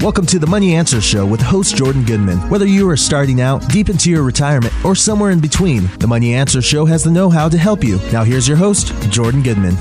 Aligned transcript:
Welcome 0.00 0.26
to 0.26 0.38
the 0.38 0.46
Money 0.46 0.76
Answer 0.76 1.00
Show 1.00 1.26
with 1.26 1.40
host 1.40 1.74
Jordan 1.74 2.04
Goodman. 2.04 2.38
Whether 2.48 2.66
you 2.66 2.88
are 2.88 2.96
starting 2.96 3.40
out, 3.40 3.68
deep 3.68 3.88
into 3.88 4.10
your 4.10 4.22
retirement, 4.22 4.72
or 4.84 4.94
somewhere 4.94 5.32
in 5.32 5.40
between, 5.40 5.88
the 5.98 6.06
Money 6.06 6.34
Answer 6.34 6.62
Show 6.62 6.84
has 6.84 7.02
the 7.02 7.10
know 7.10 7.28
how 7.28 7.48
to 7.48 7.58
help 7.58 7.82
you. 7.82 7.98
Now, 8.12 8.22
here's 8.22 8.46
your 8.46 8.56
host, 8.56 8.92
Jordan 9.10 9.42
Goodman. 9.42 9.74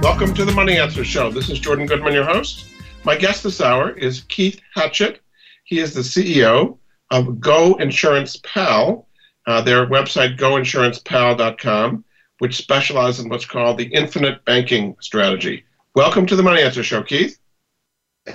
Welcome 0.00 0.34
to 0.34 0.44
the 0.44 0.50
Money 0.50 0.76
Answer 0.76 1.04
Show. 1.04 1.30
This 1.30 1.50
is 1.50 1.60
Jordan 1.60 1.86
Goodman, 1.86 2.14
your 2.14 2.24
host. 2.24 2.66
My 3.04 3.16
guest 3.16 3.44
this 3.44 3.60
hour 3.60 3.92
is 3.92 4.22
Keith 4.22 4.60
Hatchett. 4.74 5.20
He 5.62 5.78
is 5.78 5.94
the 5.94 6.00
CEO 6.00 6.76
of 7.12 7.38
Go 7.38 7.76
Insurance 7.76 8.40
Pal, 8.42 9.06
uh, 9.46 9.60
their 9.60 9.86
website, 9.86 10.36
goinsurancepal.com, 10.36 12.04
which 12.40 12.56
specializes 12.56 13.24
in 13.24 13.30
what's 13.30 13.46
called 13.46 13.78
the 13.78 13.86
infinite 13.86 14.44
banking 14.44 14.96
strategy. 14.98 15.64
Welcome 15.94 16.26
to 16.26 16.34
the 16.34 16.42
Money 16.42 16.60
Answer 16.60 16.82
Show, 16.82 17.04
Keith. 17.04 17.38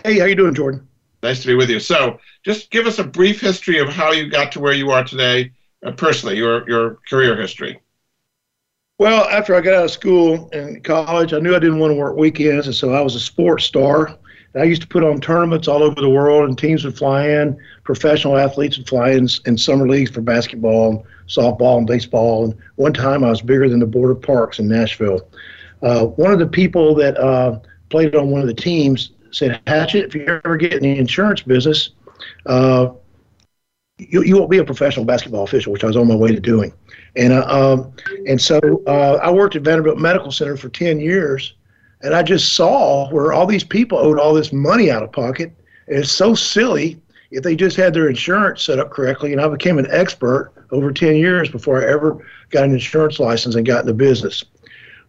Hey, 0.05 0.17
how 0.17 0.25
you 0.25 0.35
doing, 0.35 0.55
Jordan? 0.55 0.87
Nice 1.23 1.41
to 1.41 1.47
be 1.47 1.55
with 1.55 1.69
you. 1.69 1.79
So, 1.79 2.19
just 2.43 2.69
give 2.69 2.85
us 2.85 2.99
a 2.99 3.03
brief 3.03 3.39
history 3.39 3.79
of 3.79 3.87
how 3.87 4.11
you 4.11 4.29
got 4.29 4.51
to 4.51 4.59
where 4.59 4.73
you 4.73 4.91
are 4.91 5.05
today, 5.05 5.53
uh, 5.85 5.93
personally, 5.93 6.35
your 6.35 6.69
your 6.69 6.99
career 7.09 7.39
history. 7.39 7.79
Well, 8.99 9.27
after 9.29 9.55
I 9.55 9.61
got 9.61 9.73
out 9.73 9.85
of 9.85 9.91
school 9.91 10.49
and 10.51 10.83
college, 10.83 11.33
I 11.33 11.39
knew 11.39 11.55
I 11.55 11.59
didn't 11.59 11.79
want 11.79 11.91
to 11.91 11.95
work 11.95 12.17
weekends, 12.17 12.67
and 12.67 12.75
so 12.75 12.93
I 12.93 12.99
was 12.99 13.15
a 13.15 13.21
sports 13.21 13.63
star. 13.63 14.17
I 14.55 14.63
used 14.63 14.81
to 14.81 14.87
put 14.87 15.03
on 15.03 15.19
tournaments 15.19 15.67
all 15.69 15.81
over 15.81 15.99
the 15.99 16.09
world, 16.09 16.47
and 16.47 16.57
teams 16.57 16.83
would 16.83 16.97
fly 16.97 17.29
in. 17.29 17.57
Professional 17.85 18.37
athletes 18.37 18.77
would 18.77 18.89
fly 18.89 19.11
in 19.11 19.29
in 19.45 19.57
summer 19.57 19.87
leagues 19.87 20.11
for 20.11 20.19
basketball, 20.19 21.05
softball, 21.27 21.77
and 21.77 21.87
baseball. 21.87 22.43
And 22.43 22.55
one 22.75 22.93
time, 22.93 23.23
I 23.23 23.29
was 23.29 23.41
bigger 23.41 23.69
than 23.69 23.79
the 23.79 23.87
Board 23.87 24.11
of 24.11 24.21
Parks 24.21 24.59
in 24.59 24.67
Nashville. 24.67 25.25
Uh, 25.81 26.05
one 26.05 26.33
of 26.33 26.39
the 26.39 26.47
people 26.47 26.93
that 26.95 27.17
uh, 27.17 27.59
played 27.89 28.13
on 28.13 28.29
one 28.29 28.41
of 28.41 28.47
the 28.47 28.53
teams 28.53 29.11
said, 29.33 29.61
Hatchett, 29.67 30.05
if 30.05 30.15
you 30.15 30.25
ever 30.25 30.57
get 30.57 30.73
in 30.73 30.83
the 30.83 30.97
insurance 30.97 31.41
business, 31.41 31.91
uh, 32.45 32.89
you, 33.97 34.23
you 34.23 34.37
won't 34.37 34.49
be 34.49 34.57
a 34.57 34.63
professional 34.63 35.05
basketball 35.05 35.43
official, 35.43 35.71
which 35.71 35.83
I 35.83 35.87
was 35.87 35.97
on 35.97 36.07
my 36.07 36.15
way 36.15 36.29
to 36.29 36.39
doing. 36.39 36.73
And, 37.15 37.33
uh, 37.33 37.45
um, 37.47 37.93
and 38.27 38.41
so 38.41 38.59
uh, 38.87 39.19
I 39.21 39.31
worked 39.31 39.55
at 39.55 39.61
Vanderbilt 39.61 39.97
Medical 39.97 40.31
Center 40.31 40.57
for 40.57 40.69
10 40.69 40.99
years, 40.99 41.55
and 42.01 42.13
I 42.13 42.23
just 42.23 42.53
saw 42.53 43.09
where 43.11 43.33
all 43.33 43.45
these 43.45 43.63
people 43.63 43.97
owed 43.97 44.19
all 44.19 44.33
this 44.33 44.51
money 44.51 44.91
out 44.91 45.03
of 45.03 45.11
pocket. 45.11 45.53
And 45.87 45.99
it's 45.99 46.11
so 46.11 46.33
silly 46.33 46.99
if 47.31 47.43
they 47.43 47.55
just 47.55 47.77
had 47.77 47.93
their 47.93 48.09
insurance 48.09 48.63
set 48.63 48.79
up 48.79 48.91
correctly. 48.91 49.31
And 49.31 49.41
I 49.41 49.47
became 49.47 49.77
an 49.77 49.87
expert 49.89 50.51
over 50.71 50.91
10 50.91 51.15
years 51.15 51.49
before 51.49 51.81
I 51.81 51.91
ever 51.91 52.25
got 52.49 52.65
an 52.65 52.71
insurance 52.71 53.19
license 53.19 53.55
and 53.55 53.65
got 53.65 53.81
in 53.81 53.87
the 53.87 53.93
business 53.93 54.43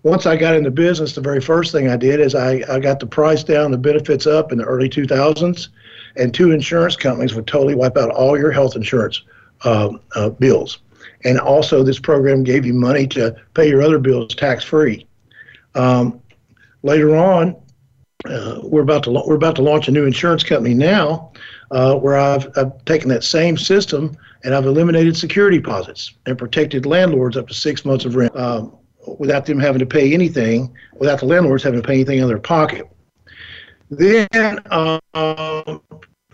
once 0.04 0.26
I 0.26 0.36
got 0.36 0.54
into 0.54 0.70
business, 0.70 1.14
the 1.14 1.22
very 1.22 1.40
first 1.40 1.72
thing 1.72 1.88
I 1.88 1.96
did 1.96 2.20
is 2.20 2.34
I, 2.34 2.62
I 2.68 2.78
got 2.78 3.00
the 3.00 3.06
price 3.06 3.42
down, 3.42 3.70
the 3.70 3.78
benefits 3.78 4.26
up 4.26 4.52
in 4.52 4.58
the 4.58 4.64
early 4.64 4.88
2000s, 4.88 5.68
and 6.16 6.32
two 6.32 6.52
insurance 6.52 6.94
companies 6.94 7.34
would 7.34 7.46
totally 7.46 7.74
wipe 7.74 7.96
out 7.96 8.10
all 8.10 8.38
your 8.38 8.52
health 8.52 8.76
insurance 8.76 9.22
um, 9.64 10.00
uh, 10.14 10.28
bills. 10.28 10.78
And 11.24 11.40
also, 11.40 11.82
this 11.82 11.98
program 11.98 12.44
gave 12.44 12.66
you 12.66 12.74
money 12.74 13.06
to 13.08 13.34
pay 13.54 13.66
your 13.66 13.80
other 13.80 13.98
bills 13.98 14.34
tax 14.34 14.62
free. 14.62 15.06
Um, 15.74 16.20
later 16.82 17.16
on, 17.16 17.56
uh, 18.28 18.60
we're 18.62 18.82
about 18.82 19.04
to 19.04 19.10
we're 19.10 19.36
about 19.36 19.56
to 19.56 19.62
launch 19.62 19.88
a 19.88 19.90
new 19.90 20.04
insurance 20.04 20.42
company 20.42 20.74
now, 20.74 21.32
uh, 21.70 21.94
where 21.94 22.16
I've, 22.16 22.46
I've 22.56 22.84
taken 22.84 23.08
that 23.08 23.24
same 23.24 23.56
system 23.56 24.16
and 24.44 24.54
I've 24.54 24.66
eliminated 24.66 25.16
security 25.16 25.58
deposits 25.58 26.12
and 26.26 26.36
protected 26.36 26.84
landlords 26.84 27.38
up 27.38 27.48
to 27.48 27.54
six 27.54 27.86
months 27.86 28.04
of 28.04 28.16
rent. 28.16 28.36
Um, 28.36 28.76
without 29.18 29.46
them 29.46 29.58
having 29.58 29.80
to 29.80 29.86
pay 29.86 30.12
anything, 30.12 30.74
without 30.94 31.20
the 31.20 31.26
landlords 31.26 31.62
having 31.62 31.80
to 31.80 31.86
pay 31.86 31.94
anything 31.94 32.20
out 32.20 32.24
of 32.24 32.28
their 32.28 32.38
pocket. 32.38 32.88
Then 33.90 34.28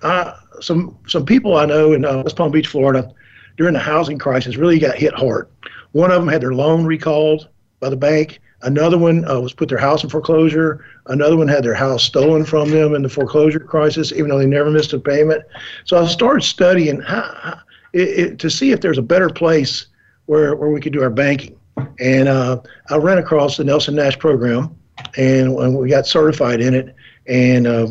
I, 0.02 0.34
some 0.60 0.98
some 1.06 1.26
people 1.26 1.56
I 1.56 1.66
know 1.66 1.92
in 1.92 2.04
uh, 2.04 2.22
West 2.22 2.36
Palm 2.36 2.52
Beach, 2.52 2.68
Florida, 2.68 3.12
during 3.56 3.74
the 3.74 3.80
housing 3.80 4.18
crisis, 4.18 4.56
really 4.56 4.78
got 4.78 4.96
hit 4.96 5.14
hard. 5.14 5.48
One 5.92 6.10
of 6.10 6.20
them 6.20 6.28
had 6.28 6.40
their 6.40 6.54
loan 6.54 6.84
recalled 6.84 7.48
by 7.80 7.90
the 7.90 7.96
bank. 7.96 8.40
Another 8.62 8.98
one 8.98 9.28
uh, 9.28 9.40
was 9.40 9.54
put 9.54 9.68
their 9.68 9.78
house 9.78 10.04
in 10.04 10.10
foreclosure. 10.10 10.84
Another 11.06 11.36
one 11.36 11.48
had 11.48 11.64
their 11.64 11.74
house 11.74 12.04
stolen 12.04 12.44
from 12.44 12.70
them 12.70 12.94
in 12.94 13.02
the 13.02 13.08
foreclosure 13.08 13.58
crisis, 13.58 14.12
even 14.12 14.28
though 14.28 14.38
they 14.38 14.46
never 14.46 14.70
missed 14.70 14.92
a 14.92 14.98
payment. 14.98 15.42
So 15.84 15.96
I 15.96 16.06
started 16.06 16.42
studying 16.42 17.00
how, 17.00 17.58
it, 17.92 18.08
it, 18.08 18.38
to 18.38 18.50
see 18.50 18.70
if 18.72 18.80
there's 18.80 18.98
a 18.98 19.02
better 19.02 19.30
place 19.30 19.86
where, 20.26 20.54
where 20.54 20.70
we 20.70 20.80
could 20.80 20.92
do 20.92 21.02
our 21.02 21.10
banking. 21.10 21.58
And 21.98 22.28
uh, 22.28 22.60
I 22.88 22.96
ran 22.96 23.18
across 23.18 23.56
the 23.56 23.64
Nelson 23.64 23.94
Nash 23.94 24.18
program, 24.18 24.76
and, 25.16 25.76
we 25.76 25.88
got 25.88 26.06
certified 26.06 26.60
in 26.60 26.74
it, 26.74 26.94
and 27.26 27.66
uh, 27.66 27.86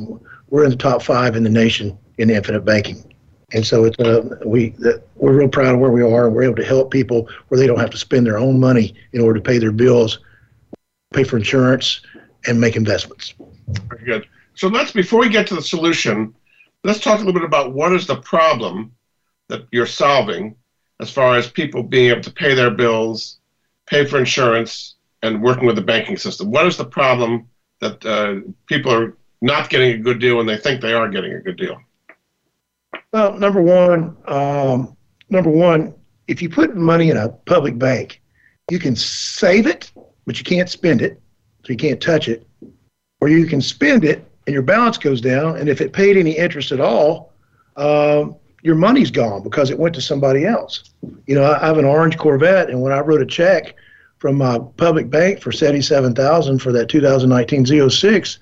we're 0.50 0.64
in 0.64 0.70
the 0.70 0.76
top 0.76 1.02
five 1.02 1.36
in 1.36 1.44
the 1.44 1.50
nation 1.50 1.98
in 2.18 2.30
infinite 2.30 2.62
banking. 2.62 3.04
And 3.52 3.66
so 3.66 3.86
it's 3.86 3.98
uh, 4.00 4.38
we 4.46 4.76
we're 5.16 5.34
real 5.34 5.48
proud 5.48 5.74
of 5.74 5.80
where 5.80 5.90
we 5.90 6.04
are, 6.04 6.28
and 6.28 6.36
we're 6.36 6.44
able 6.44 6.56
to 6.56 6.66
help 6.66 6.92
people 6.92 7.28
where 7.48 7.60
they 7.60 7.66
don't 7.66 7.80
have 7.80 7.90
to 7.90 7.98
spend 7.98 8.26
their 8.28 8.38
own 8.38 8.60
money 8.60 8.94
in 9.14 9.22
order 9.22 9.40
to 9.40 9.44
pay 9.44 9.58
their 9.58 9.72
bills, 9.72 10.20
pay 11.14 11.24
for 11.24 11.38
insurance, 11.38 12.02
and 12.46 12.62
make 12.62 12.76
investments. 12.76 13.34
Very 13.88 14.06
good. 14.06 14.28
So 14.54 14.68
let's 14.68 14.92
before 14.92 15.22
we 15.22 15.30
get 15.30 15.48
to 15.48 15.56
the 15.56 15.64
solution, 15.64 16.36
let's 16.84 17.00
talk 17.00 17.16
a 17.16 17.24
little 17.24 17.34
bit 17.34 17.44
about 17.44 17.74
what 17.74 17.92
is 17.94 18.06
the 18.06 18.18
problem 18.18 18.92
that 19.48 19.66
you're 19.72 19.88
solving 19.88 20.56
as 21.00 21.10
far 21.10 21.36
as 21.36 21.50
people 21.50 21.82
being 21.82 22.12
able 22.12 22.22
to 22.22 22.32
pay 22.32 22.54
their 22.54 22.70
bills 22.70 23.39
pay 23.90 24.06
for 24.06 24.20
insurance, 24.20 24.96
and 25.22 25.42
working 25.42 25.66
with 25.66 25.76
the 25.76 25.82
banking 25.82 26.18
system. 26.18 26.52
What 26.52 26.66
is 26.66 26.78
the 26.78 26.86
problem 26.86 27.50
that 27.82 28.06
uh, 28.06 28.48
people 28.68 28.94
are 28.94 29.18
not 29.42 29.70
getting 29.70 29.94
a 29.94 29.98
good 29.98 30.20
deal 30.20 30.38
when 30.38 30.46
they 30.46 30.58
think 30.58 30.82
they 30.82 30.94
are 30.94 31.10
getting 31.10 31.34
a 31.34 31.40
good 31.40 31.58
deal? 31.58 31.78
Well, 33.12 33.38
number 33.38 33.62
one, 33.62 34.16
um, 34.28 34.96
number 35.30 35.50
one, 35.50 35.94
if 36.28 36.42
you 36.42 36.50
put 36.50 36.76
money 36.76 37.10
in 37.10 37.18
a 37.18 37.30
public 37.30 37.78
bank, 37.78 38.22
you 38.70 38.80
can 38.80 38.96
save 38.96 39.66
it, 39.66 39.92
but 40.26 40.38
you 40.38 40.46
can't 40.46 40.70
spend 40.70 41.02
it, 41.02 41.22
so 41.66 41.74
you 41.74 41.78
can't 41.78 42.00
touch 42.00 42.28
it, 42.28 42.48
or 43.20 43.30
you 43.30 43.46
can 43.46 43.62
spend 43.62 44.06
it 44.06 44.26
and 44.46 44.54
your 44.54 44.64
balance 44.64 44.98
goes 44.98 45.22
down, 45.22 45.58
and 45.58 45.70
if 45.70 45.80
it 45.80 45.94
paid 45.94 46.18
any 46.18 46.32
interest 46.32 46.72
at 46.72 46.80
all, 46.80 47.34
um, 47.78 48.36
your 48.62 48.76
money's 48.76 49.12
gone 49.12 49.44
because 49.44 49.70
it 49.70 49.80
went 49.80 49.96
to 49.96 50.02
somebody 50.02 50.46
else. 50.46 50.92
You 51.26 51.36
know, 51.36 51.46
I 51.46 51.66
have 51.66 51.78
an 51.78 51.86
orange 51.86 52.18
Corvette, 52.18 52.70
and 52.70 52.82
when 52.82 52.92
I 52.92 53.00
wrote 53.00 53.22
a 53.22 53.26
check 53.26 53.76
from 54.18 54.36
my 54.38 54.60
public 54.78 55.10
bank 55.10 55.42
for 55.42 55.52
seventy-seven 55.52 56.14
thousand 56.14 56.60
for 56.60 56.72
that 56.74 56.90
2019 56.90 57.66
Z06, 57.66 58.38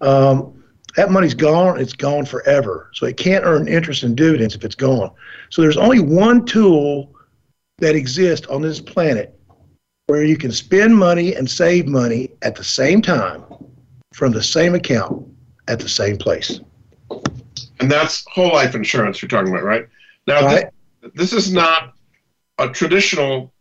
um, 0.00 0.62
that 0.96 1.10
money's 1.10 1.34
gone. 1.34 1.80
It's 1.80 1.92
gone 1.92 2.24
forever. 2.24 2.90
So 2.94 3.06
it 3.06 3.16
can't 3.16 3.44
earn 3.44 3.68
interest 3.68 4.02
and 4.02 4.16
dividends 4.16 4.54
if 4.54 4.64
it's 4.64 4.74
gone. 4.74 5.10
So 5.50 5.62
there's 5.62 5.76
only 5.76 6.00
one 6.00 6.44
tool 6.44 7.14
that 7.78 7.94
exists 7.94 8.46
on 8.48 8.62
this 8.62 8.80
planet 8.80 9.38
where 10.06 10.24
you 10.24 10.36
can 10.36 10.50
spend 10.50 10.96
money 10.96 11.36
and 11.36 11.48
save 11.48 11.86
money 11.86 12.30
at 12.42 12.56
the 12.56 12.64
same 12.64 13.00
time 13.00 13.44
from 14.12 14.32
the 14.32 14.42
same 14.42 14.74
account 14.74 15.26
at 15.68 15.78
the 15.78 15.88
same 15.88 16.16
place. 16.16 16.60
And 17.80 17.90
that's 17.90 18.24
whole 18.30 18.52
life 18.52 18.74
insurance 18.74 19.20
you're 19.22 19.28
talking 19.28 19.52
about, 19.52 19.64
right? 19.64 19.88
Now, 20.26 20.44
right. 20.44 20.66
This, 21.02 21.12
this 21.14 21.32
is 21.32 21.52
not 21.52 21.94
a 22.58 22.68
traditional 22.68 23.52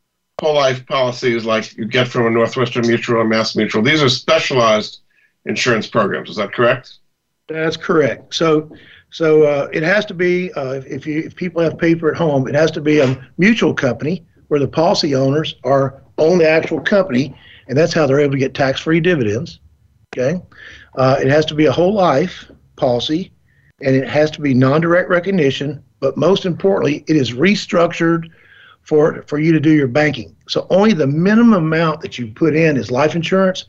whole 0.42 0.56
life 0.56 0.86
policies 0.86 1.46
like 1.46 1.76
you 1.78 1.86
get 1.86 2.08
from 2.08 2.28
a 2.28 2.30
Northwestern 2.30 2.88
Mutual 2.88 3.18
or 3.18 3.26
Mass 3.26 3.56
Mutual. 3.56 3.82
These 3.82 4.04
are 4.04 4.10
specialized 4.10 5.00
insurance 5.46 5.88
programs. 5.88 6.30
Is 6.30 6.36
that 6.38 6.54
correct? 6.54 6.98
That's 7.48 7.78
correct. 7.78 8.34
So, 8.36 8.72
so 9.10 9.44
uh, 9.44 9.70
it 9.74 9.84
has 9.84 10.06
to 10.06 10.14
be 10.14 10.52
uh, 10.54 10.82
if 10.86 11.08
you 11.08 11.20
if 11.20 11.36
people 11.36 11.62
have 11.62 11.78
paper 11.78 12.12
at 12.12 12.18
home, 12.18 12.48
it 12.48 12.56
has 12.56 12.72
to 12.72 12.82
be 12.82 13.00
a 13.00 13.30
mutual 13.38 13.74
company 13.74 14.26
where 14.50 14.60
the 14.60 14.68
policy 14.68 15.16
owners 15.16 15.56
are 15.64 16.02
own 16.18 16.38
the 16.38 16.50
actual 16.50 16.80
company, 16.80 17.36
and 17.68 17.78
that's 17.78 17.94
how 17.94 18.06
they're 18.06 18.20
able 18.20 18.34
to 18.34 18.40
get 18.40 18.54
tax-free 18.54 19.00
dividends. 19.00 19.60
Okay, 20.16 20.42
uh, 20.96 21.18
it 21.22 21.28
has 21.28 21.46
to 21.48 21.56
be 21.56 21.66
a 21.66 21.72
whole 21.72 21.94
life 21.94 22.52
policy, 22.76 23.32
and 23.82 23.96
it 23.96 24.08
has 24.08 24.32
to 24.32 24.42
be 24.42 24.54
non-direct 24.54 25.10
recognition. 25.10 25.84
But 26.00 26.18
most 26.18 26.46
importantly, 26.46 27.04
it 27.08 27.16
is 27.16 27.32
restructured 27.32 28.30
for 28.84 29.24
for 29.24 29.40
you 29.40 29.52
to 29.52 29.60
do 29.60 29.72
your 29.72 29.88
banking. 29.88 30.36
So 30.48 30.66
only 30.70 30.94
the 30.94 31.08
minimum 31.08 31.66
amount 31.66 32.02
that 32.02 32.18
you 32.18 32.28
put 32.28 32.56
in 32.56 32.78
is 32.78 32.92
life 32.92 33.16
insurance. 33.16 33.66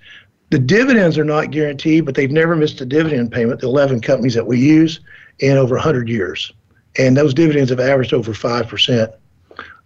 The 0.50 0.58
dividends 0.58 1.16
are 1.18 1.24
not 1.24 1.50
guaranteed, 1.50 2.04
but 2.04 2.14
they've 2.14 2.30
never 2.30 2.56
missed 2.56 2.80
a 2.80 2.86
dividend 2.86 3.30
payment. 3.30 3.60
The 3.60 3.68
11 3.68 4.00
companies 4.00 4.34
that 4.34 4.46
we 4.46 4.58
use 4.58 5.00
in 5.38 5.56
over 5.56 5.76
100 5.76 6.08
years, 6.08 6.52
and 6.98 7.16
those 7.16 7.34
dividends 7.34 7.70
have 7.70 7.80
averaged 7.80 8.12
over 8.12 8.34
five 8.34 8.68
percent. 8.68 9.12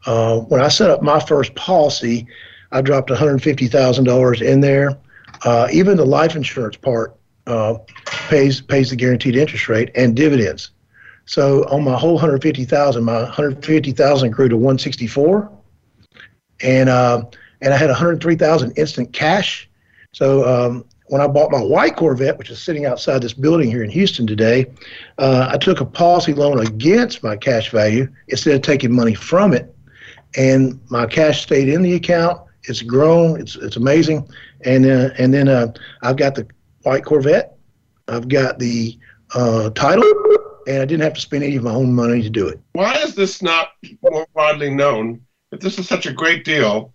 Uh, 0.06 0.41
when 0.41 0.61
I 0.61 0.69
set 0.69 0.91
up 0.91 1.03
my 1.03 1.19
first 1.21 1.55
policy, 1.55 2.26
I 2.73 2.82
dropped 2.82 3.09
$150,000 3.09 4.43
in 4.43 4.61
there. 4.61 4.99
Uh, 5.44 5.69
even 5.73 5.97
the 5.97 6.05
life 6.05 6.37
insurance 6.37 6.76
part 6.76 7.17
uh, 7.46 7.75
pays 8.29 8.61
pays 8.61 8.91
the 8.91 8.96
guaranteed 8.96 9.37
interest 9.37 9.69
rate 9.69 9.91
and 9.94 10.17
dividends. 10.17 10.70
So 11.26 11.64
on 11.69 11.85
my 11.85 11.96
whole 11.96 12.14
150,000, 12.14 13.02
my 13.02 13.23
150,000 13.23 14.31
grew 14.31 14.49
to 14.49 14.56
164, 14.56 15.50
and 16.62 16.88
uh, 16.88 17.25
and 17.61 17.73
I 17.73 17.76
had 17.76 17.88
103,000 17.88 18.73
instant 18.73 19.12
cash. 19.12 19.69
So 20.12 20.46
um, 20.46 20.85
when 21.06 21.20
I 21.20 21.26
bought 21.26 21.50
my 21.50 21.61
white 21.61 21.96
Corvette, 21.96 22.38
which 22.38 22.50
is 22.50 22.62
sitting 22.62 22.87
outside 22.87 23.23
this 23.23 23.32
building 23.32 23.70
here 23.70 23.82
in 23.82 23.90
Houston 23.90 24.26
today, 24.26 24.67
uh, 25.19 25.49
I 25.50 25.58
took 25.58 25.81
a 25.81 25.85
policy 25.85 26.35
loan 26.35 26.61
against 26.61 27.23
my 27.23 27.37
cash 27.37 27.70
value 27.70 28.08
instead 28.29 28.55
of 28.55 28.62
taking 28.62 28.93
money 28.93 29.14
from 29.14 29.52
it. 29.52 29.75
And 30.37 30.81
my 30.90 31.06
cash 31.06 31.43
stayed 31.43 31.69
in 31.69 31.82
the 31.82 31.94
account. 31.94 32.40
It's 32.64 32.82
grown. 32.82 33.40
It's 33.40 33.56
it's 33.56 33.76
amazing. 33.76 34.29
And 34.64 34.87
uh, 34.87 35.11
and 35.19 35.32
then 35.32 35.49
uh, 35.49 35.73
I've 36.02 36.17
got 36.17 36.35
the 36.35 36.47
white 36.84 37.04
Corvette. 37.04 37.56
I've 38.08 38.28
got 38.28 38.58
the 38.58 38.98
uh, 39.34 39.70
title, 39.70 40.04
and 40.66 40.81
I 40.81 40.84
didn't 40.84 41.02
have 41.02 41.14
to 41.14 41.20
spend 41.20 41.42
any 41.44 41.56
of 41.56 41.64
my 41.64 41.72
own 41.72 41.92
money 41.92 42.22
to 42.22 42.31
do 42.31 42.48
it. 42.48 42.60
Why 42.72 42.94
is 42.96 43.14
this 43.14 43.42
not 43.42 43.70
more 44.02 44.26
widely 44.34 44.70
known? 44.70 45.20
If 45.52 45.60
this 45.60 45.78
is 45.78 45.88
such 45.88 46.06
a 46.06 46.12
great 46.12 46.44
deal, 46.44 46.92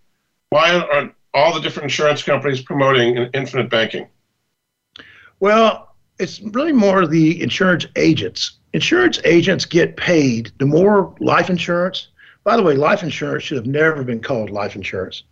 why 0.49 0.75
aren't 0.75 1.13
all 1.33 1.53
the 1.53 1.61
different 1.61 1.85
insurance 1.85 2.23
companies 2.23 2.61
promoting 2.61 3.17
infinite 3.33 3.69
banking? 3.69 4.07
Well, 5.39 5.95
it's 6.19 6.41
really 6.41 6.73
more 6.73 7.07
the 7.07 7.41
insurance 7.41 7.85
agents. 7.95 8.57
Insurance 8.73 9.19
agents 9.25 9.65
get 9.65 9.97
paid 9.97 10.51
the 10.59 10.65
more 10.65 11.15
life 11.19 11.49
insurance. 11.49 12.09
By 12.43 12.57
the 12.57 12.63
way, 12.63 12.75
life 12.75 13.03
insurance 13.03 13.43
should 13.43 13.57
have 13.57 13.65
never 13.65 14.03
been 14.03 14.21
called 14.21 14.49
life 14.49 14.75
insurance, 14.75 15.23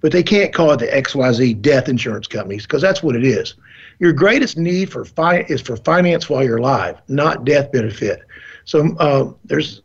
but 0.00 0.12
they 0.12 0.22
can't 0.22 0.52
call 0.52 0.72
it 0.72 0.80
the 0.80 0.86
XYZ 0.86 1.60
death 1.62 1.88
insurance 1.88 2.26
companies 2.26 2.62
because 2.62 2.82
that's 2.82 3.02
what 3.02 3.16
it 3.16 3.24
is. 3.24 3.54
Your 3.98 4.12
greatest 4.12 4.56
need 4.56 4.90
for 4.90 5.04
fi- 5.04 5.44
is 5.48 5.60
for 5.60 5.76
finance 5.76 6.28
while 6.28 6.44
you're 6.44 6.58
alive, 6.58 7.00
not 7.08 7.44
death 7.44 7.72
benefit. 7.72 8.20
So 8.64 8.94
uh, 8.98 9.32
there's 9.44 9.82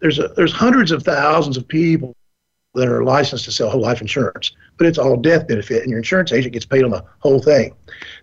there's 0.00 0.18
a, 0.18 0.28
there's 0.28 0.52
hundreds 0.52 0.90
of 0.90 1.02
thousands 1.02 1.56
of 1.56 1.66
people 1.66 2.14
that 2.74 2.88
are 2.88 3.02
licensed 3.02 3.46
to 3.46 3.52
sell 3.52 3.70
whole 3.70 3.80
life 3.80 4.00
insurance, 4.00 4.52
but 4.76 4.86
it's 4.86 4.98
all 4.98 5.16
death 5.16 5.48
benefit, 5.48 5.82
and 5.82 5.90
your 5.90 5.98
insurance 5.98 6.32
agent 6.32 6.52
gets 6.52 6.66
paid 6.66 6.84
on 6.84 6.90
the 6.90 7.02
whole 7.20 7.40
thing. 7.40 7.74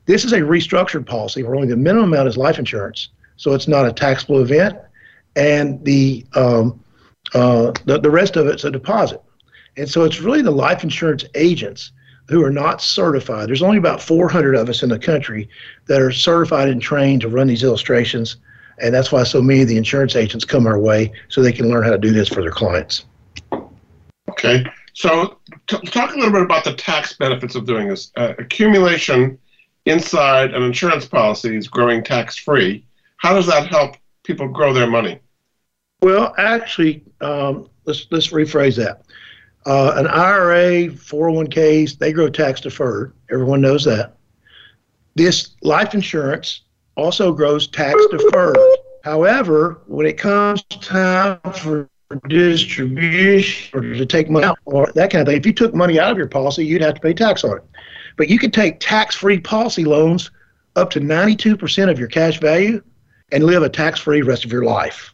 This 0.06 0.24
is 0.24 0.34
a 0.34 0.40
restructured 0.40 1.08
policy 1.08 1.42
where 1.42 1.56
only 1.56 1.68
the 1.68 1.76
minimum 1.76 2.14
amount 2.14 2.28
is 2.28 2.38
life 2.38 2.60
insurance, 2.60 3.10
so 3.38 3.54
it's 3.54 3.68
not 3.68 3.88
a 3.88 3.92
taxable 3.92 4.42
event, 4.42 4.78
and 5.36 5.84
the 5.84 6.26
um, 6.36 6.80
uh, 7.34 7.72
the, 7.86 8.00
the 8.00 8.12
rest 8.12 8.36
of 8.36 8.48
it's 8.48 8.64
a 8.64 8.72
deposit. 8.72 9.22
And 9.76 9.90
so 9.90 10.04
it's 10.04 10.20
really 10.22 10.44
the 10.44 10.52
life 10.52 10.84
insurance 10.84 11.26
agents 11.34 11.92
who 12.34 12.44
are 12.44 12.52
not 12.52 12.82
certified. 12.82 13.48
There's 13.48 13.62
only 13.62 13.78
about 13.78 14.02
400 14.02 14.56
of 14.56 14.68
us 14.70 14.84
in 14.84 14.90
the 14.90 15.00
country 15.00 15.48
that 15.86 16.02
are 16.02 16.12
certified 16.12 16.68
and 16.68 16.82
trained 16.82 17.22
to 17.22 17.30
run 17.30 17.48
these 17.48 17.64
illustrations. 17.64 18.38
And 18.80 18.94
that's 18.94 19.12
why 19.12 19.24
so 19.24 19.42
many 19.42 19.62
of 19.62 19.68
the 19.68 19.78
insurance 19.78 20.16
agents 20.16 20.44
come 20.44 20.66
our 20.66 20.80
way 20.80 21.12
so 21.30 21.42
they 21.42 21.52
can 21.52 21.70
learn 21.70 21.84
how 21.84 21.92
to 21.92 21.98
do 21.98 22.12
this 22.12 22.28
for 22.28 22.42
their 22.42 22.52
clients. 22.52 23.06
Okay. 24.30 24.66
So, 24.94 25.38
t- 25.68 25.78
talk 25.86 26.14
a 26.14 26.18
little 26.18 26.32
bit 26.32 26.42
about 26.42 26.64
the 26.64 26.74
tax 26.74 27.14
benefits 27.14 27.56
of 27.56 27.66
doing 27.66 27.88
this. 27.88 28.12
Uh, 28.16 28.34
accumulation 28.38 29.38
inside 29.86 30.54
an 30.54 30.64
insurance 30.64 31.06
policy 31.06 31.56
is 31.56 31.68
growing 31.68 32.04
tax 32.04 32.38
free. 32.38 32.86
How 33.18 33.34
does 33.34 33.48
that 33.48 33.68
help 33.68 33.96
people 34.24 34.48
grow 34.48 34.74
their 34.74 34.88
money? 34.88 35.20
Well, 36.02 36.34
actually, 36.38 37.04
um, 37.22 37.70
let's 37.86 38.08
let's 38.12 38.28
rephrase 38.30 38.76
that. 38.78 39.04
Uh, 39.66 39.94
an 39.96 40.08
IRA, 40.08 40.90
401ks, 40.90 41.98
they 41.98 42.12
grow 42.12 42.30
tax 42.30 42.62
deferred. 42.62 43.14
Everyone 43.32 43.62
knows 43.62 43.86
that. 43.86 44.18
This 45.16 45.52
life 45.62 45.94
insurance 45.94 46.62
also 46.96 47.32
grows 47.32 47.68
tax 47.68 47.98
deferred. 48.12 48.58
However, 49.04 49.82
when 49.88 50.06
it 50.06 50.18
comes 50.18 50.64
time 50.64 51.40
for 51.54 51.90
distribution 52.28 53.78
or 53.78 53.82
to 53.82 54.06
take 54.06 54.30
money 54.30 54.46
out 54.46 54.60
or 54.66 54.92
that 54.96 55.12
kind 55.12 55.22
of 55.22 55.28
thing. 55.28 55.38
If 55.38 55.46
you 55.46 55.54
took 55.54 55.74
money 55.74 56.00
out 56.00 56.12
of 56.12 56.18
your 56.18 56.28
policy, 56.28 56.66
you'd 56.66 56.82
have 56.82 56.96
to 56.96 57.02
pay 57.02 57.14
tax 57.14 57.44
on 57.44 57.58
it. 57.58 57.64
But 58.18 58.30
you 58.30 58.38
could 58.38 58.54
take 58.54 58.80
tax 58.80 59.16
free 59.16 59.40
policy 59.40 59.84
loans 59.84 60.32
up 60.76 60.90
to 60.92 61.00
92% 61.00 61.90
of 61.90 62.00
your 62.00 62.08
cash 62.08 62.40
value 62.40 62.82
and 63.32 63.44
live 63.44 63.64
a 63.64 63.70
tax 63.70 64.00
free 64.00 64.22
rest 64.22 64.46
of 64.46 64.52
your 64.52 64.64
life. 64.64 65.13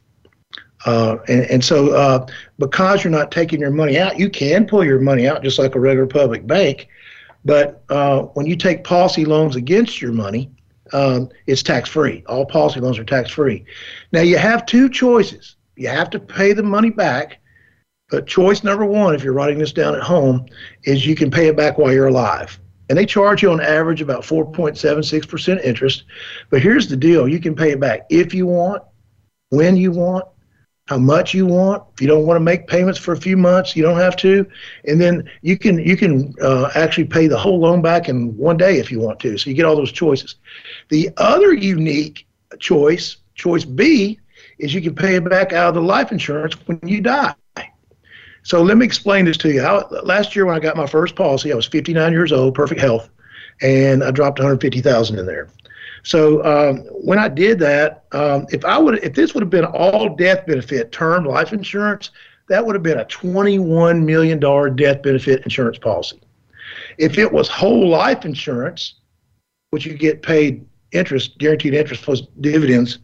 Uh, 0.85 1.17
and, 1.27 1.41
and 1.45 1.63
so, 1.63 1.93
uh, 1.93 2.25
because 2.57 3.03
you're 3.03 3.11
not 3.11 3.31
taking 3.31 3.59
your 3.59 3.71
money 3.71 3.99
out, 3.99 4.17
you 4.17 4.29
can 4.29 4.65
pull 4.65 4.83
your 4.83 4.99
money 4.99 5.27
out 5.27 5.43
just 5.43 5.59
like 5.59 5.75
a 5.75 5.79
regular 5.79 6.07
public 6.07 6.47
bank. 6.47 6.87
But 7.45 7.83
uh, 7.89 8.23
when 8.33 8.45
you 8.45 8.55
take 8.55 8.83
policy 8.83 9.25
loans 9.25 9.55
against 9.55 10.01
your 10.01 10.11
money, 10.11 10.51
um, 10.93 11.29
it's 11.47 11.63
tax 11.63 11.89
free. 11.89 12.23
All 12.27 12.45
policy 12.45 12.79
loans 12.79 12.97
are 12.97 13.03
tax 13.03 13.29
free. 13.29 13.65
Now, 14.11 14.21
you 14.21 14.37
have 14.37 14.65
two 14.65 14.89
choices 14.89 15.55
you 15.79 15.87
have 15.87 16.09
to 16.09 16.19
pay 16.19 16.53
the 16.53 16.61
money 16.61 16.89
back. 16.89 17.39
But 18.09 18.27
choice 18.27 18.63
number 18.63 18.85
one, 18.85 19.15
if 19.15 19.23
you're 19.23 19.33
writing 19.33 19.59
this 19.59 19.71
down 19.71 19.95
at 19.95 20.01
home, 20.01 20.45
is 20.83 21.05
you 21.05 21.15
can 21.15 21.31
pay 21.31 21.47
it 21.47 21.55
back 21.55 21.77
while 21.77 21.93
you're 21.93 22.07
alive. 22.07 22.59
And 22.89 22.97
they 22.97 23.05
charge 23.05 23.41
you 23.41 23.51
on 23.51 23.61
average 23.61 24.01
about 24.01 24.23
4.76% 24.23 25.63
interest. 25.63 26.03
But 26.49 26.61
here's 26.61 26.87
the 26.87 26.97
deal 26.97 27.27
you 27.27 27.39
can 27.39 27.55
pay 27.55 27.71
it 27.71 27.79
back 27.79 28.01
if 28.09 28.33
you 28.33 28.45
want, 28.45 28.83
when 29.49 29.77
you 29.77 29.91
want, 29.91 30.25
how 30.89 30.97
much 30.97 31.35
you 31.35 31.45
want. 31.45 31.83
If 31.93 32.01
you 32.01 32.07
don't 32.07 32.25
want 32.25 32.37
to 32.37 32.43
make 32.43 32.65
payments 32.65 32.97
for 32.97 33.13
a 33.13 33.17
few 33.17 33.37
months, 33.37 33.75
you 33.75 33.83
don't 33.83 33.99
have 33.99 34.15
to. 34.17 34.43
And 34.85 34.99
then 34.99 35.29
you 35.43 35.55
can 35.55 35.77
you 35.77 35.95
can 35.95 36.33
uh, 36.41 36.71
actually 36.73 37.03
pay 37.05 37.27
the 37.27 37.37
whole 37.37 37.59
loan 37.59 37.83
back 37.83 38.09
in 38.09 38.35
one 38.35 38.57
day 38.57 38.79
if 38.79 38.91
you 38.91 38.99
want 38.99 39.19
to. 39.19 39.37
So 39.37 39.51
you 39.51 39.55
get 39.55 39.65
all 39.65 39.75
those 39.75 39.91
choices. 39.91 40.35
The 40.89 41.11
other 41.17 41.53
unique 41.53 42.25
choice, 42.57 43.17
choice 43.35 43.65
B, 43.65 44.19
is 44.57 44.73
you 44.73 44.81
can 44.81 44.95
pay 44.95 45.15
it 45.15 45.29
back 45.29 45.53
out 45.53 45.69
of 45.69 45.75
the 45.75 45.81
life 45.81 46.11
insurance 46.11 46.55
when 46.65 46.79
you 46.83 47.01
die. 47.01 47.35
So 48.41 48.63
let 48.63 48.77
me 48.77 48.85
explain 48.85 49.25
this 49.25 49.37
to 49.37 49.51
you. 49.51 49.61
How, 49.61 49.87
last 50.01 50.35
year 50.35 50.47
when 50.47 50.55
I 50.55 50.59
got 50.59 50.75
my 50.75 50.87
first 50.87 51.15
policy, 51.15 51.51
I 51.51 51.55
was 51.55 51.67
59 51.67 52.11
years 52.11 52.31
old, 52.31 52.55
perfect 52.55 52.81
health, 52.81 53.09
and 53.61 54.03
I 54.03 54.09
dropped 54.09 54.39
150,000 54.39 55.19
in 55.19 55.25
there. 55.27 55.49
So 56.03 56.43
um, 56.43 56.77
when 57.03 57.19
I 57.19 57.27
did 57.27 57.59
that, 57.59 58.05
um, 58.11 58.45
if 58.49 58.63
I 58.65 58.77
would, 58.77 59.03
if 59.03 59.13
this 59.13 59.33
would 59.33 59.41
have 59.41 59.49
been 59.49 59.65
all 59.65 60.15
death 60.15 60.45
benefit 60.45 60.91
term 60.91 61.25
life 61.25 61.53
insurance, 61.53 62.11
that 62.47 62.65
would 62.65 62.75
have 62.75 62.83
been 62.83 62.99
a 62.99 63.05
21 63.05 64.05
million 64.05 64.39
dollar 64.39 64.69
death 64.69 65.01
benefit 65.03 65.43
insurance 65.43 65.77
policy. 65.77 66.19
If 66.97 67.17
it 67.17 67.31
was 67.31 67.47
whole 67.47 67.87
life 67.87 68.25
insurance, 68.25 68.95
which 69.71 69.85
you 69.85 69.93
get 69.93 70.21
paid 70.21 70.65
interest, 70.91 71.37
guaranteed 71.37 71.73
interest 71.73 72.03
plus 72.03 72.21
dividends, 72.41 72.99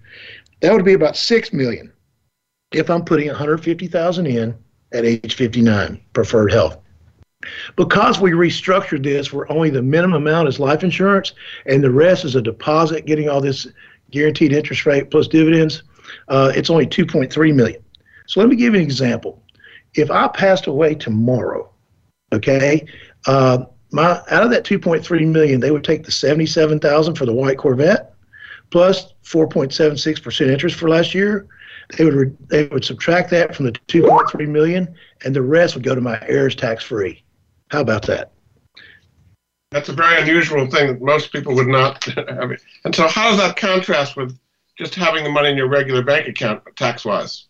that 0.62 0.74
would 0.74 0.86
be 0.86 0.94
about 0.94 1.16
six 1.16 1.54
million 1.54 1.92
if 2.72 2.90
I'm 2.90 3.06
putting 3.06 3.28
150,000 3.28 4.26
in 4.26 4.56
at 4.94 5.06
age 5.06 5.36
59, 5.36 6.02
preferred 6.14 6.52
health. 6.52 6.78
Because 7.76 8.20
we 8.20 8.32
restructured 8.32 9.04
this 9.04 9.32
where 9.32 9.52
only 9.52 9.70
the 9.70 9.82
minimum 9.82 10.28
amount 10.28 10.48
is 10.48 10.60
life 10.60 10.84
insurance 10.84 11.34
and 11.66 11.84
the 11.84 11.92
rest 11.92 12.26
is 12.26 12.36
a 12.36 12.42
deposit 12.42 13.06
getting 13.06 13.30
all 13.30 13.42
this 13.42 13.68
guaranteed 14.12 14.54
interest 14.54 14.86
rate 14.86 15.12
plus 15.12 15.28
dividends, 15.28 15.84
uh, 16.28 16.52
it's 16.56 16.70
only 16.70 16.86
2.3 16.86 17.54
million. 17.54 17.82
So 18.28 18.40
let 18.40 18.50
me 18.50 18.56
give 18.56 18.74
you 18.74 18.80
an 18.80 18.86
example. 18.86 19.44
If 19.94 20.12
I 20.12 20.28
passed 20.28 20.68
away 20.68 20.96
tomorrow, 20.96 21.72
okay, 22.34 22.86
uh, 23.28 23.66
my 23.92 24.22
out 24.30 24.44
of 24.44 24.50
that 24.50 24.66
2.3 24.66 25.28
million, 25.28 25.60
they 25.60 25.72
would 25.72 25.84
take 25.84 26.04
the 26.04 26.12
77,000 26.12 27.16
for 27.16 27.26
the 27.26 27.34
white 27.34 27.58
Corvette, 27.58 28.14
plus 28.72 29.14
4.76% 29.24 30.48
interest 30.48 30.76
for 30.76 30.90
last 30.90 31.14
year, 31.14 31.48
they 31.98 32.06
would 32.06 32.14
re- 32.14 32.32
they 32.48 32.66
would 32.68 32.84
subtract 32.84 33.30
that 33.30 33.56
from 33.56 33.66
the 33.66 33.72
2.3 33.72 34.48
million, 34.48 34.94
and 35.24 35.36
the 35.36 35.42
rest 35.42 35.76
would 35.76 35.84
go 35.84 35.96
to 35.96 36.02
my 36.02 36.20
heirs 36.28 36.56
tax 36.56 36.84
free. 36.84 37.24
How 37.72 37.82
about 37.82 38.04
that? 38.04 38.32
That's 39.72 39.90
a 39.90 39.94
very 39.94 40.22
unusual 40.22 40.70
thing 40.70 40.88
that 40.88 41.02
most 41.02 41.32
people 41.32 41.56
would 41.56 41.68
not 41.68 42.04
have. 42.30 42.52
It. 42.52 42.62
And 42.84 42.96
so, 42.96 43.08
how 43.08 43.30
does 43.30 43.40
that 43.40 43.56
contrast 43.56 44.16
with 44.16 44.38
just 44.78 44.96
having 44.96 45.24
the 45.24 45.30
money 45.30 45.50
in 45.50 45.58
your 45.58 45.68
regular 45.70 46.04
bank 46.04 46.28
account 46.28 46.64
tax 46.76 47.06
wise? 47.06 47.48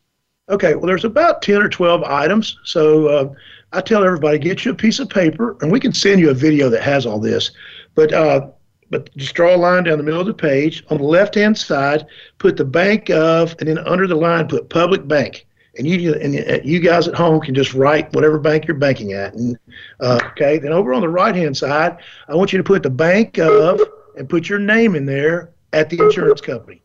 Okay, 0.50 0.76
well, 0.76 0.86
there's 0.86 1.06
about 1.06 1.42
10 1.42 1.62
or 1.62 1.70
12 1.70 2.04
items. 2.04 2.58
So 2.64 3.08
uh, 3.08 3.34
I 3.74 3.82
tell 3.82 4.04
everybody 4.04 4.38
get 4.38 4.64
you 4.64 4.72
a 4.72 4.76
piece 4.76 5.00
of 5.00 5.10
paper, 5.10 5.58
and 5.62 5.72
we 5.72 5.80
can 5.80 5.92
send 5.92 6.20
you 6.20 6.30
a 6.30 6.36
video 6.36 6.70
that 6.70 6.84
has 6.84 7.06
all 7.06 7.20
this. 7.20 7.52
But 7.96 8.14
uh, 8.14 8.50
but 8.92 9.16
just 9.18 9.34
draw 9.34 9.56
a 9.56 9.58
line 9.58 9.84
down 9.84 9.98
the 9.98 10.04
middle 10.04 10.22
of 10.22 10.28
the 10.28 10.34
page. 10.34 10.84
On 10.90 10.98
the 10.98 11.04
left 11.04 11.36
hand 11.36 11.58
side, 11.58 12.06
put 12.38 12.58
the 12.58 12.66
bank 12.66 13.10
of, 13.10 13.56
and 13.60 13.68
then 13.68 13.80
under 13.80 14.06
the 14.06 14.16
line, 14.16 14.48
put 14.48 14.70
public 14.70 15.08
bank. 15.08 15.48
And 15.78 15.86
you 15.86 16.14
and 16.16 16.66
you 16.66 16.80
guys 16.80 17.08
at 17.08 17.16
home 17.16 17.42
can 17.42 17.54
just 17.54 17.74
write 17.74 18.14
whatever 18.14 18.40
bank 18.40 18.66
you're 18.66 18.78
banking 18.78 19.14
at. 19.14 19.34
And 19.34 19.58
uh, 20.00 20.20
okay, 20.32 20.58
then 20.58 20.72
over 20.72 20.94
on 20.94 21.02
the 21.02 21.10
right 21.10 21.36
hand 21.36 21.56
side, 21.58 21.98
I 22.28 22.36
want 22.36 22.54
you 22.54 22.58
to 22.58 22.64
put 22.64 22.84
the 22.84 22.90
bank 22.90 23.38
of 23.40 23.82
and 24.18 24.30
put 24.30 24.48
your 24.48 24.60
name 24.60 24.96
in 24.96 25.06
there 25.06 25.52
at 25.74 25.90
the 25.90 26.02
insurance 26.02 26.40
company. 26.40 26.82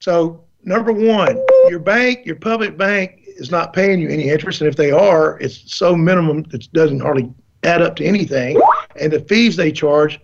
So 0.00 0.44
number 0.64 0.92
one, 0.92 1.44
your 1.68 1.78
bank, 1.78 2.24
your 2.24 2.36
public 2.36 2.78
bank 2.78 3.22
is 3.26 3.50
not 3.50 3.74
paying 3.74 4.00
you 4.00 4.08
any 4.08 4.30
interest, 4.30 4.62
and 4.62 4.68
if 4.68 4.76
they 4.76 4.90
are, 4.90 5.38
it's 5.40 5.74
so 5.74 5.94
minimum 5.94 6.46
it 6.52 6.68
doesn't 6.72 7.00
hardly 7.00 7.30
add 7.64 7.82
up 7.82 7.96
to 7.96 8.04
anything. 8.04 8.58
And 8.98 9.12
the 9.12 9.20
fees 9.20 9.56
they 9.56 9.72
charge 9.72 10.20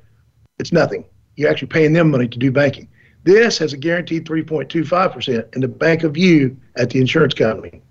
it's 0.59 0.73
nothing. 0.73 1.05
You're 1.35 1.51
actually 1.51 1.69
paying 1.69 1.93
them 1.93 2.11
money 2.11 2.29
to 2.29 2.39
do 2.39 2.53
banking. 2.53 2.89
This 3.25 3.59
has 3.59 3.73
a 3.73 3.77
guaranteed 3.77 4.27
3.25% 4.27 5.55
in 5.55 5.61
the 5.61 5.69
bank 5.69 6.05
of 6.05 6.17
you 6.17 6.57
at 6.77 6.91
the 6.91 7.01
insurance 7.01 7.35
company. 7.35 7.83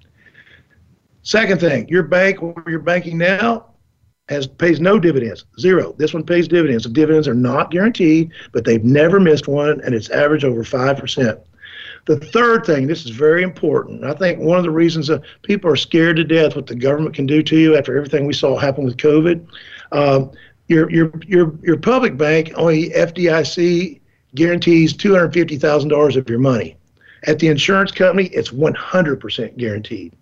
Second 1.24 1.60
thing, 1.60 1.88
your 1.88 2.04
bank 2.04 2.42
where 2.42 2.64
you're 2.68 2.80
banking 2.80 3.18
now 3.18 3.68
has 4.30 4.48
pays 4.48 4.80
no 4.80 4.98
dividends, 4.98 5.46
zero. 5.60 5.94
This 5.98 6.14
one 6.14 6.24
pays 6.24 6.48
dividends. 6.48 6.84
The 6.84 6.90
dividends 6.90 7.28
are 7.28 7.34
not 7.34 7.70
guaranteed, 7.70 8.32
but 8.54 8.66
they've 8.66 8.84
never 8.84 9.20
missed 9.20 9.48
one, 9.48 9.82
and 9.82 9.94
it's 9.94 10.10
average 10.10 10.44
over 10.44 10.64
five 10.64 10.98
percent. 10.98 11.40
The 12.06 12.18
third 12.18 12.66
thing, 12.66 12.88
this 12.88 13.06
is 13.06 13.12
very 13.12 13.44
important. 13.44 14.04
I 14.04 14.14
think 14.14 14.40
one 14.40 14.58
of 14.58 14.64
the 14.64 14.72
reasons 14.72 15.08
that 15.08 15.22
people 15.44 15.70
are 15.70 15.76
scared 15.76 16.16
to 16.16 16.24
death 16.24 16.56
what 16.56 16.66
the 16.66 16.76
government 16.76 17.14
can 17.14 17.28
do 17.28 17.44
to 17.44 17.58
you 17.58 17.78
after 17.78 17.96
everything 17.96 18.26
we 18.26 18.34
saw 18.34 18.58
happen 18.58 18.84
with 18.86 18.98
COVID. 18.98 19.46
Um, 19.92 20.32
your 20.68 20.90
your 20.90 21.12
your 21.28 21.54
your 21.62 21.78
public 21.78 22.18
bank 22.18 22.54
only 22.56 22.90
FDIC 22.92 24.00
guarantees 24.34 24.94
two 24.94 25.14
hundred 25.14 25.34
fifty 25.34 25.58
thousand 25.58 25.90
dollars 25.90 26.16
of 26.16 26.28
your 26.30 26.40
money. 26.40 26.78
At 27.28 27.40
the 27.40 27.48
insurance 27.48 27.92
company, 27.92 28.28
it's 28.28 28.50
100% 28.50 29.58
guaranteed. 29.58 30.16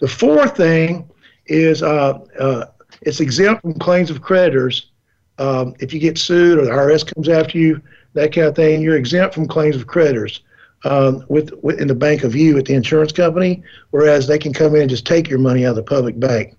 The 0.00 0.08
fourth 0.08 0.56
thing 0.56 1.08
is 1.46 1.82
uh, 1.82 2.18
uh, 2.38 2.66
it's 3.02 3.20
exempt 3.20 3.62
from 3.62 3.74
claims 3.74 4.10
of 4.10 4.22
creditors. 4.22 4.90
Um, 5.38 5.74
if 5.80 5.92
you 5.92 6.00
get 6.00 6.18
sued 6.18 6.58
or 6.58 6.64
the 6.64 6.70
IRS 6.70 7.12
comes 7.14 7.28
after 7.28 7.58
you, 7.58 7.80
that 8.14 8.32
kind 8.32 8.46
of 8.46 8.56
thing, 8.56 8.82
you're 8.82 8.96
exempt 8.96 9.34
from 9.34 9.48
claims 9.48 9.76
of 9.76 9.86
creditors 9.86 10.42
um, 10.84 11.24
with, 11.28 11.52
with 11.62 11.80
in 11.80 11.88
the 11.88 11.94
bank 11.94 12.24
of 12.24 12.34
you 12.34 12.58
at 12.58 12.64
the 12.64 12.74
insurance 12.74 13.12
company, 13.12 13.62
whereas 13.90 14.26
they 14.26 14.38
can 14.38 14.52
come 14.52 14.74
in 14.74 14.82
and 14.82 14.90
just 14.90 15.06
take 15.06 15.28
your 15.28 15.38
money 15.38 15.64
out 15.64 15.70
of 15.70 15.76
the 15.76 15.82
public 15.82 16.18
bank. 16.18 16.56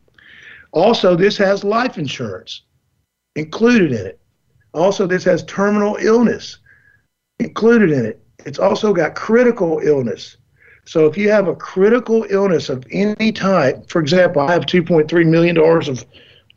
Also, 0.71 1.15
this 1.15 1.37
has 1.37 1.63
life 1.63 1.97
insurance 1.97 2.63
included 3.35 3.91
in 3.91 4.05
it. 4.05 4.19
Also, 4.73 5.05
this 5.05 5.23
has 5.23 5.43
terminal 5.43 5.97
illness 5.97 6.59
included 7.39 7.91
in 7.91 8.05
it. 8.05 8.23
It's 8.45 8.60
also 8.60 8.93
got 8.93 9.15
critical 9.15 9.79
illness. 9.79 10.38
So 10.86 11.05
if 11.05 11.17
you 11.17 11.29
have 11.29 11.48
a 11.48 11.55
critical 11.55 12.25
illness 12.29 12.69
of 12.69 12.86
any 12.91 13.31
type, 13.31 13.89
for 13.89 14.01
example, 14.01 14.41
I 14.41 14.51
have 14.51 14.65
$2.3 14.65 15.25
million 15.27 15.57
of, 15.57 16.05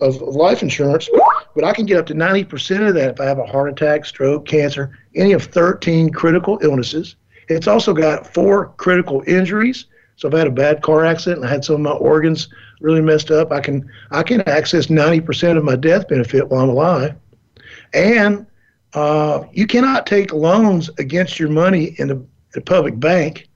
of 0.01 0.23
life 0.23 0.63
insurance, 0.63 1.09
but 1.55 1.65
I 1.65 1.73
can 1.73 1.87
get 1.87 1.99
up 1.99 2.07
to 2.07 2.15
90% 2.15 2.89
of 2.89 2.95
that 2.95 3.11
if 3.11 3.21
I 3.21 3.27
have 3.27 3.39
a 3.39 3.47
heart 3.47 3.71
attack, 3.71 4.07
stroke, 4.07 4.47
cancer, 4.47 4.99
any 5.15 5.33
of 5.33 5.45
13 5.45 6.11
critical 6.11 6.59
illnesses. 6.63 7.17
It's 7.49 7.69
also 7.69 7.93
got 7.93 8.33
four 8.33 8.69
critical 8.77 9.23
injuries. 9.27 9.87
So 10.17 10.29
if 10.29 10.35
I 10.35 10.39
had 10.39 10.47
a 10.47 10.53
bad 10.53 10.83
car 10.83 11.05
accident 11.05 11.43
and 11.43 11.49
I 11.49 11.53
had 11.53 11.65
some 11.65 11.77
of 11.77 11.81
my 11.83 11.91
organs 11.91 12.49
really 12.81 13.01
messed 13.01 13.31
up, 13.31 13.53
I 13.53 13.61
can 13.61 13.89
I 14.11 14.23
can 14.23 14.41
access 14.49 14.87
90% 14.87 15.57
of 15.57 15.65
my 15.65 15.77
death 15.77 16.09
benefit 16.09 16.49
while 16.49 16.63
I'm 16.63 16.71
alive. 16.71 17.15
And 17.93 18.47
uh, 18.95 19.45
you 19.53 19.67
cannot 19.67 20.07
take 20.07 20.33
loans 20.33 20.89
against 20.99 21.39
your 21.39 21.49
money 21.49 21.95
in 21.99 22.09
the, 22.09 22.27
public 22.67 23.01
bank, 23.01 23.49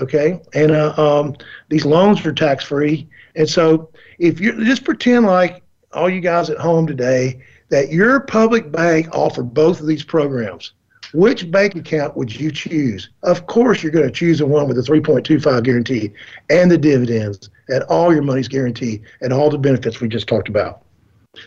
okay? 0.00 0.40
And 0.54 0.70
uh, 0.70 0.94
um, 0.96 1.36
these 1.68 1.84
loans 1.84 2.24
are 2.24 2.32
tax 2.32 2.64
free. 2.64 3.06
And 3.36 3.46
so 3.46 3.90
if 4.18 4.40
you 4.40 4.64
just 4.64 4.84
pretend 4.84 5.26
like 5.26 5.62
all 5.92 6.08
you 6.08 6.22
guys 6.22 6.48
at 6.48 6.56
home 6.56 6.86
today 6.86 7.42
that 7.68 7.92
your 7.92 8.20
public 8.20 8.72
bank 8.72 9.06
offered 9.12 9.52
both 9.52 9.80
of 9.80 9.86
these 9.86 10.02
programs, 10.02 10.72
which 11.12 11.50
bank 11.50 11.74
account 11.74 12.16
would 12.16 12.34
you 12.34 12.50
choose? 12.50 13.10
Of 13.22 13.46
course, 13.46 13.82
you're 13.82 13.92
going 13.92 14.06
to 14.06 14.10
choose 14.10 14.38
the 14.38 14.46
one 14.46 14.66
with 14.66 14.76
the 14.76 14.82
3.25 14.82 15.62
guarantee 15.62 16.12
and 16.48 16.70
the 16.70 16.78
dividends, 16.78 17.50
and 17.68 17.82
all 17.84 18.12
your 18.12 18.22
money's 18.22 18.48
guaranteed, 18.48 19.02
and 19.20 19.32
all 19.32 19.50
the 19.50 19.58
benefits 19.58 20.00
we 20.00 20.08
just 20.08 20.26
talked 20.26 20.48
about. 20.48 20.84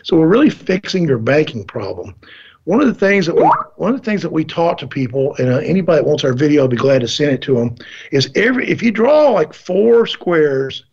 So 0.04 0.16
we're 0.16 0.28
really 0.28 0.50
fixing 0.50 1.06
your 1.06 1.18
banking 1.18 1.64
problem. 1.64 2.14
One 2.64 2.80
of 2.80 2.86
the 2.86 2.94
things 2.94 3.26
that 3.26 3.34
we 3.34 3.42
one 3.76 3.92
of 3.92 4.00
the 4.00 4.04
things 4.04 4.22
that 4.22 4.32
we 4.32 4.44
taught 4.44 4.78
to 4.78 4.86
people, 4.86 5.34
and 5.38 5.48
uh, 5.48 5.58
anybody 5.58 5.98
that 5.98 6.06
wants 6.06 6.22
our 6.22 6.32
video, 6.32 6.62
I'll 6.62 6.68
be 6.68 6.76
glad 6.76 7.00
to 7.00 7.08
send 7.08 7.32
it 7.32 7.42
to 7.42 7.54
them. 7.54 7.76
Is 8.12 8.30
every 8.36 8.68
if 8.68 8.82
you 8.82 8.92
draw 8.92 9.30
like 9.30 9.52
four 9.52 10.06
squares, 10.06 10.84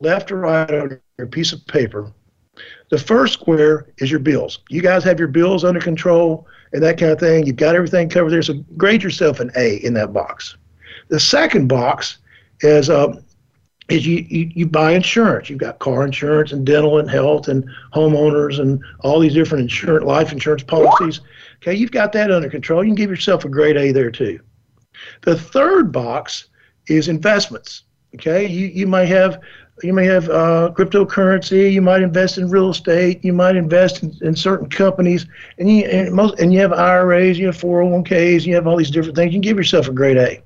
left 0.00 0.32
or 0.32 0.38
right 0.38 0.70
on 0.70 1.00
your 1.18 1.26
piece 1.28 1.52
of 1.52 1.64
paper, 1.66 2.12
the 2.90 2.98
first 2.98 3.34
square 3.34 3.92
is 3.98 4.10
your 4.10 4.20
bills. 4.20 4.60
You 4.68 4.82
guys 4.82 5.04
have 5.04 5.18
your 5.18 5.28
bills 5.28 5.64
under 5.64 5.80
control 5.80 6.46
and 6.72 6.82
that 6.82 6.98
kind 6.98 7.12
of 7.12 7.20
thing. 7.20 7.46
You've 7.46 7.56
got 7.56 7.74
everything 7.74 8.08
covered 8.08 8.30
there. 8.30 8.42
So 8.42 8.54
grade 8.76 9.02
yourself 9.02 9.40
an 9.40 9.50
A 9.56 9.76
in 9.84 9.94
that 9.94 10.12
box. 10.12 10.56
The 11.08 11.20
second 11.20 11.68
box 11.68 12.18
is 12.60 12.90
um, 12.90 13.23
is 13.88 14.06
you, 14.06 14.24
you, 14.28 14.50
you 14.54 14.66
buy 14.66 14.92
insurance. 14.92 15.50
You've 15.50 15.58
got 15.58 15.78
car 15.78 16.04
insurance 16.04 16.52
and 16.52 16.64
dental 16.64 16.98
and 16.98 17.10
health 17.10 17.48
and 17.48 17.68
homeowners 17.92 18.58
and 18.58 18.82
all 19.00 19.20
these 19.20 19.34
different 19.34 19.62
insurance, 19.62 20.06
life 20.06 20.32
insurance 20.32 20.62
policies. 20.62 21.20
Okay, 21.56 21.74
you've 21.74 21.90
got 21.90 22.12
that 22.12 22.30
under 22.30 22.48
control. 22.48 22.82
You 22.82 22.90
can 22.90 22.94
give 22.94 23.10
yourself 23.10 23.44
a 23.44 23.48
grade 23.48 23.76
A 23.76 23.92
there 23.92 24.10
too. 24.10 24.40
The 25.22 25.38
third 25.38 25.92
box 25.92 26.48
is 26.86 27.08
investments. 27.08 27.82
Okay, 28.14 28.46
you, 28.46 28.68
you 28.68 28.86
might 28.86 29.08
have 29.08 29.40
you 29.82 29.92
may 29.92 30.04
have 30.04 30.30
uh, 30.30 30.70
cryptocurrency. 30.72 31.72
You 31.72 31.82
might 31.82 32.00
invest 32.00 32.38
in 32.38 32.48
real 32.48 32.70
estate. 32.70 33.24
You 33.24 33.32
might 33.32 33.56
invest 33.56 34.04
in, 34.04 34.16
in 34.22 34.36
certain 34.36 34.70
companies, 34.70 35.26
and 35.58 35.68
you 35.68 35.84
and 35.86 36.14
most 36.14 36.38
and 36.38 36.52
you 36.52 36.60
have 36.60 36.72
IRAs. 36.72 37.38
You 37.38 37.46
have 37.46 37.56
401ks. 37.56 38.46
You 38.46 38.54
have 38.54 38.66
all 38.66 38.76
these 38.76 38.90
different 38.90 39.16
things. 39.16 39.32
You 39.32 39.40
can 39.40 39.42
give 39.42 39.56
yourself 39.56 39.88
a 39.88 39.92
grade 39.92 40.16
A. 40.16 40.42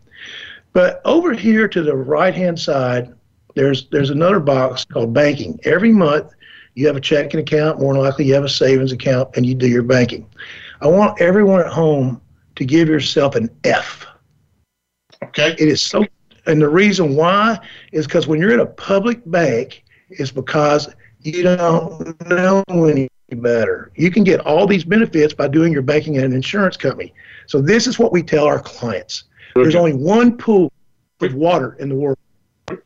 But 0.72 1.02
over 1.04 1.34
here 1.34 1.68
to 1.68 1.82
the 1.82 1.94
right 1.94 2.34
hand 2.34 2.58
side, 2.58 3.12
there's 3.58 3.88
there's 3.88 4.10
another 4.10 4.38
box 4.38 4.84
called 4.84 5.12
banking. 5.12 5.58
Every 5.64 5.92
month, 5.92 6.32
you 6.74 6.86
have 6.86 6.96
a 6.96 7.00
checking 7.00 7.40
account. 7.40 7.80
More 7.80 7.96
likely, 7.96 8.24
you 8.24 8.34
have 8.34 8.44
a 8.44 8.48
savings 8.48 8.92
account, 8.92 9.30
and 9.36 9.44
you 9.44 9.54
do 9.54 9.66
your 9.66 9.82
banking. 9.82 10.28
I 10.80 10.86
want 10.86 11.20
everyone 11.20 11.60
at 11.60 11.66
home 11.66 12.22
to 12.54 12.64
give 12.64 12.88
yourself 12.88 13.34
an 13.34 13.50
F. 13.64 14.06
Okay. 15.24 15.56
It 15.58 15.68
is 15.68 15.82
so 15.82 16.04
and 16.46 16.62
the 16.62 16.68
reason 16.68 17.16
why 17.16 17.58
is 17.92 18.06
because 18.06 18.28
when 18.28 18.40
you're 18.40 18.54
in 18.54 18.60
a 18.60 18.66
public 18.66 19.20
bank, 19.26 19.84
it's 20.08 20.30
because 20.30 20.88
you 21.20 21.42
don't 21.42 22.28
know 22.28 22.62
any 22.70 23.08
better. 23.32 23.90
You 23.96 24.12
can 24.12 24.22
get 24.22 24.40
all 24.46 24.68
these 24.68 24.84
benefits 24.84 25.34
by 25.34 25.48
doing 25.48 25.72
your 25.72 25.82
banking 25.82 26.16
at 26.16 26.24
an 26.24 26.32
insurance 26.32 26.76
company. 26.76 27.12
So 27.48 27.60
this 27.60 27.88
is 27.88 27.98
what 27.98 28.12
we 28.12 28.22
tell 28.22 28.46
our 28.46 28.60
clients. 28.60 29.24
Okay. 29.56 29.64
There's 29.64 29.74
only 29.74 29.94
one 29.94 30.36
pool 30.38 30.72
of 31.20 31.34
water 31.34 31.76
in 31.80 31.88
the 31.88 31.96
world. 31.96 32.18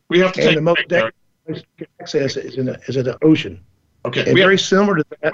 We 0.09 0.19
have 0.19 0.33
to 0.33 0.41
and 0.41 0.49
take 0.49 0.55
the 0.55 0.61
most 0.61 0.87
dangerous 0.87 1.63
access 1.99 2.37
is 2.37 2.57
in 2.57 2.65
the, 2.65 2.79
is 2.87 2.97
in 2.97 3.05
the 3.05 3.23
ocean. 3.23 3.63
Okay. 4.05 4.25
And 4.25 4.35
very 4.35 4.55
have, 4.55 4.61
similar 4.61 4.97
to 4.97 5.05
that. 5.21 5.33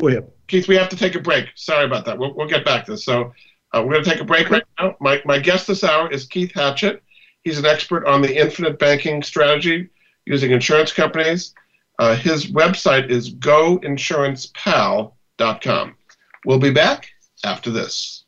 Go 0.00 0.08
ahead. 0.08 0.30
Keith, 0.48 0.68
we 0.68 0.76
have 0.76 0.88
to 0.88 0.96
take 0.96 1.14
a 1.14 1.20
break. 1.20 1.48
Sorry 1.54 1.84
about 1.84 2.06
that. 2.06 2.18
We'll, 2.18 2.34
we'll 2.34 2.48
get 2.48 2.64
back 2.64 2.86
to 2.86 2.92
this. 2.92 3.04
So 3.04 3.32
uh, 3.72 3.82
we're 3.84 3.92
going 3.92 4.04
to 4.04 4.10
take 4.10 4.20
a 4.20 4.24
break 4.24 4.48
right 4.50 4.64
now. 4.78 4.96
My, 5.00 5.20
my 5.24 5.38
guest 5.38 5.66
this 5.66 5.82
hour 5.84 6.10
is 6.10 6.26
Keith 6.26 6.52
Hatchett. 6.54 7.02
He's 7.42 7.58
an 7.58 7.66
expert 7.66 8.06
on 8.06 8.22
the 8.22 8.34
infinite 8.36 8.78
banking 8.78 9.22
strategy 9.22 9.90
using 10.26 10.52
insurance 10.52 10.92
companies. 10.92 11.54
Uh, 11.98 12.14
his 12.16 12.52
website 12.52 13.10
is 13.10 13.34
goinsurancepal.com. 13.34 15.96
We'll 16.44 16.58
be 16.58 16.72
back 16.72 17.08
after 17.44 17.70
this. 17.70 18.21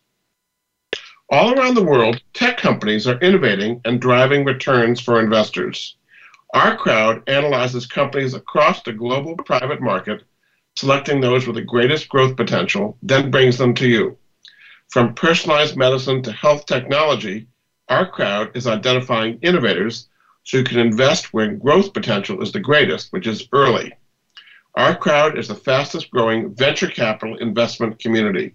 All 1.35 1.53
around 1.59 1.75
the 1.75 1.83
world, 1.83 2.23
tech 2.33 2.59
companies 2.59 3.09
are 3.09 3.19
innovating 3.19 3.81
and 3.85 4.00
driving 4.00 4.45
returns 4.45 5.00
for 5.00 5.19
investors. 5.19 5.97
Our 6.55 6.76
crowd 6.76 7.29
analyzes 7.29 7.87
companies 7.87 8.35
across 8.35 8.85
the 8.85 8.93
global 8.93 9.35
private 9.38 9.81
market, 9.81 10.23
selecting 10.76 11.21
those 11.21 11.45
with 11.45 11.57
the 11.57 11.62
greatest 11.62 12.09
growth 12.09 12.37
potential, 12.37 12.97
then 13.03 13.33
brings 13.33 13.59
them 13.59 13.75
to 13.75 13.88
you. 13.88 14.17
From 14.91 15.12
personalized 15.14 15.76
medicine 15.76 16.23
to 16.23 16.31
health 16.31 16.67
technology, 16.67 17.49
our 17.88 18.09
crowd 18.09 18.53
is 18.57 18.69
identifying 18.69 19.41
innovators 19.43 20.09
so 20.45 20.59
you 20.59 20.62
can 20.62 20.79
invest 20.79 21.35
when 21.35 21.59
growth 21.59 21.93
potential 21.93 22.43
is 22.43 22.53
the 22.53 22.61
greatest, 22.61 23.12
which 23.12 23.26
is 23.26 23.49
early. 23.53 23.93
Our 24.76 24.95
crowd 24.95 25.37
is 25.37 25.49
the 25.49 25.57
fastest 25.57 26.12
growing 26.12 26.55
venture 26.55 26.87
capital 26.87 27.37
investment 27.38 27.99
community. 27.99 28.55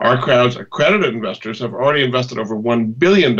Our 0.00 0.20
crowd's 0.20 0.56
accredited 0.56 1.14
investors 1.14 1.58
have 1.58 1.74
already 1.74 2.02
invested 2.02 2.38
over 2.38 2.56
$1 2.56 2.98
billion 2.98 3.38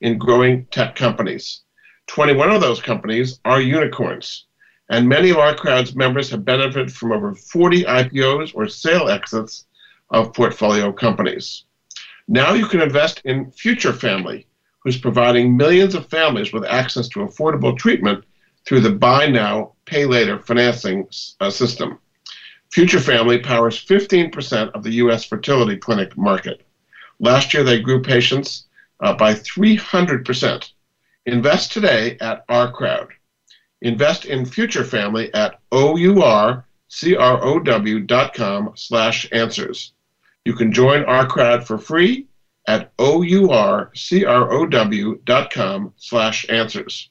in 0.00 0.18
growing 0.18 0.64
tech 0.66 0.96
companies. 0.96 1.60
21 2.06 2.50
of 2.50 2.62
those 2.62 2.80
companies 2.80 3.38
are 3.44 3.60
unicorns. 3.60 4.46
And 4.88 5.08
many 5.08 5.28
of 5.28 5.36
our 5.36 5.54
crowd's 5.54 5.94
members 5.94 6.30
have 6.30 6.44
benefited 6.44 6.90
from 6.90 7.12
over 7.12 7.34
40 7.34 7.84
IPOs 7.84 8.52
or 8.54 8.66
sale 8.66 9.08
exits 9.08 9.66
of 10.10 10.32
portfolio 10.32 10.90
companies. 10.90 11.64
Now 12.28 12.54
you 12.54 12.66
can 12.66 12.80
invest 12.80 13.20
in 13.26 13.50
Future 13.50 13.92
Family, 13.92 14.46
who's 14.80 14.98
providing 14.98 15.56
millions 15.56 15.94
of 15.94 16.08
families 16.08 16.52
with 16.52 16.64
access 16.64 17.08
to 17.08 17.20
affordable 17.20 17.76
treatment 17.76 18.24
through 18.64 18.80
the 18.80 18.90
buy 18.92 19.26
now, 19.26 19.74
pay 19.84 20.06
later 20.06 20.38
financing 20.38 21.06
uh, 21.40 21.50
system. 21.50 21.98
Future 22.74 22.98
Family 22.98 23.38
powers 23.38 23.78
15% 23.84 24.72
of 24.72 24.82
the 24.82 24.94
U.S. 24.94 25.24
fertility 25.24 25.76
clinic 25.76 26.16
market. 26.18 26.66
Last 27.20 27.54
year, 27.54 27.62
they 27.62 27.78
grew 27.78 28.02
patients 28.02 28.64
uh, 28.98 29.12
by 29.12 29.32
300%. 29.32 30.70
Invest 31.24 31.70
today 31.70 32.16
at 32.20 32.44
our 32.48 32.72
crowd. 32.72 33.12
Invest 33.80 34.24
in 34.24 34.44
Future 34.44 34.82
Family 34.82 35.32
at 35.34 35.60
ourcrowd.com 35.70 36.64
slash 38.74 39.28
answers. 39.30 39.92
You 40.44 40.54
can 40.54 40.72
join 40.72 41.04
our 41.04 41.28
crowd 41.28 41.64
for 41.64 41.78
free 41.78 42.26
at 42.66 42.96
ourcrowd.com 42.96 43.92
slash 45.96 46.46
answers. 46.48 47.08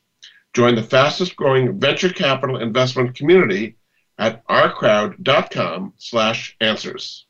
Join 0.54 0.76
the 0.76 0.84
fastest 0.84 1.38
growing 1.38 1.80
venture 1.80 2.10
capital 2.10 2.58
investment 2.58 3.16
community 3.16 3.78
at 4.24 4.48
ourcrowd.com 4.48 5.94
slash 5.98 6.56
answers. 6.62 7.26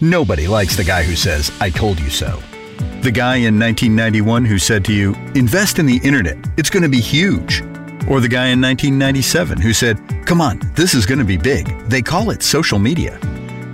Nobody 0.00 0.46
likes 0.46 0.76
the 0.76 0.84
guy 0.84 1.02
who 1.02 1.16
says, 1.16 1.50
I 1.60 1.70
told 1.70 1.98
you 1.98 2.10
so. 2.10 2.42
The 3.00 3.10
guy 3.10 3.36
in 3.36 3.58
1991 3.58 4.44
who 4.44 4.58
said 4.58 4.84
to 4.86 4.92
you, 4.92 5.14
invest 5.34 5.78
in 5.78 5.86
the 5.86 6.00
internet, 6.04 6.36
it's 6.58 6.68
going 6.68 6.82
to 6.82 6.88
be 6.90 7.00
huge. 7.00 7.62
Or 8.08 8.20
the 8.20 8.28
guy 8.28 8.48
in 8.48 8.60
1997 8.60 9.60
who 9.60 9.72
said, 9.72 9.98
come 10.26 10.42
on, 10.42 10.60
this 10.74 10.92
is 10.92 11.06
going 11.06 11.20
to 11.20 11.24
be 11.24 11.38
big. 11.38 11.68
They 11.88 12.02
call 12.02 12.30
it 12.30 12.42
social 12.42 12.78
media. 12.78 13.18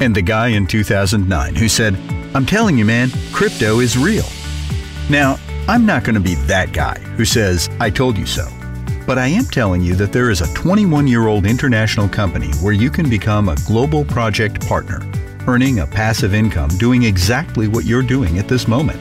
And 0.01 0.15
the 0.15 0.23
guy 0.23 0.49
in 0.49 0.69
2009 0.69 1.57
who 1.57 1.69
said, 1.69 1.97
I'm 2.33 2.47
telling 2.47 2.79
you, 2.79 2.85
man, 2.85 3.11
crypto 3.33 3.81
is 3.81 3.99
real. 3.99 4.27
Now, 5.09 5.37
I'm 5.67 5.85
not 5.85 6.05
going 6.05 6.15
to 6.15 6.21
be 6.21 6.37
that 6.47 6.73
guy 6.73 6.99
who 7.17 7.25
says, 7.25 7.69
I 7.81 7.91
told 7.91 8.17
you 8.17 8.27
so. 8.27 8.47
But 9.11 9.19
I 9.19 9.27
am 9.27 9.45
telling 9.47 9.83
you 9.83 9.97
that 9.97 10.13
there 10.13 10.31
is 10.31 10.41
a 10.41 10.55
21 10.55 11.09
year 11.09 11.27
old 11.27 11.45
international 11.45 12.09
company 12.09 12.53
where 12.63 12.73
you 12.73 12.91
can 12.91 13.11
become 13.11 13.49
a 13.49 13.57
global 13.67 14.05
project 14.05 14.65
partner, 14.69 15.01
earning 15.49 15.81
a 15.81 15.87
passive 15.89 16.33
income 16.33 16.69
doing 16.79 17.03
exactly 17.03 17.67
what 17.67 17.85
you're 17.85 18.05
doing 18.05 18.39
at 18.39 18.47
this 18.47 18.69
moment. 18.69 19.01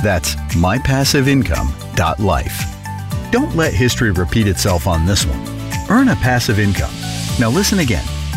That's 0.00 0.36
mypassiveincome.life. 0.36 3.30
Don't 3.32 3.56
let 3.56 3.74
history 3.74 4.12
repeat 4.12 4.46
itself 4.46 4.86
on 4.86 5.06
this 5.06 5.26
one. 5.26 5.42
Earn 5.90 6.10
a 6.10 6.14
passive 6.14 6.60
income. 6.60 6.94
Now 7.40 7.50
listen 7.50 7.80
again. 7.80 8.13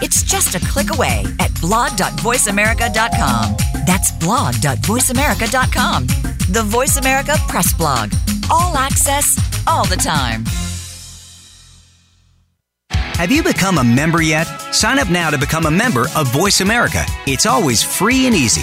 It's 0.00 0.22
just 0.22 0.54
a 0.54 0.60
click 0.60 0.92
away 0.94 1.24
at 1.40 1.52
blog.voiceamerica.com. 1.60 3.56
That's 3.86 4.12
blog.voiceamerica.com. 4.12 6.06
The 6.50 6.62
Voice 6.64 6.96
America 6.96 7.36
Press 7.48 7.72
Blog. 7.74 8.12
All 8.50 8.76
access, 8.76 9.36
all 9.66 9.84
the 9.86 9.96
time. 9.96 10.44
Have 12.90 13.32
you 13.32 13.42
become 13.42 13.78
a 13.78 13.84
member 13.84 14.22
yet? 14.22 14.46
Sign 14.72 15.00
up 15.00 15.10
now 15.10 15.28
to 15.30 15.38
become 15.38 15.66
a 15.66 15.70
member 15.70 16.06
of 16.14 16.32
Voice 16.32 16.60
America. 16.60 17.04
It's 17.26 17.46
always 17.46 17.82
free 17.82 18.26
and 18.26 18.34
easy. 18.34 18.62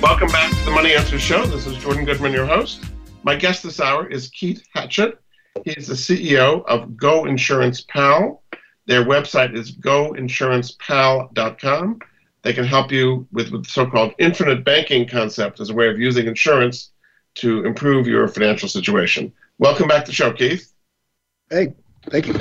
Welcome 0.00 0.28
back 0.28 0.52
to 0.52 0.64
the 0.64 0.70
Money 0.70 0.94
Answer 0.94 1.18
Show. 1.18 1.44
This 1.46 1.66
is 1.66 1.76
Jordan 1.78 2.04
Goodman, 2.04 2.32
your 2.32 2.46
host. 2.46 2.84
My 3.24 3.34
guest 3.34 3.64
this 3.64 3.80
hour 3.80 4.06
is 4.06 4.28
Keith 4.28 4.62
Hatchett. 4.72 5.18
He 5.64 5.72
is 5.72 5.88
the 5.88 5.94
CEO 5.94 6.64
of 6.66 6.96
Go 6.96 7.24
Insurance 7.24 7.80
Pal. 7.80 8.44
Their 8.86 9.04
website 9.04 9.56
is 9.56 9.72
goinsurancepal.com. 9.72 11.98
They 12.42 12.52
can 12.52 12.64
help 12.64 12.92
you 12.92 13.26
with, 13.32 13.50
the 13.50 13.64
so-called 13.68 14.14
infinite 14.20 14.64
banking 14.64 15.08
concept 15.08 15.58
as 15.58 15.70
a 15.70 15.74
way 15.74 15.88
of 15.88 15.98
using 15.98 16.28
insurance 16.28 16.92
to 17.34 17.64
improve 17.64 18.06
your 18.06 18.28
financial 18.28 18.68
situation. 18.68 19.32
Welcome 19.58 19.88
back 19.88 20.04
to 20.04 20.12
the 20.12 20.14
show, 20.14 20.32
Keith. 20.32 20.72
Hey, 21.50 21.74
thank 22.08 22.28
you. 22.28 22.34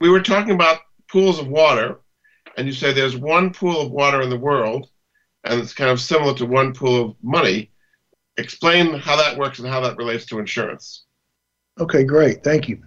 We 0.00 0.10
were 0.10 0.22
talking 0.22 0.54
about 0.54 0.80
pools 1.08 1.38
of 1.38 1.46
water, 1.46 2.00
and 2.56 2.66
you 2.66 2.72
say 2.72 2.92
there's 2.92 3.16
one 3.16 3.52
pool 3.52 3.80
of 3.80 3.92
water 3.92 4.22
in 4.22 4.28
the 4.28 4.36
world 4.36 4.88
and 5.48 5.60
it's 5.60 5.72
kind 5.72 5.90
of 5.90 6.00
similar 6.00 6.34
to 6.34 6.46
one 6.46 6.72
pool 6.72 7.02
of 7.02 7.16
money. 7.22 7.70
Explain 8.36 8.94
how 8.98 9.16
that 9.16 9.36
works 9.36 9.58
and 9.58 9.68
how 9.68 9.80
that 9.80 9.96
relates 9.96 10.26
to 10.26 10.38
insurance. 10.38 11.04
Okay, 11.80 12.04
great. 12.04 12.42
Thank 12.42 12.68
you. 12.68 12.82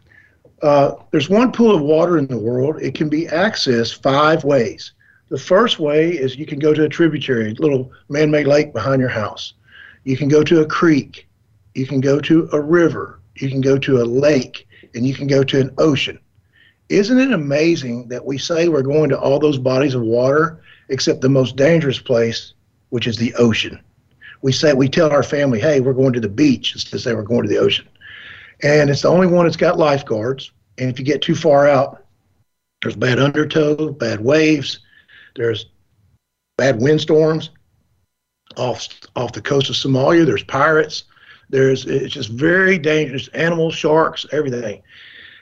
Uh, 0.62 0.96
there's 1.12 1.30
one 1.30 1.52
pool 1.52 1.76
of 1.76 1.82
water 1.82 2.18
in 2.18 2.28
the 2.28 2.38
world. 2.38 2.82
It 2.82 2.96
can 2.96 3.10
be 3.10 3.26
accessed 3.26 4.02
five 4.02 4.44
ways. 4.44 4.94
The 5.30 5.38
first 5.38 5.80
way 5.80 6.10
is 6.10 6.38
you 6.38 6.46
can 6.46 6.60
go 6.60 6.74
to 6.74 6.86
a 6.86 6.90
tributary, 6.90 7.52
a 7.52 7.54
little 7.54 7.92
man 8.10 8.32
made 8.32 8.48
lake 8.48 8.74
behind 8.74 9.00
your 9.00 9.10
house. 9.10 9.54
You 10.04 10.18
can 10.18 10.28
go 10.28 10.44
to 10.44 10.62
a 10.62 10.66
creek. 10.66 11.28
You 11.76 11.86
can 11.86 12.02
go 12.02 12.20
to 12.20 12.50
a 12.52 12.60
river. 12.60 13.22
You 13.36 13.50
can 13.50 13.62
go 13.62 13.78
to 13.78 14.02
a 14.02 14.04
lake. 14.04 14.68
And 14.96 15.06
you 15.06 15.14
can 15.14 15.28
go 15.28 15.44
to 15.44 15.60
an 15.60 15.74
ocean. 15.78 16.20
Isn't 16.90 17.20
it 17.20 17.32
amazing 17.32 18.08
that 18.08 18.26
we 18.26 18.40
say 18.40 18.68
we're 18.68 18.82
going 18.82 19.10
to 19.10 19.20
all 19.20 19.40
those 19.40 19.60
bodies 19.60 19.94
of 19.94 20.02
water 20.02 20.62
except 20.90 21.22
the 21.22 21.30
most 21.30 21.56
dangerous 21.56 22.00
place, 22.00 22.54
which 22.90 23.08
is 23.08 23.18
the 23.18 23.34
ocean. 23.36 23.80
We 24.42 24.52
say 24.52 24.74
we 24.74 24.90
tell 24.90 25.12
our 25.12 25.24
family, 25.24 25.60
"Hey, 25.60 25.80
we're 25.80 25.94
going 25.94 26.14
to 26.14 26.20
the 26.20 26.30
beach," 26.30 26.74
instead 26.74 26.96
of 26.96 27.02
say 27.02 27.14
we're 27.14 27.24
going 27.24 27.44
to 27.44 27.50
the 27.50 27.58
ocean, 27.58 27.88
and 28.64 28.90
it's 28.90 29.02
the 29.02 29.10
only 29.10 29.28
one 29.28 29.46
that's 29.46 29.58
got 29.58 29.78
lifeguards. 29.78 30.52
And 30.78 30.90
if 30.90 30.98
you 30.98 31.06
get 31.06 31.22
too 31.22 31.36
far 31.36 31.68
out, 31.68 32.06
there's 32.82 32.96
bad 32.96 33.20
undertow, 33.20 33.92
bad 33.92 34.22
waves, 34.22 34.80
there's 35.36 35.68
bad 36.58 36.82
windstorms 36.82 37.50
off 38.58 38.88
off 39.16 39.34
the 39.34 39.42
coast 39.42 39.70
of 39.70 39.76
Somalia. 39.76 40.26
There's 40.26 40.44
pirates. 40.44 41.04
There's 41.50 41.86
it's 41.86 42.14
just 42.14 42.30
very 42.30 42.78
dangerous. 42.78 43.28
Animals, 43.30 43.76
sharks, 43.76 44.26
everything. 44.32 44.82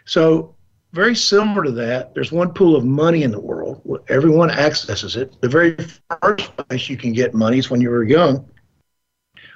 So 0.06 0.56
very 0.98 1.16
similar 1.16 1.64
to 1.64 1.72
that, 1.72 2.16
there's 2.16 2.32
one 2.32 2.52
pool 2.52 2.76
of 2.76 2.84
money 2.84 3.22
in 3.22 3.30
the 3.30 3.40
world. 3.40 4.04
Everyone 4.10 4.50
accesses 4.50 5.16
it. 5.16 5.40
The 5.42 5.48
very 5.48 5.78
first 6.22 6.58
place 6.58 6.90
you 6.90 6.98
can 6.98 7.14
get 7.14 7.36
money 7.36 7.60
is 7.60 7.70
when 7.70 7.80
you 7.80 7.92
were 7.92 8.04
young. 8.04 8.50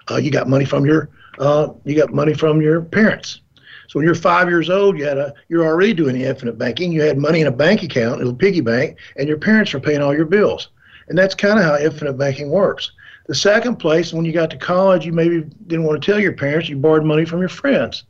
Uh, 0.10 0.17
you 0.17 0.30
got 0.30 0.47
money 0.47 0.65
from 0.65 0.86
your 0.86 1.10
uh, 1.39 1.69
you 1.84 1.95
got 1.95 2.13
money 2.13 2.36
from 2.36 2.62
your 2.62 2.84
parents. 2.84 3.41
So 3.88 3.97
when 3.97 4.06
you're 4.06 4.13
five 4.13 4.49
years 4.49 4.69
old, 4.69 4.99
you 4.99 5.06
had 5.06 5.17
a 5.17 5.34
you're 5.49 5.65
already 5.65 5.93
doing 5.93 6.15
infinite 6.15 6.60
banking. 6.60 6.91
You 6.91 7.01
had 7.01 7.17
money 7.17 7.41
in 7.41 7.47
a 7.47 7.51
bank 7.51 7.82
account, 7.82 8.15
a 8.15 8.17
little 8.17 8.36
piggy 8.36 8.62
bank, 8.62 8.97
and 9.17 9.27
your 9.27 9.39
parents 9.39 9.73
are 9.73 9.80
paying 9.80 10.01
all 10.01 10.15
your 10.15 10.25
bills. 10.25 10.69
And 11.08 11.17
that's 11.17 11.34
kind 11.34 11.58
of 11.58 11.65
how 11.65 11.77
infinite 11.77 12.19
banking 12.19 12.51
works. 12.51 12.91
The 13.27 13.36
second 13.36 13.77
place, 13.77 14.13
when 14.13 14.25
you 14.25 14.32
got 14.32 14.51
to 14.51 14.58
college, 14.58 15.08
you 15.08 15.12
maybe 15.12 15.41
didn't 15.65 15.86
want 15.86 16.01
to 16.01 16.06
tell 16.06 16.19
your 16.19 16.34
parents, 16.34 16.69
you 16.69 16.77
borrowed 16.77 17.04
money 17.04 17.25
from 17.25 17.39
your 17.39 17.49
friends. 17.49 18.04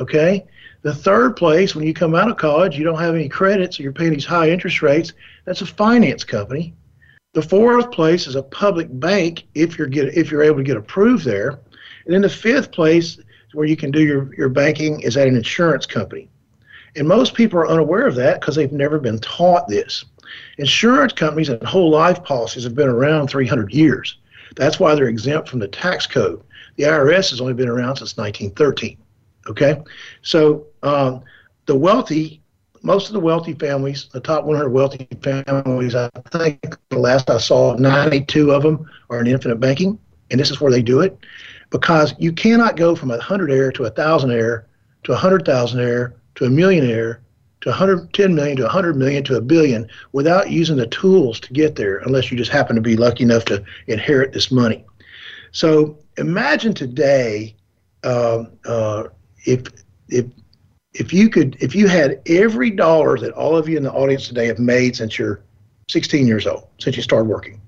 Okay? 0.00 0.46
The 0.86 0.94
third 0.94 1.34
place, 1.34 1.74
when 1.74 1.84
you 1.84 1.92
come 1.92 2.14
out 2.14 2.30
of 2.30 2.36
college, 2.36 2.78
you 2.78 2.84
don't 2.84 3.00
have 3.00 3.16
any 3.16 3.28
credits, 3.28 3.76
so 3.76 3.82
you're 3.82 3.90
paying 3.90 4.12
these 4.12 4.24
high 4.24 4.50
interest 4.50 4.82
rates. 4.82 5.14
That's 5.44 5.60
a 5.60 5.66
finance 5.66 6.22
company. 6.22 6.74
The 7.32 7.42
fourth 7.42 7.90
place 7.90 8.28
is 8.28 8.36
a 8.36 8.42
public 8.44 8.86
bank 9.00 9.48
if 9.56 9.76
you're 9.76 9.88
get 9.88 10.16
if 10.16 10.30
you're 10.30 10.44
able 10.44 10.58
to 10.58 10.62
get 10.62 10.76
approved 10.76 11.24
there. 11.24 11.58
And 12.04 12.14
then 12.14 12.22
the 12.22 12.28
fifth 12.28 12.70
place 12.70 13.18
where 13.52 13.66
you 13.66 13.76
can 13.76 13.90
do 13.90 14.00
your, 14.00 14.32
your 14.36 14.48
banking 14.48 15.00
is 15.00 15.16
at 15.16 15.26
an 15.26 15.34
insurance 15.34 15.86
company. 15.86 16.30
And 16.94 17.08
most 17.08 17.34
people 17.34 17.58
are 17.58 17.68
unaware 17.68 18.06
of 18.06 18.14
that 18.14 18.40
because 18.40 18.54
they've 18.54 18.70
never 18.70 19.00
been 19.00 19.18
taught 19.18 19.66
this. 19.66 20.04
Insurance 20.58 21.12
companies 21.12 21.48
and 21.48 21.60
whole 21.64 21.90
life 21.90 22.22
policies 22.22 22.62
have 22.62 22.76
been 22.76 22.86
around 22.86 23.26
300 23.26 23.74
years. 23.74 24.18
That's 24.54 24.78
why 24.78 24.94
they're 24.94 25.08
exempt 25.08 25.48
from 25.48 25.58
the 25.58 25.66
tax 25.66 26.06
code. 26.06 26.44
The 26.76 26.84
IRS 26.84 27.30
has 27.30 27.40
only 27.40 27.54
been 27.54 27.68
around 27.68 27.96
since 27.96 28.16
1913. 28.16 28.98
Okay, 29.48 29.80
so 30.22 30.66
um, 30.82 31.22
the 31.66 31.76
wealthy 31.76 32.42
most 32.82 33.08
of 33.08 33.14
the 33.14 33.20
wealthy 33.20 33.52
families, 33.54 34.08
the 34.12 34.20
top 34.20 34.44
100 34.44 34.70
wealthy 34.70 35.08
families, 35.20 35.96
I 35.96 36.08
think 36.30 36.76
the 36.90 36.98
last 36.98 37.28
I 37.28 37.38
saw, 37.38 37.74
92 37.74 38.52
of 38.52 38.62
them 38.62 38.88
are 39.10 39.20
in 39.20 39.26
infinite 39.26 39.56
banking, 39.56 39.98
and 40.30 40.38
this 40.38 40.52
is 40.52 40.60
where 40.60 40.70
they 40.70 40.82
do 40.82 41.00
it, 41.00 41.18
because 41.70 42.14
you 42.18 42.32
cannot 42.32 42.76
go 42.76 42.94
from 42.94 43.10
a 43.10 43.20
hundred 43.20 43.50
air 43.50 43.72
to 43.72 43.84
a 43.84 43.90
thousand 43.90 44.30
air 44.30 44.68
to 45.02 45.12
a 45.12 45.16
hundred 45.16 45.44
thousand 45.44 45.80
air 45.80 46.14
to 46.36 46.44
a 46.44 46.50
millionaire 46.50 47.22
to 47.62 47.70
110 47.70 48.34
million 48.34 48.56
to 48.56 48.62
100 48.62 48.96
million 48.96 49.24
to 49.24 49.36
a 49.36 49.40
billion 49.40 49.88
without 50.12 50.50
using 50.50 50.76
the 50.76 50.86
tools 50.86 51.40
to 51.40 51.52
get 51.52 51.74
there, 51.74 51.98
unless 51.98 52.30
you 52.30 52.38
just 52.38 52.52
happen 52.52 52.76
to 52.76 52.82
be 52.82 52.96
lucky 52.96 53.24
enough 53.24 53.44
to 53.46 53.64
inherit 53.88 54.32
this 54.32 54.52
money. 54.52 54.84
So 55.50 55.98
imagine 56.18 56.74
today 56.74 57.56
uh, 58.04 58.44
uh, 58.64 59.04
if 59.46 59.62
if 60.08 60.26
if 60.94 61.12
you 61.12 61.28
could 61.28 61.56
if 61.60 61.74
you 61.74 61.88
had 61.88 62.20
every 62.26 62.70
dollar 62.70 63.18
that 63.18 63.32
all 63.32 63.56
of 63.56 63.68
you 63.68 63.76
in 63.76 63.82
the 63.82 63.92
audience 63.92 64.28
today 64.28 64.46
have 64.46 64.58
made 64.58 64.96
since 64.96 65.18
you're 65.18 65.42
16 65.90 66.26
years 66.26 66.46
old, 66.46 66.68
since 66.78 66.96
you 66.96 67.02
started 67.02 67.28
working, 67.28 67.60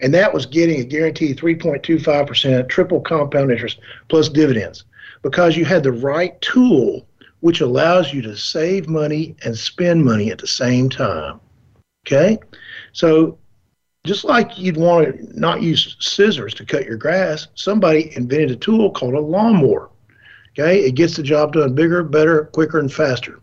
and 0.00 0.14
that 0.14 0.32
was 0.32 0.46
getting 0.46 0.80
a 0.80 0.84
guaranteed 0.84 1.38
3.25% 1.38 2.68
triple 2.68 3.00
compound 3.00 3.50
interest 3.50 3.80
plus 4.08 4.28
dividends 4.28 4.84
because 5.22 5.56
you 5.56 5.64
had 5.64 5.82
the 5.82 5.92
right 5.92 6.40
tool 6.40 7.06
which 7.44 7.60
allows 7.60 8.10
you 8.10 8.22
to 8.22 8.34
save 8.34 8.88
money 8.88 9.36
and 9.44 9.54
spend 9.54 10.02
money 10.02 10.30
at 10.30 10.38
the 10.38 10.46
same 10.46 10.88
time. 10.88 11.38
Okay? 12.06 12.38
So 12.92 13.38
just 14.06 14.24
like 14.24 14.58
you'd 14.58 14.78
want 14.78 15.14
to 15.14 15.38
not 15.38 15.60
use 15.60 15.94
scissors 16.00 16.54
to 16.54 16.64
cut 16.64 16.86
your 16.86 16.96
grass, 16.96 17.48
somebody 17.54 18.16
invented 18.16 18.52
a 18.52 18.56
tool 18.56 18.90
called 18.90 19.12
a 19.12 19.20
lawnmower. 19.20 19.90
Okay? 20.58 20.80
It 20.80 20.92
gets 20.92 21.16
the 21.16 21.22
job 21.22 21.52
done 21.52 21.74
bigger, 21.74 22.02
better, 22.02 22.44
quicker, 22.46 22.78
and 22.78 22.92
faster. 22.92 23.40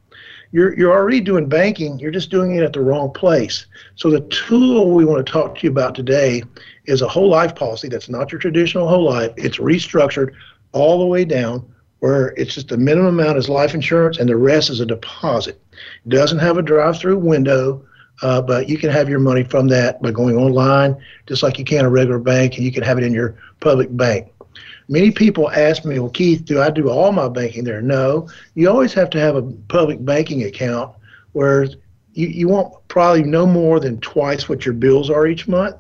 You're, 0.54 0.78
you're 0.78 0.92
already 0.92 1.22
doing 1.22 1.48
banking, 1.48 1.98
you're 2.00 2.12
just 2.12 2.30
doing 2.30 2.56
it 2.56 2.64
at 2.64 2.74
the 2.74 2.82
wrong 2.82 3.14
place. 3.14 3.68
So, 3.96 4.10
the 4.10 4.22
tool 4.22 4.92
we 4.92 5.06
want 5.06 5.26
to 5.26 5.32
talk 5.32 5.56
to 5.56 5.64
you 5.64 5.72
about 5.72 5.96
today 5.96 6.44
is 6.86 7.02
a 7.02 7.08
whole 7.08 7.30
life 7.30 7.56
policy 7.56 7.88
that's 7.88 8.10
not 8.10 8.32
your 8.34 8.40
traditional 8.40 8.88
whole 8.88 9.06
life. 9.06 9.32
It's 9.38 9.60
restructured 9.60 10.34
all 10.74 11.00
the 11.00 11.06
way 11.06 11.24
down 11.24 11.66
where 12.00 12.30
it's 12.36 12.56
just 12.56 12.68
the 12.68 12.78
minimum 12.78 13.20
amount 13.20 13.38
is 13.38 13.48
life 13.48 13.76
insurance 13.76 14.18
and 14.18 14.28
the 14.28 14.36
rest 14.36 14.70
is 14.70 14.80
a 14.80 14.86
deposit. 14.86 15.62
It 16.06 16.10
doesn't 16.10 16.40
have 16.40 16.58
a 16.58 16.64
drive-through 16.64 17.20
window, 17.20 17.86
uh, 18.24 18.42
but 18.42 18.68
you 18.68 18.78
can 18.78 18.90
have 18.90 19.08
your 19.08 19.20
money 19.20 19.44
from 19.44 19.68
that 19.68 20.02
by 20.02 20.12
going 20.12 20.36
online, 20.36 20.98
just 21.28 21.44
like 21.44 21.60
you 21.60 21.64
can 21.64 21.86
a 21.86 21.90
regular 21.90 22.20
bank, 22.20 22.56
and 22.56 22.66
you 22.66 22.72
can 22.72 22.84
have 22.84 22.98
it 22.98 23.04
in 23.04 23.14
your 23.14 23.38
public 23.60 23.96
bank. 23.96 24.34
Many 24.92 25.10
people 25.10 25.50
ask 25.52 25.86
me, 25.86 26.00
well, 26.00 26.10
Keith, 26.10 26.44
do 26.44 26.62
I 26.62 26.70
do 26.70 26.90
all 26.90 27.14
my 27.14 27.30
banking 27.30 27.64
there? 27.64 27.82
No. 27.82 28.28
You 28.56 28.70
always 28.70 28.94
have 28.94 29.10
to 29.12 29.20
have 29.22 29.38
a 29.38 29.42
public 29.70 30.04
banking 30.04 30.44
account 30.44 30.94
where 31.32 31.64
you, 32.12 32.28
you 32.28 32.50
want 32.50 32.74
probably 32.90 33.24
no 33.24 33.48
more 33.48 33.80
than 33.80 34.02
twice 34.02 34.50
what 34.50 34.66
your 34.66 34.74
bills 34.74 35.10
are 35.10 35.28
each 35.28 35.48
month, 35.48 35.78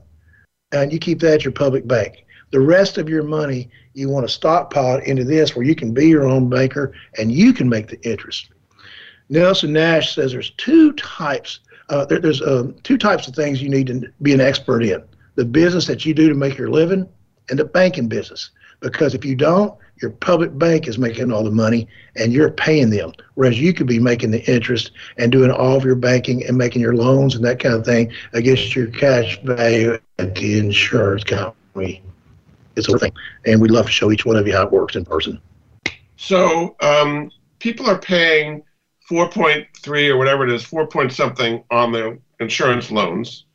and 0.71 0.93
you 0.93 0.97
keep 0.97 1.19
that 1.19 1.34
at 1.34 1.43
your 1.43 1.52
public 1.52 1.86
bank. 1.86 2.26
The 2.52 2.62
rest 2.62 2.97
of 2.97 3.10
your 3.10 3.24
money 3.24 3.69
you 3.93 4.08
want 4.08 4.26
to 4.26 4.34
stockpile 4.34 5.00
into 5.00 5.26
this 5.26 5.58
where 5.58 5.65
you 5.65 5.76
can 5.76 5.93
be 5.93 6.08
your 6.08 6.26
own 6.26 6.50
banker 6.50 6.93
and 7.17 7.34
you 7.34 7.52
can 7.52 7.67
make 7.67 7.89
the 7.89 8.02
interest. 8.10 8.47
Nelson 9.28 9.74
Nash 9.74 10.15
says 10.15 10.32
there's 10.32 10.52
two 10.52 10.93
types. 10.93 11.60
Uh, 11.89 12.06
there, 12.06 12.19
there's 12.19 12.41
uh, 12.41 12.71
two 12.84 12.97
types 12.97 13.28
of 13.28 13.36
things 13.36 13.62
you 13.62 13.67
need 13.67 13.88
to 13.88 14.10
be 14.21 14.34
an 14.34 14.39
expert 14.39 14.84
in: 14.84 15.04
the 15.36 15.43
business 15.43 15.86
that 15.88 16.06
you 16.06 16.13
do 16.13 16.30
to 16.30 16.36
make 16.36 16.58
your 16.58 16.69
living, 16.69 17.10
and 17.50 17.60
the 17.60 17.65
banking 17.65 18.08
business. 18.08 18.52
Because 18.82 19.13
if 19.13 19.24
you 19.24 19.36
don't, 19.36 19.78
your 20.02 20.12
public 20.12 20.58
bank 20.58 20.88
is 20.88 20.98
making 20.98 21.32
all 21.32 21.44
the 21.44 21.52
money 21.52 21.88
and 22.15 22.34
you're 22.34 22.50
paying 22.50 22.89
them, 22.89 23.13
whereas 23.36 23.60
you 23.60 23.74
could 23.74 23.88
be 23.88 24.00
making 24.00 24.32
the 24.32 24.44
interest 24.52 24.91
and 25.17 25.32
doing 25.32 25.52
all 25.52 25.78
of 25.78 25.86
your 25.86 25.96
banking 25.96 26.46
and 26.46 26.58
making 26.58 26.82
your 26.82 26.96
loans 26.96 27.36
and 27.36 27.46
that 27.46 27.60
kind 27.60 27.76
of 27.76 27.86
thing 27.86 28.12
against 28.34 28.76
your 28.76 28.88
cash 28.88 29.39
value 29.44 29.98
at 30.17 30.34
the 30.36 30.58
insurance 30.58 31.24
company 31.24 32.02
it's 32.76 32.88
a 32.88 32.98
thing. 32.98 33.13
And 33.46 33.62
we'd 33.62 33.72
love 33.72 33.86
to 33.86 33.91
show 33.91 34.12
each 34.12 34.26
one 34.26 34.36
of 34.36 34.48
you 34.48 34.54
how 34.54 34.63
it 34.63 34.72
works 34.72 34.96
in 34.96 35.06
person. 35.06 35.41
So 36.17 36.76
um, 36.82 37.32
people 37.60 37.89
are 37.89 38.00
paying 38.00 38.63
4.3 39.10 40.10
or 40.10 40.17
whatever 40.17 40.48
it 40.48 40.52
is, 40.52 40.63
4 40.63 40.88
point 40.88 41.12
something 41.12 41.63
on 41.72 41.91
the 41.91 42.20
insurance 42.39 42.91
loans. 42.91 43.46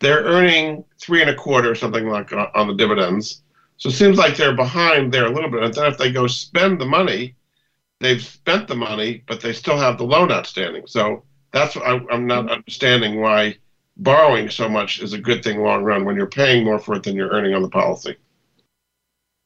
They're 0.00 0.22
earning 0.22 0.84
three 1.00 1.20
and 1.20 1.30
a 1.30 1.34
quarter 1.34 1.70
or 1.70 1.74
something 1.74 2.08
like 2.08 2.32
uh, 2.32 2.48
on 2.54 2.66
the 2.66 2.74
dividends. 2.74 3.42
So 3.82 3.88
it 3.88 3.94
seems 3.94 4.16
like 4.16 4.36
they're 4.36 4.54
behind 4.54 5.10
there 5.10 5.26
a 5.26 5.34
little 5.34 5.50
bit. 5.50 5.64
And 5.64 5.74
then 5.74 5.86
if 5.86 5.98
they 5.98 6.12
go 6.12 6.28
spend 6.28 6.80
the 6.80 6.86
money, 6.86 7.34
they've 7.98 8.22
spent 8.22 8.68
the 8.68 8.76
money, 8.76 9.24
but 9.26 9.40
they 9.40 9.52
still 9.52 9.76
have 9.76 9.98
the 9.98 10.04
loan 10.04 10.30
outstanding. 10.30 10.86
So 10.86 11.24
that's 11.50 11.76
I, 11.76 12.00
I'm 12.08 12.28
not 12.28 12.48
understanding 12.48 13.20
why 13.20 13.56
borrowing 13.96 14.50
so 14.50 14.68
much 14.68 15.02
is 15.02 15.14
a 15.14 15.18
good 15.18 15.42
thing 15.42 15.58
long 15.58 15.82
run 15.82 16.04
when 16.04 16.14
you're 16.14 16.28
paying 16.28 16.64
more 16.64 16.78
for 16.78 16.94
it 16.94 17.02
than 17.02 17.16
you're 17.16 17.30
earning 17.30 17.54
on 17.54 17.62
the 17.62 17.68
policy. 17.68 18.14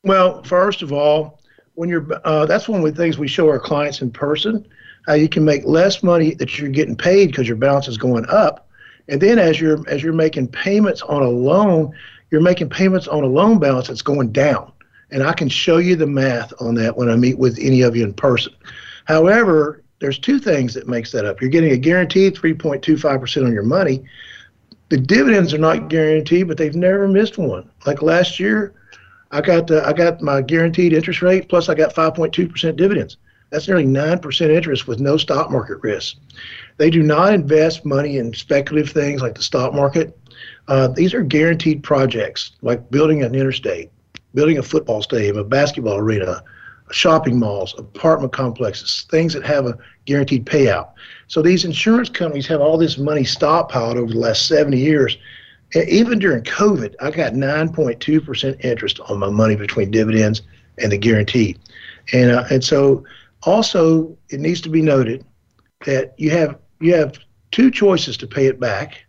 Well, 0.04 0.42
first 0.42 0.82
of 0.82 0.92
all, 0.92 1.40
when 1.72 1.88
you're 1.88 2.06
uh, 2.26 2.44
that's 2.44 2.68
one 2.68 2.84
of 2.84 2.94
the 2.94 3.02
things 3.02 3.16
we 3.16 3.28
show 3.28 3.48
our 3.48 3.58
clients 3.58 4.02
in 4.02 4.10
person. 4.10 4.68
How 5.06 5.14
you 5.14 5.30
can 5.30 5.46
make 5.46 5.64
less 5.64 6.02
money 6.02 6.34
that 6.34 6.58
you're 6.58 6.68
getting 6.68 6.96
paid 6.96 7.28
because 7.28 7.48
your 7.48 7.56
balance 7.56 7.88
is 7.88 7.96
going 7.96 8.26
up, 8.28 8.68
and 9.08 9.18
then 9.18 9.38
as 9.38 9.62
you're 9.62 9.80
as 9.88 10.02
you're 10.02 10.12
making 10.12 10.48
payments 10.48 11.00
on 11.00 11.22
a 11.22 11.28
loan, 11.30 11.94
you're 12.30 12.40
making 12.40 12.68
payments 12.68 13.08
on 13.08 13.22
a 13.22 13.26
loan 13.26 13.58
balance 13.58 13.88
that's 13.88 14.02
going 14.02 14.32
down. 14.32 14.72
And 15.10 15.22
I 15.22 15.32
can 15.32 15.48
show 15.48 15.78
you 15.78 15.94
the 15.96 16.06
math 16.06 16.52
on 16.60 16.74
that 16.76 16.96
when 16.96 17.08
I 17.08 17.16
meet 17.16 17.38
with 17.38 17.58
any 17.60 17.82
of 17.82 17.94
you 17.94 18.04
in 18.04 18.12
person. 18.12 18.52
However, 19.04 19.82
there's 20.00 20.18
two 20.18 20.38
things 20.38 20.74
that 20.74 20.88
makes 20.88 21.12
that 21.12 21.24
up. 21.24 21.40
You're 21.40 21.50
getting 21.50 21.72
a 21.72 21.76
guaranteed 21.76 22.34
3.25% 22.34 23.46
on 23.46 23.52
your 23.52 23.62
money. 23.62 24.04
The 24.88 24.98
dividends 24.98 25.54
are 25.54 25.58
not 25.58 25.88
guaranteed, 25.88 26.48
but 26.48 26.58
they've 26.58 26.74
never 26.74 27.08
missed 27.08 27.38
one. 27.38 27.70
Like 27.86 28.02
last 28.02 28.38
year, 28.38 28.74
I 29.30 29.40
got 29.40 29.70
uh, 29.70 29.82
I 29.84 29.92
got 29.92 30.22
my 30.22 30.42
guaranteed 30.42 30.92
interest 30.92 31.22
rate 31.22 31.48
plus 31.48 31.68
I 31.68 31.74
got 31.74 31.94
5.2% 31.94 32.76
dividends. 32.76 33.16
That's 33.50 33.68
nearly 33.68 33.86
9% 33.86 34.50
interest 34.50 34.86
with 34.86 35.00
no 35.00 35.16
stock 35.16 35.50
market 35.50 35.78
risk. 35.82 36.16
They 36.78 36.90
do 36.90 37.02
not 37.02 37.32
invest 37.32 37.84
money 37.84 38.18
in 38.18 38.34
speculative 38.34 38.92
things 38.92 39.22
like 39.22 39.34
the 39.34 39.42
stock 39.42 39.72
market. 39.72 40.18
Uh, 40.68 40.88
these 40.88 41.14
are 41.14 41.22
guaranteed 41.22 41.82
projects 41.82 42.52
like 42.62 42.90
building 42.90 43.22
an 43.22 43.34
interstate, 43.34 43.90
building 44.34 44.58
a 44.58 44.62
football 44.62 45.02
stadium, 45.02 45.38
a 45.38 45.44
basketball 45.44 45.96
arena, 45.96 46.42
shopping 46.90 47.38
malls, 47.38 47.74
apartment 47.78 48.32
complexes, 48.32 49.06
things 49.10 49.32
that 49.32 49.44
have 49.44 49.66
a 49.66 49.76
guaranteed 50.04 50.44
payout. 50.44 50.92
So 51.28 51.42
these 51.42 51.64
insurance 51.64 52.08
companies 52.08 52.46
have 52.46 52.60
all 52.60 52.78
this 52.78 52.98
money 52.98 53.22
stockpiled 53.22 53.96
over 53.96 54.12
the 54.12 54.18
last 54.18 54.46
70 54.46 54.78
years 54.78 55.16
even 55.74 56.18
during 56.18 56.42
COVID, 56.44 56.94
I 57.00 57.10
got 57.10 57.32
9.2% 57.32 58.64
interest 58.64 59.00
on 59.00 59.18
my 59.18 59.30
money 59.30 59.56
between 59.56 59.90
dividends 59.90 60.42
and 60.78 60.92
the 60.92 60.98
guarantee. 60.98 61.56
And, 62.12 62.30
uh, 62.30 62.44
and 62.50 62.62
so 62.62 63.04
also 63.42 64.16
it 64.28 64.40
needs 64.40 64.60
to 64.62 64.68
be 64.68 64.82
noted 64.82 65.24
that 65.84 66.14
you 66.18 66.30
have, 66.30 66.58
you 66.80 66.94
have 66.94 67.18
two 67.50 67.70
choices 67.70 68.16
to 68.18 68.26
pay 68.26 68.46
it 68.46 68.60
back. 68.60 69.04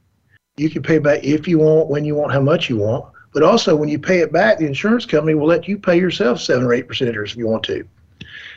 You 0.57 0.69
can 0.69 0.81
pay 0.81 0.97
back 0.97 1.23
if 1.23 1.47
you 1.47 1.59
want, 1.59 1.87
when 1.87 2.03
you 2.03 2.15
want, 2.15 2.33
how 2.33 2.41
much 2.41 2.69
you 2.69 2.77
want. 2.77 3.05
But 3.33 3.43
also 3.43 3.75
when 3.75 3.89
you 3.89 3.99
pay 3.99 4.19
it 4.19 4.31
back, 4.31 4.57
the 4.57 4.65
insurance 4.65 5.05
company 5.05 5.35
will 5.35 5.47
let 5.47 5.67
you 5.67 5.77
pay 5.77 5.97
yourself 5.97 6.41
seven 6.41 6.63
or 6.63 6.73
eight 6.73 6.87
percent 6.87 7.09
interest 7.09 7.33
if 7.33 7.37
you 7.37 7.47
want 7.47 7.63
to. 7.63 7.87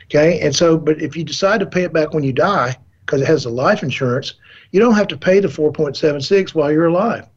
Okay. 0.05 0.41
And 0.41 0.55
so, 0.55 0.79
but 0.79 1.01
if 1.01 1.17
you 1.17 1.25
decide 1.25 1.61
to 1.61 1.67
pay 1.67 1.83
it 1.83 1.93
back 1.93 2.15
when 2.15 2.25
you 2.25 2.33
die, 2.33 2.77
because 3.05 3.21
it 3.21 3.27
has 3.27 3.45
a 3.45 3.51
life 3.51 3.83
insurance, 3.83 4.35
you 4.73 4.81
don't 4.81 4.95
have 4.95 5.09
to 5.09 5.17
pay 5.17 5.41
the 5.41 5.49
4.76 5.49 6.55
while 6.55 6.73
you're 6.73 6.87
alive 6.87 7.29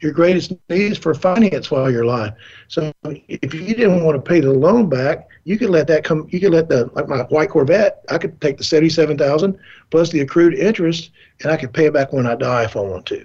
your 0.00 0.12
greatest 0.12 0.52
needs 0.68 0.98
for 0.98 1.14
finance 1.14 1.70
while 1.70 1.90
you're 1.90 2.02
alive. 2.02 2.34
So 2.68 2.92
if 3.04 3.54
you 3.54 3.74
didn't 3.74 4.04
want 4.04 4.16
to 4.16 4.28
pay 4.28 4.40
the 4.40 4.52
loan 4.52 4.88
back, 4.88 5.28
you 5.44 5.58
could 5.58 5.70
let 5.70 5.86
that 5.86 6.04
come. 6.04 6.28
You 6.30 6.40
could 6.40 6.52
let 6.52 6.68
the 6.68 6.90
like 6.94 7.08
my 7.08 7.22
white 7.24 7.50
Corvette. 7.50 8.04
I 8.10 8.18
could 8.18 8.40
take 8.40 8.58
the 8.58 8.64
seventy-seven 8.64 9.16
thousand 9.16 9.58
plus 9.90 10.10
the 10.10 10.20
accrued 10.20 10.54
interest, 10.54 11.10
and 11.42 11.50
I 11.50 11.56
could 11.56 11.72
pay 11.72 11.86
it 11.86 11.94
back 11.94 12.12
when 12.12 12.26
I 12.26 12.34
die 12.34 12.64
if 12.64 12.76
I 12.76 12.80
want 12.80 13.06
to. 13.06 13.24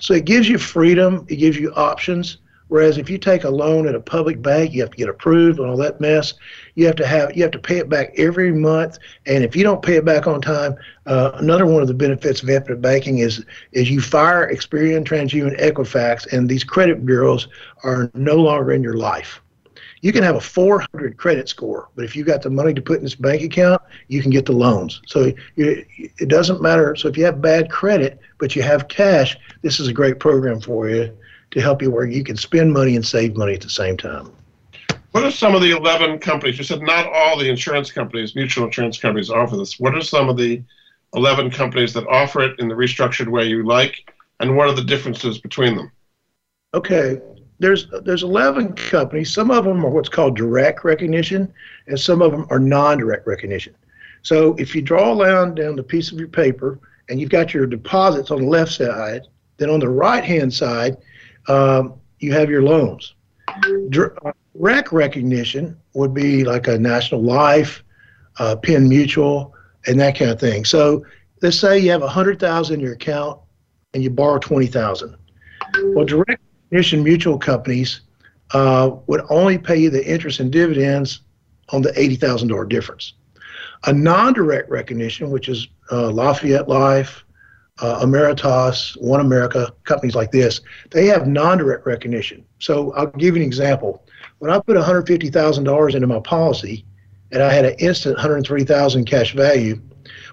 So 0.00 0.14
it 0.14 0.24
gives 0.24 0.48
you 0.48 0.58
freedom. 0.58 1.26
It 1.28 1.36
gives 1.36 1.58
you 1.58 1.72
options. 1.74 2.38
Whereas 2.72 2.96
if 2.96 3.10
you 3.10 3.18
take 3.18 3.44
a 3.44 3.50
loan 3.50 3.86
at 3.86 3.94
a 3.94 4.00
public 4.00 4.40
bank, 4.40 4.72
you 4.72 4.80
have 4.80 4.92
to 4.92 4.96
get 4.96 5.10
approved 5.10 5.58
and 5.58 5.68
all 5.68 5.76
that 5.76 6.00
mess. 6.00 6.32
You 6.74 6.86
have 6.86 6.96
to 6.96 7.06
have 7.06 7.36
you 7.36 7.42
have 7.42 7.52
to 7.52 7.58
pay 7.58 7.76
it 7.76 7.90
back 7.90 8.14
every 8.16 8.50
month, 8.50 8.96
and 9.26 9.44
if 9.44 9.54
you 9.54 9.62
don't 9.62 9.82
pay 9.82 9.96
it 9.96 10.06
back 10.06 10.26
on 10.26 10.40
time, 10.40 10.76
uh, 11.04 11.32
another 11.34 11.66
one 11.66 11.82
of 11.82 11.88
the 11.88 11.92
benefits 11.92 12.42
of 12.42 12.48
infinite 12.48 12.80
banking 12.80 13.18
is 13.18 13.44
is 13.72 13.90
you 13.90 14.00
fire 14.00 14.50
Experian, 14.50 15.04
TransUnion, 15.04 15.60
Equifax, 15.60 16.32
and 16.32 16.48
these 16.48 16.64
credit 16.64 17.04
bureaus 17.04 17.46
are 17.84 18.10
no 18.14 18.36
longer 18.36 18.72
in 18.72 18.82
your 18.82 18.96
life. 18.96 19.42
You 20.00 20.12
can 20.12 20.22
have 20.24 20.36
a 20.36 20.40
400 20.40 21.18
credit 21.18 21.50
score, 21.50 21.90
but 21.94 22.06
if 22.06 22.16
you 22.16 22.24
got 22.24 22.40
the 22.40 22.48
money 22.48 22.72
to 22.72 22.80
put 22.80 22.96
in 22.96 23.04
this 23.04 23.14
bank 23.14 23.42
account, 23.42 23.82
you 24.08 24.22
can 24.22 24.30
get 24.30 24.46
the 24.46 24.52
loans. 24.52 25.02
So 25.06 25.32
it, 25.56 25.86
it 25.96 26.28
doesn't 26.28 26.62
matter. 26.62 26.96
So 26.96 27.08
if 27.08 27.18
you 27.18 27.24
have 27.26 27.42
bad 27.42 27.70
credit, 27.70 28.18
but 28.42 28.56
you 28.56 28.62
have 28.62 28.88
cash, 28.88 29.38
this 29.62 29.78
is 29.78 29.86
a 29.86 29.92
great 29.92 30.18
program 30.18 30.60
for 30.60 30.90
you 30.90 31.16
to 31.52 31.60
help 31.60 31.80
you 31.80 31.92
where 31.92 32.06
you 32.06 32.24
can 32.24 32.36
spend 32.36 32.72
money 32.72 32.96
and 32.96 33.06
save 33.06 33.36
money 33.36 33.54
at 33.54 33.60
the 33.60 33.70
same 33.70 33.96
time. 33.96 34.32
What 35.12 35.22
are 35.22 35.30
some 35.30 35.54
of 35.54 35.62
the 35.62 35.70
11 35.70 36.18
companies? 36.18 36.58
You 36.58 36.64
said 36.64 36.82
not 36.82 37.06
all 37.06 37.38
the 37.38 37.48
insurance 37.48 37.92
companies, 37.92 38.34
mutual 38.34 38.64
insurance 38.64 38.98
companies 38.98 39.30
offer 39.30 39.56
this. 39.56 39.78
What 39.78 39.94
are 39.94 40.00
some 40.02 40.28
of 40.28 40.36
the 40.36 40.60
11 41.14 41.52
companies 41.52 41.92
that 41.92 42.04
offer 42.08 42.40
it 42.40 42.58
in 42.58 42.66
the 42.66 42.74
restructured 42.74 43.28
way 43.28 43.44
you 43.44 43.64
like, 43.64 44.12
and 44.40 44.56
what 44.56 44.68
are 44.68 44.74
the 44.74 44.82
differences 44.82 45.38
between 45.38 45.76
them? 45.76 45.92
Okay, 46.74 47.20
there's 47.60 47.86
there's 48.02 48.24
11 48.24 48.72
companies. 48.72 49.32
Some 49.32 49.52
of 49.52 49.64
them 49.64 49.86
are 49.86 49.90
what's 49.90 50.08
called 50.08 50.36
direct 50.36 50.82
recognition, 50.82 51.54
and 51.86 52.00
some 52.00 52.20
of 52.20 52.32
them 52.32 52.48
are 52.50 52.58
non-direct 52.58 53.24
recognition. 53.24 53.76
So 54.22 54.56
if 54.56 54.74
you 54.74 54.82
draw 54.82 55.12
a 55.12 55.14
line 55.14 55.54
down 55.54 55.76
the 55.76 55.84
piece 55.84 56.10
of 56.10 56.18
your 56.18 56.26
paper 56.26 56.80
and 57.08 57.20
you've 57.20 57.30
got 57.30 57.52
your 57.52 57.66
deposits 57.66 58.30
on 58.30 58.42
the 58.42 58.48
left 58.48 58.72
side, 58.72 59.22
then 59.56 59.70
on 59.70 59.80
the 59.80 59.88
right 59.88 60.24
hand 60.24 60.52
side, 60.52 60.96
um, 61.48 61.94
you 62.18 62.32
have 62.32 62.48
your 62.48 62.62
loans. 62.62 63.14
Direct 63.90 64.92
recognition 64.92 65.76
would 65.94 66.14
be 66.14 66.44
like 66.44 66.68
a 66.68 66.78
National 66.78 67.22
Life, 67.22 67.82
uh, 68.38 68.56
Penn 68.56 68.88
Mutual, 68.88 69.54
and 69.86 69.98
that 70.00 70.16
kind 70.16 70.30
of 70.30 70.40
thing. 70.40 70.64
So 70.64 71.04
let's 71.42 71.58
say 71.58 71.78
you 71.78 71.90
have 71.90 72.02
a 72.02 72.08
hundred 72.08 72.38
thousand 72.38 72.74
in 72.76 72.80
your 72.80 72.94
account 72.94 73.40
and 73.94 74.02
you 74.02 74.10
borrow 74.10 74.38
twenty 74.38 74.68
thousand. 74.68 75.16
Well, 75.94 76.04
direct 76.04 76.40
recognition 76.70 77.02
mutual 77.02 77.38
companies 77.38 78.02
uh, 78.52 78.90
would 79.06 79.22
only 79.28 79.58
pay 79.58 79.76
you 79.76 79.90
the 79.90 80.06
interest 80.06 80.40
and 80.40 80.50
dividends 80.50 81.22
on 81.70 81.82
the 81.82 81.98
eighty 82.00 82.16
thousand 82.16 82.48
dollar 82.48 82.64
difference. 82.64 83.14
A 83.84 83.92
non-direct 83.92 84.70
recognition, 84.70 85.30
which 85.30 85.48
is 85.48 85.68
uh, 85.90 86.10
Lafayette 86.10 86.68
Life, 86.68 87.24
uh, 87.80 88.04
Ameritas, 88.04 89.00
One 89.00 89.20
America, 89.20 89.72
companies 89.84 90.14
like 90.14 90.30
this, 90.30 90.60
they 90.90 91.06
have 91.06 91.26
non-direct 91.26 91.86
recognition. 91.86 92.44
So 92.58 92.92
I'll 92.92 93.06
give 93.06 93.36
you 93.36 93.42
an 93.42 93.46
example. 93.46 94.04
When 94.38 94.50
I 94.50 94.58
put 94.60 94.76
$150,000 94.76 95.94
into 95.94 96.06
my 96.06 96.20
policy, 96.20 96.84
and 97.30 97.42
I 97.42 97.52
had 97.52 97.64
an 97.64 97.74
instant 97.78 98.16
103,000 98.16 99.04
cash 99.06 99.34
value, 99.34 99.80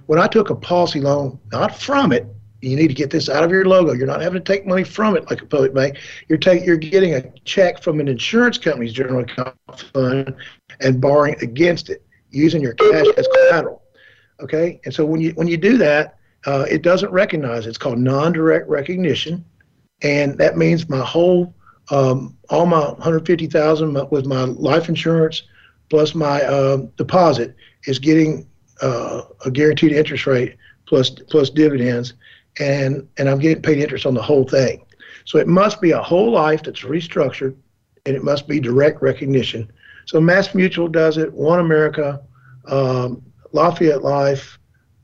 when 0.07 0.19
I 0.19 0.27
took 0.27 0.49
a 0.49 0.55
policy 0.55 0.99
loan, 0.99 1.39
not 1.51 1.75
from 1.75 2.11
it, 2.11 2.27
you 2.61 2.75
need 2.75 2.89
to 2.89 2.93
get 2.93 3.09
this 3.09 3.29
out 3.29 3.43
of 3.43 3.51
your 3.51 3.65
logo. 3.65 3.93
You're 3.93 4.07
not 4.07 4.21
having 4.21 4.43
to 4.43 4.53
take 4.53 4.65
money 4.65 4.83
from 4.83 5.15
it 5.15 5.29
like 5.29 5.41
a 5.41 5.45
public 5.45 5.73
bank. 5.73 5.97
You're 6.27 6.37
taking, 6.37 6.65
you're 6.65 6.77
getting 6.77 7.13
a 7.13 7.21
check 7.45 7.81
from 7.81 7.99
an 7.99 8.07
insurance 8.07 8.57
company's 8.57 8.91
general 8.91 9.21
account 9.21 9.55
fund 9.93 10.35
and 10.81 10.99
borrowing 10.99 11.35
against 11.41 11.89
it 11.89 12.03
using 12.31 12.61
your 12.61 12.73
cash 12.73 13.05
as 13.17 13.27
collateral. 13.27 13.81
Okay, 14.41 14.79
and 14.85 14.93
so 14.93 15.05
when 15.05 15.19
you 15.21 15.31
when 15.31 15.47
you 15.47 15.57
do 15.57 15.77
that, 15.77 16.17
uh, 16.45 16.65
it 16.69 16.81
doesn't 16.81 17.11
recognize. 17.11 17.65
It's 17.67 17.77
called 17.77 17.99
non-direct 17.99 18.67
recognition, 18.69 19.43
and 20.01 20.37
that 20.37 20.57
means 20.57 20.89
my 20.89 21.03
whole 21.03 21.53
um, 21.91 22.37
all 22.49 22.65
my 22.65 22.79
150,000 22.79 24.11
with 24.11 24.25
my 24.25 24.43
life 24.43 24.89
insurance 24.89 25.43
plus 25.89 26.13
my 26.13 26.43
uh, 26.43 26.77
deposit 26.97 27.55
is 27.85 27.97
getting 27.97 28.47
uh, 28.81 29.21
a 29.45 29.51
guaranteed 29.51 29.91
interest 29.91 30.27
rate 30.27 30.55
plus 30.85 31.09
plus 31.09 31.49
dividends, 31.49 32.13
and 32.59 33.07
and 33.17 33.29
I'm 33.29 33.39
getting 33.39 33.61
paid 33.61 33.79
interest 33.79 34.05
on 34.05 34.13
the 34.13 34.21
whole 34.21 34.47
thing. 34.47 34.85
So 35.25 35.37
it 35.37 35.47
must 35.47 35.81
be 35.81 35.91
a 35.91 36.01
whole 36.01 36.31
life 36.31 36.63
that's 36.63 36.81
restructured, 36.81 37.55
and 38.05 38.15
it 38.15 38.23
must 38.23 38.47
be 38.47 38.59
direct 38.59 39.01
recognition 39.01 39.71
so 40.09 40.19
Mass 40.19 40.55
Mutual 40.55 40.87
does 40.87 41.17
it. 41.17 41.31
One 41.31 41.59
America, 41.59 42.19
um, 42.65 43.21
Lafayette 43.51 44.03
Life, 44.03 44.59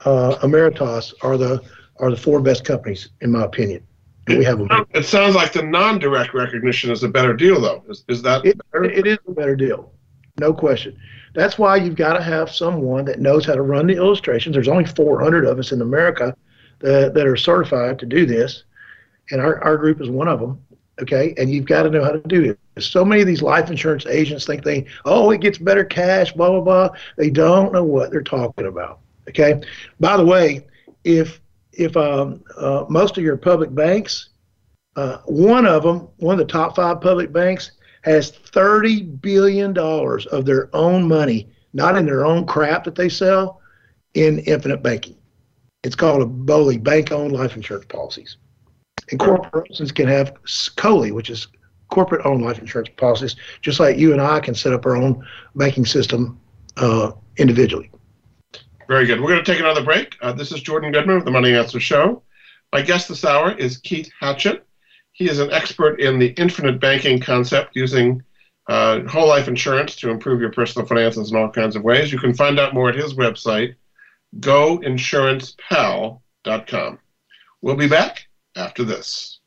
uh, 0.05 0.37
Ameritas 0.43 1.13
are 1.21 1.37
the 1.37 1.61
are 1.99 2.11
the 2.11 2.17
four 2.17 2.41
best 2.41 2.65
companies 2.65 3.09
in 3.21 3.31
my 3.31 3.43
opinion. 3.43 3.85
And 4.27 4.39
we 4.39 4.45
have 4.45 4.57
them. 4.57 4.69
It 4.93 5.05
sounds 5.05 5.35
like 5.35 5.53
the 5.53 5.61
non-direct 5.61 6.33
recognition 6.33 6.91
is 6.91 7.03
a 7.03 7.07
better 7.07 7.33
deal, 7.33 7.61
though. 7.61 7.83
Is, 7.87 8.03
is 8.09 8.21
that? 8.23 8.45
It, 8.45 8.59
it 8.73 9.07
is 9.07 9.17
a 9.27 9.31
better 9.31 9.55
deal, 9.55 9.93
no 10.39 10.53
question. 10.53 10.97
That's 11.33 11.57
why 11.57 11.77
you've 11.77 11.95
got 11.95 12.13
to 12.13 12.23
have 12.23 12.49
someone 12.49 13.05
that 13.05 13.19
knows 13.19 13.45
how 13.45 13.55
to 13.55 13.61
run 13.61 13.87
the 13.87 13.95
illustrations. 13.95 14.53
There's 14.55 14.67
only 14.67 14.85
400 14.85 15.45
of 15.45 15.59
us 15.59 15.71
in 15.71 15.81
America 15.81 16.35
that, 16.79 17.13
that 17.13 17.27
are 17.27 17.35
certified 17.35 17.99
to 17.99 18.05
do 18.05 18.25
this, 18.25 18.63
and 19.31 19.41
our, 19.41 19.63
our 19.63 19.77
group 19.77 20.01
is 20.01 20.09
one 20.09 20.27
of 20.27 20.39
them 20.39 20.64
okay? 21.01 21.33
And 21.37 21.49
you've 21.49 21.65
got 21.65 21.83
to 21.83 21.89
know 21.89 22.03
how 22.03 22.11
to 22.11 22.19
do 22.19 22.43
it 22.43 22.59
so 22.79 23.05
many 23.05 23.21
of 23.21 23.27
these 23.27 23.41
life 23.41 23.69
insurance 23.69 24.05
agents 24.05 24.45
think 24.45 24.63
they 24.63 24.85
oh 25.05 25.31
it 25.31 25.41
gets 25.41 25.57
better 25.57 25.83
cash 25.83 26.31
blah 26.33 26.49
blah 26.49 26.61
blah. 26.61 26.89
They 27.17 27.29
don't 27.29 27.71
know 27.71 27.83
what 27.83 28.11
they're 28.11 28.21
talking 28.21 28.67
about 28.67 28.99
okay? 29.29 29.61
By 29.99 30.17
the 30.17 30.25
way 30.25 30.67
if 31.03 31.41
if 31.71 31.95
um, 31.97 32.43
uh, 32.57 32.85
most 32.89 33.17
of 33.17 33.23
your 33.23 33.37
public 33.37 33.73
banks 33.73 34.29
uh, 34.95 35.19
one 35.25 35.65
of 35.65 35.83
them 35.83 36.09
one 36.17 36.39
of 36.39 36.47
the 36.47 36.51
top 36.51 36.75
five 36.75 37.01
public 37.01 37.31
banks 37.31 37.71
has 38.03 38.31
30 38.31 39.03
billion 39.03 39.73
dollars 39.73 40.25
of 40.27 40.45
their 40.45 40.69
own 40.75 41.07
money 41.07 41.49
not 41.73 41.97
in 41.97 42.05
their 42.05 42.25
own 42.25 42.45
crap 42.45 42.83
that 42.83 42.95
they 42.95 43.09
sell 43.09 43.61
in 44.13 44.39
infinite 44.39 44.81
banking. 44.81 45.17
It's 45.83 45.95
called 45.95 46.21
a 46.21 46.25
BOLI 46.25 46.77
bank 46.77 47.11
owned 47.11 47.33
life 47.33 47.55
insurance 47.55 47.85
policies 47.85 48.37
and 49.11 49.19
corporations 49.19 49.91
can 49.91 50.07
have 50.07 50.33
COLI, 50.75 51.11
which 51.11 51.29
is 51.29 51.47
corporate 51.89 52.25
owned 52.25 52.43
life 52.43 52.59
insurance 52.59 52.89
policies, 52.97 53.35
just 53.61 53.79
like 53.79 53.97
you 53.97 54.11
and 54.11 54.21
I 54.21 54.39
can 54.39 54.55
set 54.55 54.73
up 54.73 54.85
our 54.85 54.95
own 54.95 55.25
banking 55.55 55.85
system 55.85 56.39
uh, 56.77 57.11
individually. 57.37 57.91
Very 58.87 59.05
good. 59.05 59.19
We're 59.19 59.29
going 59.29 59.43
to 59.43 59.51
take 59.51 59.59
another 59.59 59.83
break. 59.83 60.15
Uh, 60.21 60.33
this 60.33 60.51
is 60.51 60.61
Jordan 60.61 60.91
Goodman 60.91 61.17
of 61.17 61.25
the 61.25 61.31
Money 61.31 61.55
Answer 61.55 61.79
Show. 61.79 62.21
My 62.71 62.81
guest 62.81 63.07
this 63.07 63.25
hour 63.25 63.53
is 63.53 63.77
Keith 63.77 64.11
Hatchett. 64.19 64.65
He 65.13 65.29
is 65.29 65.39
an 65.39 65.51
expert 65.51 66.01
in 66.01 66.19
the 66.19 66.33
infinite 66.37 66.79
banking 66.79 67.19
concept 67.19 67.75
using 67.75 68.21
uh, 68.67 69.01
whole 69.03 69.27
life 69.27 69.47
insurance 69.47 69.95
to 69.97 70.09
improve 70.09 70.41
your 70.41 70.51
personal 70.51 70.87
finances 70.87 71.31
in 71.31 71.37
all 71.37 71.49
kinds 71.49 71.75
of 71.75 71.83
ways. 71.83 72.11
You 72.11 72.17
can 72.19 72.33
find 72.33 72.59
out 72.59 72.73
more 72.73 72.89
at 72.89 72.95
his 72.95 73.13
website, 73.13 73.75
goinsurancepal.com. 74.39 76.99
We'll 77.61 77.75
be 77.75 77.87
back 77.87 78.24
after 78.55 78.83
this. 78.83 79.39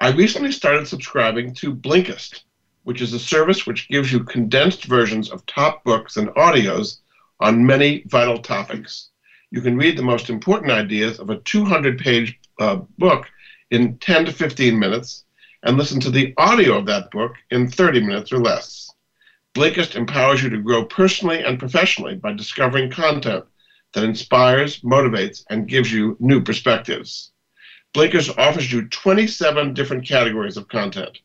I 0.00 0.12
recently 0.12 0.52
started 0.52 0.88
subscribing 0.88 1.54
to 1.56 1.74
Blinkist, 1.74 2.42
which 2.84 3.02
is 3.02 3.12
a 3.12 3.18
service 3.18 3.66
which 3.66 3.88
gives 3.88 4.10
you 4.12 4.24
condensed 4.24 4.84
versions 4.84 5.30
of 5.30 5.44
top 5.46 5.84
books 5.84 6.16
and 6.16 6.28
audios 6.30 7.00
on 7.38 7.66
many 7.66 8.04
vital 8.06 8.38
topics. 8.38 9.10
You 9.50 9.60
can 9.60 9.76
read 9.76 9.98
the 9.98 10.02
most 10.02 10.30
important 10.30 10.70
ideas 10.70 11.18
of 11.18 11.30
a 11.30 11.40
200 11.40 11.98
page 11.98 12.38
uh, 12.58 12.76
book 12.98 13.26
in 13.70 13.98
10 13.98 14.26
to 14.26 14.32
15 14.32 14.78
minutes 14.78 15.24
and 15.62 15.76
listen 15.76 16.00
to 16.00 16.10
the 16.10 16.32
audio 16.38 16.78
of 16.78 16.86
that 16.86 17.10
book 17.10 17.34
in 17.50 17.70
30 17.70 18.00
minutes 18.00 18.32
or 18.32 18.38
less. 18.38 18.88
Blinkist 19.54 19.96
empowers 19.96 20.42
you 20.42 20.48
to 20.48 20.62
grow 20.62 20.84
personally 20.84 21.42
and 21.42 21.58
professionally 21.58 22.14
by 22.14 22.32
discovering 22.32 22.90
content 22.90 23.44
that 23.92 24.04
inspires, 24.04 24.80
motivates, 24.80 25.44
and 25.50 25.68
gives 25.68 25.92
you 25.92 26.16
new 26.20 26.40
perspectives. 26.40 27.32
Blinkist 27.92 28.38
offers 28.38 28.72
you 28.72 28.88
27 28.88 29.74
different 29.74 30.06
categories 30.06 30.56
of 30.56 30.68
content. 30.68 31.18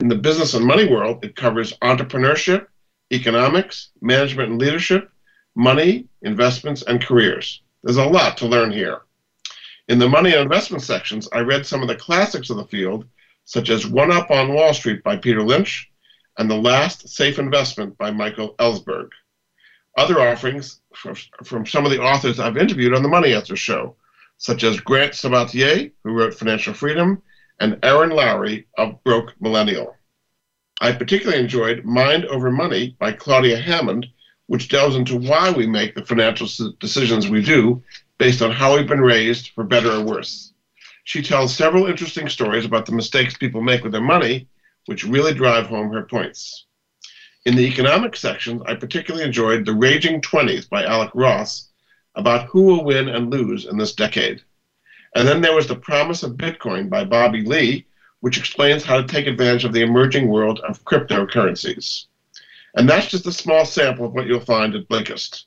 In 0.00 0.08
the 0.08 0.14
business 0.14 0.54
and 0.54 0.64
money 0.64 0.88
world, 0.88 1.24
it 1.24 1.34
covers 1.34 1.76
entrepreneurship, 1.78 2.66
economics, 3.12 3.90
management 4.00 4.50
and 4.50 4.60
leadership, 4.60 5.10
money, 5.56 6.06
investments, 6.22 6.82
and 6.82 7.02
careers. 7.02 7.62
There's 7.82 7.96
a 7.96 8.04
lot 8.04 8.36
to 8.38 8.46
learn 8.46 8.70
here. 8.70 9.02
In 9.88 9.98
the 9.98 10.08
money 10.08 10.32
and 10.32 10.42
investment 10.42 10.82
sections, 10.82 11.28
I 11.32 11.40
read 11.40 11.66
some 11.66 11.82
of 11.82 11.88
the 11.88 11.96
classics 11.96 12.48
of 12.48 12.56
the 12.56 12.66
field, 12.66 13.06
such 13.44 13.68
as 13.68 13.86
One 13.86 14.10
Up 14.10 14.30
on 14.30 14.54
Wall 14.54 14.72
Street 14.72 15.02
by 15.02 15.16
Peter 15.16 15.42
Lynch 15.42 15.90
and 16.38 16.50
The 16.50 16.56
Last 16.56 17.08
Safe 17.08 17.38
Investment 17.38 17.98
by 17.98 18.10
Michael 18.10 18.54
Ellsberg. 18.58 19.10
Other 19.96 20.20
offerings 20.20 20.80
from 20.94 21.66
some 21.66 21.84
of 21.84 21.90
the 21.90 22.00
authors 22.00 22.40
I've 22.40 22.56
interviewed 22.56 22.94
on 22.94 23.02
the 23.02 23.08
Money 23.08 23.34
Answer 23.34 23.56
Show, 23.56 23.96
such 24.44 24.62
as 24.62 24.78
Grant 24.78 25.14
Sabatier, 25.14 25.90
who 26.02 26.12
wrote 26.12 26.34
Financial 26.34 26.74
Freedom, 26.74 27.22
and 27.60 27.78
Erin 27.82 28.10
Lowry 28.10 28.66
of 28.76 29.02
Broke 29.02 29.32
Millennial. 29.40 29.96
I 30.82 30.92
particularly 30.92 31.40
enjoyed 31.40 31.86
Mind 31.86 32.26
Over 32.26 32.50
Money 32.50 32.94
by 32.98 33.12
Claudia 33.12 33.56
Hammond, 33.56 34.06
which 34.48 34.68
delves 34.68 34.96
into 34.96 35.16
why 35.16 35.50
we 35.50 35.66
make 35.66 35.94
the 35.94 36.04
financial 36.04 36.46
decisions 36.78 37.26
we 37.26 37.40
do 37.40 37.82
based 38.18 38.42
on 38.42 38.50
how 38.50 38.76
we've 38.76 38.86
been 38.86 39.00
raised, 39.00 39.52
for 39.54 39.64
better 39.64 39.92
or 39.92 40.02
worse. 40.02 40.52
She 41.04 41.22
tells 41.22 41.56
several 41.56 41.86
interesting 41.86 42.28
stories 42.28 42.66
about 42.66 42.84
the 42.84 42.92
mistakes 42.92 43.38
people 43.38 43.62
make 43.62 43.82
with 43.82 43.92
their 43.92 44.02
money, 44.02 44.46
which 44.84 45.04
really 45.04 45.32
drive 45.32 45.68
home 45.68 45.90
her 45.90 46.02
points. 46.02 46.66
In 47.46 47.56
the 47.56 47.66
economic 47.66 48.14
sections, 48.14 48.60
I 48.66 48.74
particularly 48.74 49.24
enjoyed 49.24 49.64
The 49.64 49.72
Raging 49.72 50.20
Twenties 50.20 50.66
by 50.66 50.84
Alec 50.84 51.12
Ross, 51.14 51.70
about 52.16 52.46
who 52.46 52.62
will 52.62 52.84
win 52.84 53.08
and 53.08 53.30
lose 53.30 53.66
in 53.66 53.76
this 53.76 53.94
decade. 53.94 54.42
And 55.14 55.26
then 55.26 55.40
there 55.40 55.54
was 55.54 55.66
The 55.66 55.76
Promise 55.76 56.22
of 56.22 56.32
Bitcoin 56.32 56.88
by 56.90 57.04
Bobby 57.04 57.42
Lee, 57.42 57.86
which 58.20 58.38
explains 58.38 58.82
how 58.82 59.00
to 59.00 59.06
take 59.06 59.26
advantage 59.26 59.64
of 59.64 59.72
the 59.72 59.82
emerging 59.82 60.28
world 60.28 60.60
of 60.60 60.84
cryptocurrencies. 60.84 62.06
And 62.74 62.88
that's 62.88 63.06
just 63.06 63.26
a 63.26 63.32
small 63.32 63.64
sample 63.64 64.06
of 64.06 64.12
what 64.12 64.26
you'll 64.26 64.40
find 64.40 64.74
at 64.74 64.88
Blinkist. 64.88 65.44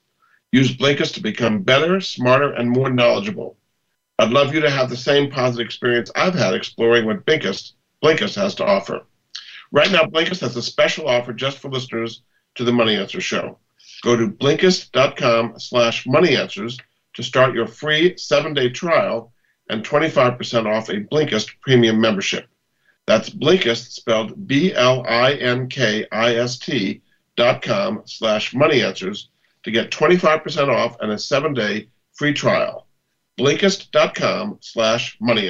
Use 0.52 0.76
Blinkist 0.76 1.14
to 1.16 1.22
become 1.22 1.64
better, 1.64 2.00
smarter, 2.00 2.54
and 2.54 2.70
more 2.70 2.90
knowledgeable. 2.90 3.58
I'd 4.20 4.32
love 4.32 4.54
you 4.54 4.62
to 4.62 4.70
have 4.70 4.90
the 4.90 4.96
same 4.96 5.30
positive 5.30 5.66
experience 5.66 6.10
I've 6.16 6.34
had 6.34 6.54
exploring 6.54 7.06
what 7.06 7.26
Blinkist, 7.26 7.74
Blinkist 8.02 8.36
has 8.36 8.56
to 8.56 8.66
offer. 8.66 9.02
Right 9.72 9.92
now, 9.92 10.04
Blinkist 10.04 10.42
has 10.42 10.56
a 10.56 10.62
special 10.62 11.08
offer 11.08 11.34
just 11.34 11.58
for 11.58 11.70
listeners 11.70 12.22
to 12.56 12.64
the 12.64 12.72
Money 12.72 12.96
Answer 12.96 13.20
Show. 13.20 13.58
Go 14.04 14.16
to 14.16 14.28
Blinkist.com 14.28 15.60
slash 15.60 16.06
money 16.06 16.36
answers 16.36 16.78
to 17.16 17.24
start 17.24 17.56
your 17.56 17.68
free 17.68 18.18
seven 18.18 18.54
day 18.54 18.70
trial 18.70 19.34
and 19.70 19.84
25% 19.84 20.66
off 20.66 20.90
a 20.90 21.02
Blinkist 21.02 21.50
premium 21.62 22.00
membership. 22.00 22.48
That's 23.06 23.30
Blinkist, 23.30 23.92
spelled 23.92 24.48
B 24.48 24.74
L 24.74 25.06
I 25.08 25.34
N 25.34 25.68
K 25.70 26.06
I 26.12 26.36
S 26.36 26.58
T 26.58 27.02
dot 27.36 27.62
com 27.62 28.04
slash 28.06 28.54
money 28.54 28.84
answers 28.84 29.30
to 29.64 29.72
get 29.72 29.92
25% 29.92 30.70
off 30.70 30.98
and 31.00 31.12
a 31.12 31.18
seven 31.18 31.54
day 31.54 31.88
free 32.14 32.34
trial. 32.34 32.88
Blinkist.com 33.40 34.58
slash 34.62 35.18
money 35.22 35.50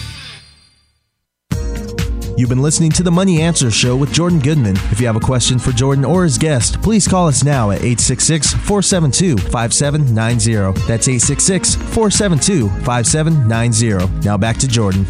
You've 2.41 2.49
been 2.49 2.63
listening 2.63 2.89
to 2.93 3.03
the 3.03 3.11
Money 3.11 3.39
Answer 3.39 3.69
Show 3.69 3.95
with 3.95 4.11
Jordan 4.11 4.39
Goodman. 4.39 4.75
If 4.89 4.99
you 4.99 5.05
have 5.05 5.15
a 5.15 5.19
question 5.19 5.59
for 5.59 5.71
Jordan 5.71 6.03
or 6.03 6.23
his 6.23 6.39
guest, 6.39 6.81
please 6.81 7.07
call 7.07 7.27
us 7.27 7.43
now 7.43 7.69
at 7.69 7.83
866 7.83 8.53
472 8.53 9.37
5790. 9.37 10.87
That's 10.87 11.07
866 11.07 11.75
472 11.75 12.67
5790. 12.83 14.25
Now 14.25 14.39
back 14.39 14.57
to 14.57 14.67
Jordan. 14.67 15.05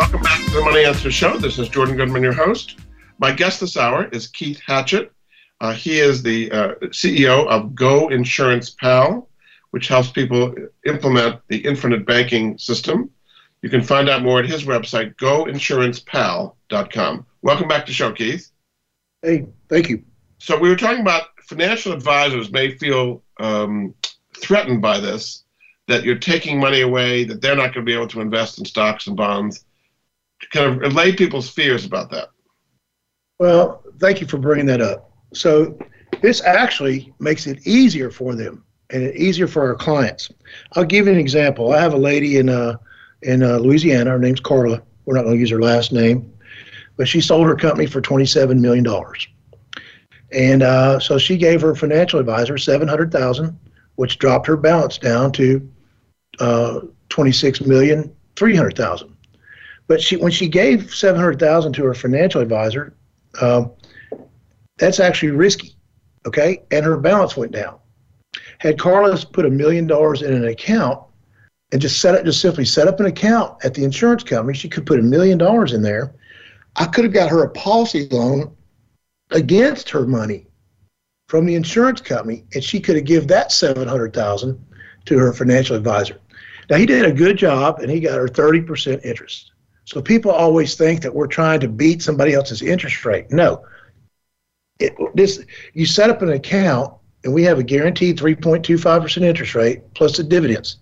Welcome 0.00 0.20
back 0.20 0.44
to 0.46 0.50
the 0.50 0.62
Money 0.62 0.84
Answer 0.84 1.12
Show. 1.12 1.38
This 1.38 1.60
is 1.60 1.68
Jordan 1.68 1.96
Goodman, 1.96 2.24
your 2.24 2.32
host. 2.32 2.80
My 3.20 3.30
guest 3.30 3.60
this 3.60 3.76
hour 3.76 4.06
is 4.06 4.26
Keith 4.26 4.60
Hatchett. 4.66 5.12
Uh, 5.60 5.74
he 5.74 6.00
is 6.00 6.24
the 6.24 6.50
uh, 6.50 6.74
CEO 6.86 7.46
of 7.46 7.76
Go 7.76 8.08
Insurance 8.08 8.70
Pal, 8.70 9.28
which 9.70 9.86
helps 9.86 10.10
people 10.10 10.56
implement 10.84 11.40
the 11.46 11.58
infinite 11.58 12.04
banking 12.04 12.58
system. 12.58 13.10
You 13.62 13.70
can 13.70 13.82
find 13.82 14.08
out 14.08 14.22
more 14.22 14.38
at 14.38 14.46
his 14.46 14.64
website, 14.64 15.16
goinsurancepal.com. 15.16 17.26
Welcome 17.42 17.68
back 17.68 17.86
to 17.86 17.90
the 17.90 17.94
show, 17.94 18.12
Keith. 18.12 18.50
Hey, 19.22 19.46
thank 19.68 19.88
you. 19.88 20.04
So 20.38 20.58
we 20.58 20.68
were 20.68 20.76
talking 20.76 21.00
about 21.00 21.24
financial 21.42 21.92
advisors 21.92 22.52
may 22.52 22.76
feel 22.76 23.22
um, 23.40 23.94
threatened 24.36 24.80
by 24.80 25.00
this, 25.00 25.42
that 25.88 26.04
you're 26.04 26.18
taking 26.18 26.60
money 26.60 26.82
away, 26.82 27.24
that 27.24 27.40
they're 27.40 27.56
not 27.56 27.74
going 27.74 27.84
to 27.84 27.90
be 27.90 27.94
able 27.94 28.06
to 28.08 28.20
invest 28.20 28.58
in 28.58 28.64
stocks 28.64 29.08
and 29.08 29.16
bonds. 29.16 29.64
Kind 30.52 30.66
of 30.66 30.92
allay 30.92 31.12
people's 31.12 31.50
fears 31.50 31.84
about 31.84 32.10
that. 32.10 32.28
Well, 33.40 33.82
thank 33.98 34.20
you 34.20 34.26
for 34.26 34.38
bringing 34.38 34.66
that 34.66 34.80
up. 34.80 35.10
So 35.34 35.78
this 36.22 36.40
actually 36.42 37.12
makes 37.18 37.46
it 37.46 37.66
easier 37.66 38.10
for 38.10 38.34
them 38.34 38.64
and 38.90 39.12
easier 39.14 39.48
for 39.48 39.66
our 39.66 39.74
clients. 39.74 40.30
I'll 40.72 40.84
give 40.84 41.06
you 41.06 41.12
an 41.12 41.18
example. 41.18 41.72
I 41.72 41.80
have 41.80 41.94
a 41.94 41.98
lady 41.98 42.38
in 42.38 42.48
uh, 42.48 42.76
in 43.22 43.42
uh, 43.42 43.58
Louisiana. 43.58 44.10
Her 44.10 44.18
name's 44.18 44.40
Carla. 44.40 44.82
We're 45.04 45.14
not 45.14 45.22
going 45.22 45.34
to 45.34 45.40
use 45.40 45.50
her 45.50 45.62
last 45.62 45.92
name, 45.92 46.32
but 46.96 47.08
she 47.08 47.20
sold 47.20 47.46
her 47.46 47.56
company 47.56 47.86
for 47.86 48.00
$27 48.00 48.60
million. 48.60 48.86
And 50.30 50.62
uh, 50.62 51.00
so 51.00 51.16
she 51.16 51.36
gave 51.36 51.62
her 51.62 51.74
financial 51.74 52.20
advisor 52.20 52.58
700000 52.58 53.58
which 53.98 54.18
dropped 54.18 54.46
her 54.46 54.56
balance 54.56 54.96
down 54.96 55.32
to 55.32 55.68
uh, 56.38 56.78
26300000 57.08 59.12
But 59.88 60.00
she, 60.00 60.14
when 60.14 60.30
she 60.30 60.48
gave 60.48 60.94
700000 60.94 61.72
to 61.72 61.84
her 61.84 61.94
financial 61.94 62.40
advisor, 62.40 62.94
um, 63.40 63.72
that's 64.76 65.00
actually 65.00 65.32
risky, 65.32 65.74
okay? 66.28 66.62
And 66.70 66.86
her 66.86 66.96
balance 66.96 67.36
went 67.36 67.50
down. 67.50 67.80
Had 68.58 68.78
Carla 68.78 69.18
put 69.32 69.44
a 69.44 69.50
million 69.50 69.88
dollars 69.88 70.22
in 70.22 70.32
an 70.32 70.46
account, 70.46 71.02
and 71.72 71.80
just 71.80 72.00
set 72.00 72.14
up, 72.14 72.24
just 72.24 72.40
simply 72.40 72.64
set 72.64 72.88
up 72.88 73.00
an 73.00 73.06
account 73.06 73.64
at 73.64 73.74
the 73.74 73.84
insurance 73.84 74.24
company. 74.24 74.56
She 74.56 74.68
could 74.68 74.86
put 74.86 74.98
a 74.98 75.02
million 75.02 75.38
dollars 75.38 75.72
in 75.72 75.82
there. 75.82 76.14
I 76.76 76.86
could 76.86 77.04
have 77.04 77.12
got 77.12 77.30
her 77.30 77.42
a 77.42 77.50
policy 77.50 78.08
loan 78.10 78.56
against 79.30 79.90
her 79.90 80.06
money 80.06 80.46
from 81.28 81.44
the 81.44 81.54
insurance 81.54 82.00
company, 82.00 82.44
and 82.54 82.64
she 82.64 82.80
could 82.80 82.96
have 82.96 83.04
given 83.04 83.28
that 83.28 83.52
seven 83.52 83.86
hundred 83.86 84.14
thousand 84.14 84.64
to 85.04 85.18
her 85.18 85.32
financial 85.32 85.76
advisor. 85.76 86.18
Now 86.70 86.76
he 86.76 86.86
did 86.86 87.04
a 87.04 87.12
good 87.12 87.36
job, 87.36 87.80
and 87.80 87.90
he 87.90 88.00
got 88.00 88.18
her 88.18 88.28
thirty 88.28 88.62
percent 88.62 89.04
interest. 89.04 89.52
So 89.84 90.00
people 90.02 90.30
always 90.30 90.74
think 90.74 91.02
that 91.02 91.14
we're 91.14 91.26
trying 91.26 91.60
to 91.60 91.68
beat 91.68 92.02
somebody 92.02 92.34
else's 92.34 92.62
interest 92.62 93.04
rate. 93.04 93.30
No, 93.30 93.64
it, 94.78 94.94
this 95.14 95.44
you 95.74 95.84
set 95.84 96.10
up 96.10 96.22
an 96.22 96.30
account, 96.30 96.94
and 97.24 97.34
we 97.34 97.42
have 97.44 97.58
a 97.58 97.62
guaranteed 97.62 98.18
three 98.18 98.34
point 98.34 98.64
two 98.64 98.78
five 98.78 99.02
percent 99.02 99.26
interest 99.26 99.54
rate 99.54 99.82
plus 99.94 100.16
the 100.16 100.22
dividends. 100.22 100.76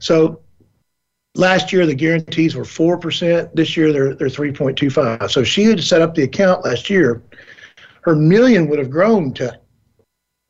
So 0.00 0.40
last 1.36 1.72
year 1.72 1.86
the 1.86 1.94
guarantees 1.94 2.56
were 2.56 2.64
four 2.64 2.98
percent. 2.98 3.54
This 3.54 3.76
year 3.76 3.92
they're 3.92 4.14
they're 4.16 4.28
three 4.28 4.52
point 4.52 4.76
two 4.76 4.90
five. 4.90 5.30
So 5.30 5.40
if 5.40 5.46
she 5.46 5.62
had 5.64 5.80
set 5.82 6.02
up 6.02 6.14
the 6.14 6.24
account 6.24 6.64
last 6.64 6.90
year. 6.90 7.22
Her 8.02 8.16
million 8.16 8.66
would 8.68 8.78
have 8.78 8.88
grown 8.88 9.34
to 9.34 9.60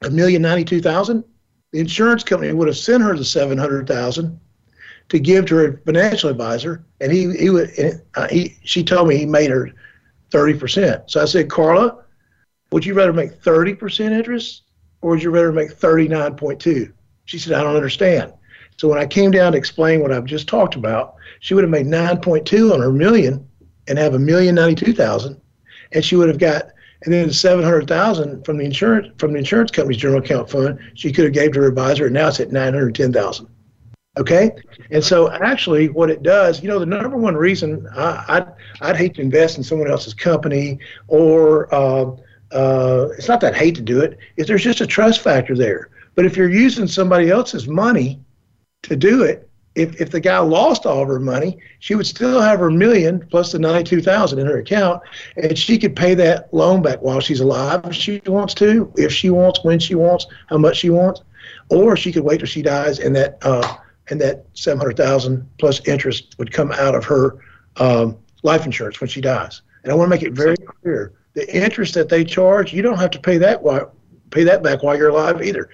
a 0.03 0.11
million 0.11 0.41
ninety 0.41 0.65
two 0.65 0.81
thousand. 0.81 1.25
The 1.73 1.81
insurance 1.81 2.23
company 2.23 2.53
would 2.53 2.69
have 2.69 2.77
sent 2.77 3.03
her 3.03 3.17
the 3.17 3.25
seven 3.25 3.59
hundred 3.59 3.89
thousand 3.89 4.39
to 5.09 5.19
give 5.19 5.47
to 5.47 5.57
her 5.57 5.83
financial 5.85 6.31
advisor, 6.31 6.85
and 7.01 7.11
he 7.11 7.37
he 7.37 7.51
would 7.51 7.73
uh, 8.15 8.29
he 8.29 8.55
she 8.63 8.85
told 8.85 9.09
me 9.09 9.17
he 9.17 9.27
made 9.27 9.51
her 9.51 9.73
thirty 10.31 10.57
percent. 10.57 11.11
So 11.11 11.21
I 11.21 11.25
said, 11.25 11.51
Carla, 11.51 12.05
would 12.71 12.87
you 12.87 12.95
rather 12.95 13.13
make 13.13 13.33
thirty 13.43 13.75
percent 13.75 14.15
interest, 14.15 14.63
or 15.03 15.11
would 15.11 15.23
you 15.25 15.31
rather 15.31 15.51
make 15.51 15.73
thirty 15.73 16.07
nine 16.07 16.37
point 16.37 16.61
two? 16.61 16.93
She 17.25 17.37
said, 17.37 17.55
I 17.55 17.65
don't 17.65 17.75
understand. 17.75 18.33
So 18.81 18.89
when 18.89 18.99
I 18.99 19.05
came 19.05 19.31
down 19.31 19.53
to 19.53 19.59
explain 19.59 20.01
what 20.01 20.11
I've 20.11 20.25
just 20.25 20.49
talked 20.49 20.75
about, 20.75 21.17
she 21.41 21.53
would 21.53 21.65
have 21.65 21.71
made 21.71 21.85
9.2 21.85 22.73
on 22.73 22.81
her 22.81 22.91
million 22.91 23.47
and 23.87 23.99
have 23.99 24.15
a 24.15 24.19
million 24.19 24.55
ninety-two 24.55 24.95
thousand, 24.95 25.39
and 25.93 26.03
she 26.03 26.17
would 26.17 26.29
have 26.29 26.39
got 26.39 26.71
and 27.03 27.13
then 27.13 27.29
the 27.29 27.35
700,000 27.35 28.43
from 28.43 28.57
the 28.57 28.65
insurance 28.65 29.09
from 29.19 29.35
the 29.35 29.39
insurance 29.39 29.71
company's 29.71 30.01
general 30.01 30.23
account 30.23 30.49
fund, 30.49 30.79
she 30.95 31.13
could 31.13 31.25
have 31.25 31.35
gave 31.35 31.53
to 31.53 31.61
her 31.61 31.69
advisor, 31.69 32.07
and 32.07 32.15
now 32.15 32.29
it's 32.29 32.41
at 32.41 32.53
910,000. 32.53 33.47
Okay, 34.19 34.51
and 34.91 35.05
so 35.05 35.31
actually, 35.31 35.91
what 35.91 36.09
it 36.09 36.23
does, 36.23 36.63
you 36.63 36.69
know, 36.71 36.79
the 36.79 36.87
number 36.87 37.19
one 37.19 37.37
reason 37.37 37.87
I, 37.95 38.25
I'd 38.29 38.47
I'd 38.81 38.97
hate 38.97 39.15
to 39.17 39.21
invest 39.21 39.59
in 39.59 39.63
someone 39.63 39.91
else's 39.91 40.15
company 40.15 40.79
or 41.07 41.69
uh, 41.75 42.17
uh, 42.51 43.09
it's 43.19 43.29
not 43.29 43.43
that 43.43 43.53
I 43.53 43.59
hate 43.59 43.75
to 43.75 43.83
do 43.83 44.01
it. 44.01 44.17
Is 44.37 44.47
there's 44.47 44.65
just 44.65 44.81
a 44.81 44.87
trust 44.87 45.21
factor 45.21 45.55
there. 45.55 45.91
But 46.15 46.25
if 46.25 46.35
you're 46.35 46.49
using 46.49 46.87
somebody 46.87 47.29
else's 47.29 47.69
money 47.69 48.19
to 48.83 48.97
do 48.97 49.23
it, 49.23 49.49
if, 49.75 50.01
if 50.01 50.11
the 50.11 50.21
guy 50.21 50.39
lost 50.39 50.85
all 50.85 51.03
of 51.03 51.09
her 51.09 51.21
money, 51.21 51.59
she 51.79 51.95
would 51.95 52.07
still 52.07 52.41
have 52.41 52.59
her 52.59 52.71
million 52.71 53.25
plus 53.31 53.53
the 53.53 53.59
92,000 53.59 54.39
in 54.39 54.47
her 54.47 54.59
account 54.59 55.01
and 55.37 55.57
she 55.57 55.79
could 55.79 55.95
pay 55.95 56.15
that 56.15 56.53
loan 56.53 56.83
back 56.83 57.01
while 57.01 57.21
she's 57.21 57.41
alive 57.41 57.81
if 57.85 57.95
she 57.95 58.21
wants 58.27 58.53
to, 58.55 58.93
if 58.97 59.13
she 59.13 59.31
wants, 59.31 59.63
when 59.63 59.79
she 59.79 59.95
wants, 59.95 60.27
how 60.49 60.59
much 60.59 60.79
she 60.79 60.91
wants, 60.91 61.23
or 61.69 61.97
she 61.97 62.11
could 62.11 62.25
wait 62.25 62.39
till 62.39 62.47
she 62.47 62.63
dies 62.63 62.99
and 62.99 63.15
that 63.15 63.39
uh, 63.43 63.77
and 64.11 64.21
that 64.21 64.45
700,000 64.55 65.49
plus 65.59 65.87
interest 65.87 66.35
would 66.39 66.53
come 66.53 66.73
out 66.73 66.97
of 66.97 67.05
her 67.05 67.39
um, 67.77 68.19
life 68.43 68.67
insurance 68.67 69.01
when 69.01 69.09
she 69.09 69.21
dies. 69.21 69.63
And 69.83 69.93
I 69.93 69.95
want 69.95 70.11
to 70.11 70.11
make 70.11 70.23
it 70.23 70.33
very 70.33 70.57
clear: 70.57 71.13
the 71.35 71.49
interest 71.55 71.95
that 71.95 72.09
they 72.09 72.25
charge, 72.25 72.73
you 72.73 72.83
don't 72.83 72.99
have 72.99 73.13
to 73.13 73.21
pay 73.21 73.39
that 73.39 73.63
while, 73.63 73.95
pay 74.31 74.45
that 74.45 74.63
back 74.63 74.83
while 74.83 74.97
you're 74.97 75.11
alive 75.11 75.43
either. 75.43 75.71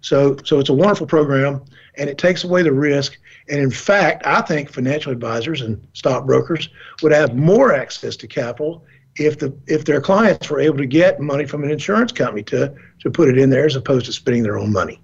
So, 0.00 0.36
so 0.44 0.58
it's 0.58 0.68
a 0.68 0.74
wonderful 0.74 1.06
program, 1.06 1.64
and 1.98 2.08
it 2.08 2.16
takes 2.16 2.44
away 2.44 2.62
the 2.62 2.72
risk. 2.72 3.18
And 3.48 3.60
in 3.60 3.70
fact, 3.70 4.26
I 4.26 4.40
think 4.42 4.70
financial 4.70 5.12
advisors 5.12 5.60
and 5.60 5.84
stockbrokers 5.92 6.68
would 7.02 7.12
have 7.12 7.34
more 7.34 7.74
access 7.74 8.16
to 8.16 8.26
capital 8.26 8.84
if 9.16 9.38
the 9.38 9.56
if 9.66 9.84
their 9.84 10.00
clients 10.00 10.48
were 10.48 10.60
able 10.60 10.78
to 10.78 10.86
get 10.86 11.20
money 11.20 11.44
from 11.44 11.64
an 11.64 11.70
insurance 11.70 12.12
company 12.12 12.42
to 12.44 12.74
to 13.00 13.10
put 13.10 13.28
it 13.28 13.36
in 13.38 13.50
there 13.50 13.66
as 13.66 13.76
opposed 13.76 14.06
to 14.06 14.12
spending 14.12 14.42
their 14.42 14.58
own 14.58 14.72
money. 14.72 15.02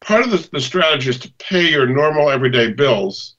Part 0.00 0.24
of 0.24 0.30
the, 0.30 0.48
the 0.52 0.60
strategy 0.60 1.10
is 1.10 1.18
to 1.20 1.32
pay 1.38 1.70
your 1.70 1.86
normal 1.86 2.30
everyday 2.30 2.72
bills 2.72 3.36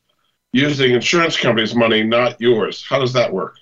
using 0.52 0.94
insurance 0.94 1.38
company's 1.38 1.76
money, 1.76 2.04
not 2.04 2.40
yours. 2.40 2.86
How 2.88 3.00
does 3.00 3.14
that 3.14 3.32
work? 3.32 3.58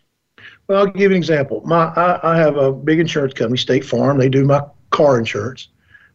Well, 0.67 0.79
I'll 0.79 0.85
give 0.85 1.01
you 1.01 1.07
an 1.07 1.13
example. 1.15 1.61
My 1.65 1.85
I, 1.95 2.33
I 2.33 2.37
have 2.37 2.57
a 2.57 2.71
big 2.71 2.99
insurance 2.99 3.33
company, 3.33 3.57
State 3.57 3.85
Farm. 3.85 4.17
They 4.17 4.29
do 4.29 4.45
my 4.45 4.63
car 4.89 5.17
insurance, 5.19 5.69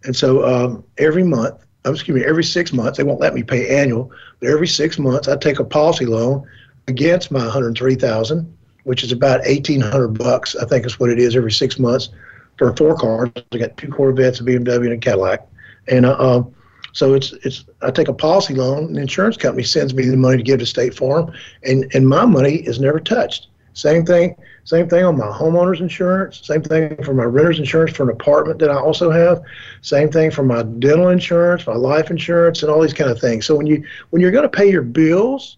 and 0.05 0.15
so 0.15 0.45
um, 0.45 0.85
every 0.99 1.25
month 1.25 1.65
Oh, 1.85 1.93
excuse 1.93 2.15
me, 2.15 2.25
every 2.25 2.45
six 2.45 2.73
months, 2.73 2.99
they 2.99 3.05
won't 3.05 3.21
let 3.21 3.35
me 3.35 3.43
pay 3.43 3.79
annual, 3.81 4.11
but 4.41 4.49
every 4.49 4.67
six 4.67 4.99
months 4.99 5.29
I 5.29 5.37
take 5.37 5.59
a 5.59 5.65
policy 5.65 6.07
loan 6.07 6.47
against 6.89 7.31
my 7.31 7.41
103,000, 7.41 8.57
which 8.85 9.05
is 9.05 9.13
about 9.13 9.41
1,800 9.47 10.09
bucks. 10.09 10.57
I 10.57 10.65
think 10.67 10.85
is 10.87 10.99
what 10.99 11.11
it 11.11 11.19
is 11.19 11.37
every 11.37 11.53
six 11.53 11.79
months 11.79 12.11
for 12.57 12.75
four 12.77 12.97
cars. 12.97 13.31
I 13.53 13.59
got 13.59 13.77
two 13.77 13.89
Corvettes, 13.89 14.41
a 14.41 14.45
BMW, 14.45 14.85
and 14.85 14.93
a 14.95 14.99
Cadillac, 14.99 15.47
and 15.87 16.05
uh, 16.05 16.17
um, 16.19 16.55
so 16.93 17.15
it's 17.15 17.33
it's 17.45 17.65
I 17.81 17.91
take 17.91 18.09
a 18.09 18.15
policy 18.15 18.55
loan, 18.55 18.87
and 18.87 18.97
the 18.97 19.01
insurance 19.01 19.37
company 19.37 19.63
sends 19.63 19.95
me 19.95 20.07
the 20.07 20.17
money 20.17 20.39
to 20.39 20.43
give 20.43 20.59
to 20.59 20.67
State 20.67 20.95
Farm, 20.95 21.33
and 21.63 21.89
and 21.95 22.09
my 22.09 22.25
money 22.25 22.57
is 22.57 22.81
never 22.81 22.99
touched. 22.99 23.49
Same 23.75 24.05
thing 24.05 24.35
same 24.69 24.87
thing 24.87 25.03
on 25.03 25.17
my 25.17 25.29
homeowner's 25.29 25.81
insurance. 25.81 26.43
Same 26.45 26.61
thing 26.61 27.03
for 27.03 27.15
my 27.15 27.25
renter's 27.25 27.59
insurance 27.59 27.97
for 27.97 28.03
an 28.03 28.11
apartment 28.11 28.59
that 28.59 28.69
I 28.69 28.77
also 28.77 29.11
have. 29.11 29.43
Same 29.81 30.11
thing 30.11 30.31
for 30.31 30.43
my 30.43 30.63
dental 30.63 31.09
insurance, 31.09 31.67
my 31.67 31.75
life 31.75 32.11
insurance, 32.11 32.63
and 32.63 32.71
all 32.71 32.83
these 32.83 32.93
kind 32.93 33.11
of 33.11 33.19
things. 33.19 33.47
So 33.47 33.57
when 33.57 33.67
you 33.67 33.83
when 34.11 34.21
you're 34.21 34.31
going 34.31 34.43
to 34.43 34.51
pay 34.51 34.71
your 34.71 34.83
bills, 34.83 35.57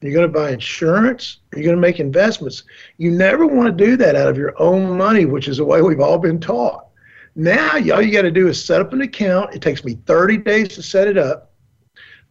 you're 0.00 0.12
going 0.12 0.26
to 0.26 0.36
buy 0.36 0.50
insurance, 0.50 1.38
you're 1.54 1.62
going 1.62 1.76
to 1.76 1.80
make 1.80 2.00
investments. 2.00 2.64
You 2.96 3.12
never 3.12 3.46
want 3.46 3.68
to 3.68 3.84
do 3.84 3.96
that 3.96 4.16
out 4.16 4.26
of 4.26 4.36
your 4.36 4.60
own 4.60 4.98
money, 4.98 5.24
which 5.24 5.46
is 5.46 5.58
the 5.58 5.64
way 5.64 5.80
we've 5.80 6.00
all 6.00 6.18
been 6.18 6.40
taught. 6.40 6.88
Now, 7.36 7.74
all 7.74 8.02
you 8.02 8.10
got 8.10 8.22
to 8.22 8.32
do 8.32 8.48
is 8.48 8.64
set 8.64 8.80
up 8.80 8.92
an 8.92 9.02
account. 9.02 9.54
It 9.54 9.62
takes 9.62 9.84
me 9.84 10.00
30 10.06 10.38
days 10.38 10.68
to 10.70 10.82
set 10.82 11.06
it 11.06 11.16
up. 11.16 11.52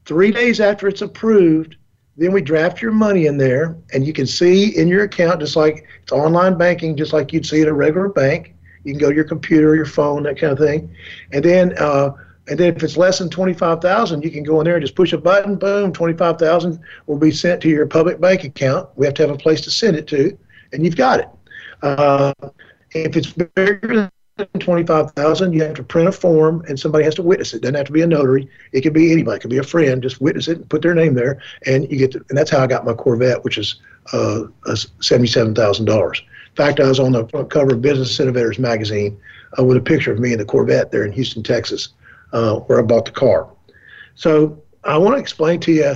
Three 0.04 0.34
days 0.34 0.60
after 0.60 0.90
it's 0.90 1.02
approved, 1.02 1.78
then 2.18 2.32
we 2.32 2.42
draft 2.42 2.82
your 2.82 2.92
money 2.92 3.28
in 3.28 3.38
there, 3.38 3.78
and 3.94 4.06
you 4.06 4.12
can 4.12 4.26
see 4.26 4.76
in 4.76 4.88
your 4.88 5.04
account, 5.04 5.40
just 5.40 5.56
like 5.56 5.86
it's 6.02 6.12
online 6.12 6.58
banking, 6.58 6.98
just 6.98 7.14
like 7.14 7.32
you'd 7.32 7.46
see 7.46 7.62
at 7.62 7.68
a 7.68 7.74
regular 7.74 8.10
bank. 8.10 8.56
You 8.84 8.94
can 8.94 9.00
go 9.00 9.10
to 9.10 9.16
your 9.16 9.24
computer 9.24 9.76
your 9.76 9.86
phone, 9.86 10.24
that 10.24 10.40
kind 10.40 10.52
of 10.54 10.60
thing. 10.60 10.96
And 11.32 11.44
then, 11.44 11.78
uh, 11.78 12.12
and 12.48 12.58
then 12.58 12.76
if 12.76 12.82
it's 12.82 12.98
less 12.98 13.20
than 13.20 13.30
twenty-five 13.30 13.82
thousand, 13.82 14.24
you 14.24 14.32
can 14.32 14.44
go 14.44 14.60
in 14.62 14.66
there 14.66 14.76
and 14.76 14.84
just 14.84 14.96
push 14.96 15.14
a 15.14 15.18
button. 15.18 15.58
Boom, 15.58 15.94
twenty-five 15.94 16.40
thousand 16.40 16.80
will 17.06 17.18
be 17.18 17.32
sent 17.32 17.62
to 17.62 17.70
your 17.70 17.86
public 17.86 18.20
bank 18.20 18.44
account. 18.46 18.90
We 18.96 19.06
have 19.06 19.14
to 19.16 19.28
have 19.28 19.36
a 19.36 19.38
place 19.38 19.62
to 19.62 19.72
send 19.72 19.98
it 19.98 20.08
to, 20.08 20.38
and 20.74 20.84
you've 20.84 20.96
got 20.96 21.20
it. 21.20 21.30
Uh, 21.84 22.34
if 22.92 23.16
it's 23.16 23.32
bigger 23.32 24.10
twenty-five 24.60 25.12
thousand, 25.12 25.54
you 25.54 25.64
have 25.64 25.76
to 25.76 25.84
print 25.84 26.08
a 26.08 26.12
form 26.12 26.64
and 26.68 26.80
somebody 26.80 27.04
has 27.04 27.16
to 27.16 27.24
witness 27.24 27.54
it. 27.54 27.62
Doesn't 27.62 27.76
have 27.76 27.88
to 27.88 27.92
be 27.92 28.02
a 28.02 28.08
notary. 28.08 28.50
It 28.72 28.82
could 28.82 28.94
be 28.94 29.12
anybody. 29.12 29.38
It 29.38 29.42
could 29.42 29.50
be 29.50 29.58
a 29.58 29.64
friend. 29.64 30.02
Just 30.02 30.22
witness 30.22 30.48
it 30.48 30.58
and 30.58 30.70
put 30.70 30.82
their 30.82 30.96
name 30.96 31.14
there, 31.14 31.42
and 31.66 31.90
you 31.92 31.98
get. 31.98 32.12
To, 32.12 32.26
and 32.30 32.38
that's 32.38 32.52
how 32.52 32.60
I 32.60 32.68
got 32.68 32.86
my 32.86 32.94
Corvette, 32.94 33.44
which 33.44 33.58
is 33.58 33.82
uh, 34.14 34.44
seventy-seven 35.02 35.56
thousand 35.56 35.86
dollars. 35.86 36.22
In 36.50 36.56
fact, 36.56 36.80
I 36.80 36.88
was 36.88 37.00
on 37.00 37.12
the 37.12 37.28
front 37.28 37.50
cover 37.50 37.74
of 37.74 37.82
Business 37.82 38.20
Innovators 38.20 38.58
magazine 38.58 39.20
uh, 39.60 39.64
with 39.64 39.78
a 39.78 39.82
picture 39.82 40.12
of 40.12 40.20
me 40.20 40.34
in 40.34 40.40
the 40.40 40.46
Corvette 40.46 40.92
there 40.92 41.06
in 41.06 41.12
Houston, 41.12 41.44
Texas, 41.44 41.90
uh, 42.34 42.56
where 42.62 42.80
I 42.80 42.82
bought 42.82 43.06
the 43.06 43.12
car. 43.12 43.50
So 44.16 44.62
I 44.84 44.98
want 44.98 45.16
to 45.16 45.22
explain 45.22 45.60
to 45.62 45.72
you 45.72 45.96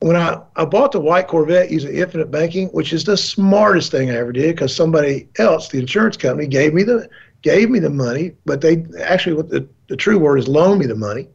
when 0.00 0.16
I, 0.16 0.42
I 0.56 0.64
bought 0.64 0.92
the 0.92 1.00
white 1.00 1.28
Corvette 1.28 1.70
using 1.70 1.94
infinite 1.96 2.30
banking, 2.30 2.68
which 2.68 2.92
is 2.92 3.04
the 3.04 3.16
smartest 3.16 3.92
thing 3.92 4.10
I 4.10 4.16
ever 4.16 4.32
did 4.32 4.56
because 4.56 4.74
somebody 4.74 5.28
else, 5.38 5.68
the 5.68 5.78
insurance 5.78 6.16
company, 6.16 6.48
gave 6.48 6.74
me 6.74 6.82
the 6.82 7.08
gave 7.42 7.70
me 7.70 7.78
the 7.78 7.90
money, 7.90 8.32
but 8.44 8.60
they 8.60 8.84
actually, 9.00 9.34
what 9.34 9.48
the, 9.48 9.68
the 9.88 9.96
true 9.96 10.18
word 10.18 10.38
is 10.38 10.48
loan 10.48 10.78
me 10.78 10.86
the 10.86 10.94
money. 10.94 11.28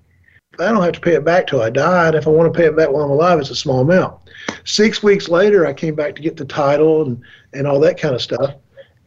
I 0.59 0.71
don't 0.71 0.81
have 0.81 0.93
to 0.93 0.99
pay 0.99 1.13
it 1.13 1.25
back 1.25 1.45
till 1.45 1.61
I 1.61 1.69
died. 1.69 2.15
If 2.15 2.25
I 2.25 2.31
want 2.31 2.51
to 2.51 2.57
pay 2.57 2.65
it 2.65 2.75
back 2.75 2.89
while 2.89 3.03
I'm 3.03 3.11
alive, 3.11 3.39
it's 3.39 3.51
a 3.51 3.55
small 3.55 3.81
amount. 3.81 4.17
Six 4.65 5.03
weeks 5.03 5.29
later, 5.29 5.67
I 5.67 5.73
came 5.73 5.93
back 5.93 6.15
to 6.15 6.21
get 6.21 6.35
the 6.35 6.45
title 6.45 7.05
and, 7.05 7.21
and 7.53 7.67
all 7.67 7.79
that 7.81 7.99
kind 7.99 8.15
of 8.15 8.21
stuff. 8.21 8.55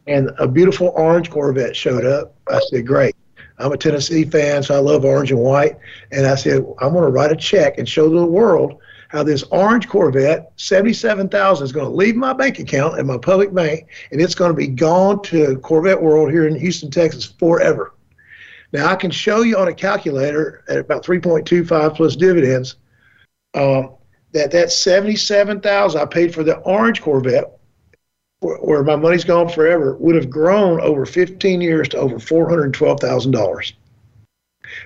And 0.07 0.31
a 0.39 0.47
beautiful 0.47 0.93
orange 0.95 1.29
Corvette 1.29 1.75
showed 1.75 2.05
up. 2.05 2.35
I 2.49 2.59
said, 2.69 2.87
Great. 2.87 3.15
I'm 3.59 3.71
a 3.71 3.77
Tennessee 3.77 4.23
fan, 4.23 4.63
so 4.63 4.75
I 4.75 4.79
love 4.79 5.05
orange 5.05 5.31
and 5.31 5.39
white. 5.39 5.77
And 6.11 6.25
I 6.25 6.35
said, 6.35 6.65
I'm 6.79 6.93
going 6.93 7.03
to 7.03 7.11
write 7.11 7.31
a 7.31 7.35
check 7.35 7.77
and 7.77 7.87
show 7.87 8.09
the 8.09 8.25
world 8.25 8.79
how 9.11 9.23
this 9.23 9.43
orange 9.51 9.89
Corvette, 9.89 10.53
77,000 10.55 11.65
is 11.65 11.73
going 11.73 11.85
to 11.85 11.93
leave 11.93 12.15
my 12.15 12.31
bank 12.31 12.59
account 12.59 12.97
at 12.97 13.05
my 13.05 13.17
public 13.17 13.53
bank 13.53 13.87
and 14.11 14.21
it's 14.21 14.33
going 14.33 14.51
to 14.51 14.55
be 14.55 14.67
gone 14.67 15.21
to 15.23 15.57
Corvette 15.57 16.01
World 16.01 16.31
here 16.31 16.47
in 16.47 16.57
Houston, 16.57 16.89
Texas 16.89 17.25
forever. 17.25 17.93
Now 18.71 18.87
I 18.87 18.95
can 18.95 19.11
show 19.11 19.41
you 19.41 19.57
on 19.57 19.67
a 19.67 19.73
calculator 19.73 20.63
at 20.69 20.77
about 20.77 21.03
3.25 21.03 21.93
plus 21.93 22.15
dividends 22.15 22.77
um, 23.53 23.95
that 24.31 24.49
that 24.51 24.71
77,000 24.71 25.99
I 25.99 26.05
paid 26.05 26.33
for 26.33 26.43
the 26.43 26.59
orange 26.59 27.01
Corvette 27.01 27.59
where, 28.39 28.59
where 28.59 28.83
my 28.83 28.95
money's 28.95 29.25
gone 29.25 29.49
forever 29.49 29.97
would 29.97 30.15
have 30.15 30.29
grown 30.29 30.79
over 30.79 31.05
15 31.05 31.59
years 31.59 31.89
to 31.89 31.97
over 31.97 32.15
$412,000. 32.15 33.73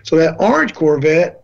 So 0.02 0.16
that 0.16 0.36
orange 0.40 0.74
Corvette 0.74 1.44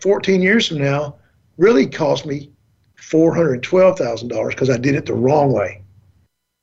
14 0.00 0.40
years 0.40 0.68
from 0.68 0.78
now 0.78 1.17
really 1.58 1.86
cost 1.86 2.24
me 2.24 2.50
$412,000 2.98 4.48
because 4.48 4.70
I 4.70 4.76
did 4.78 4.94
it 4.94 5.06
the 5.06 5.14
wrong 5.14 5.52
way. 5.52 5.82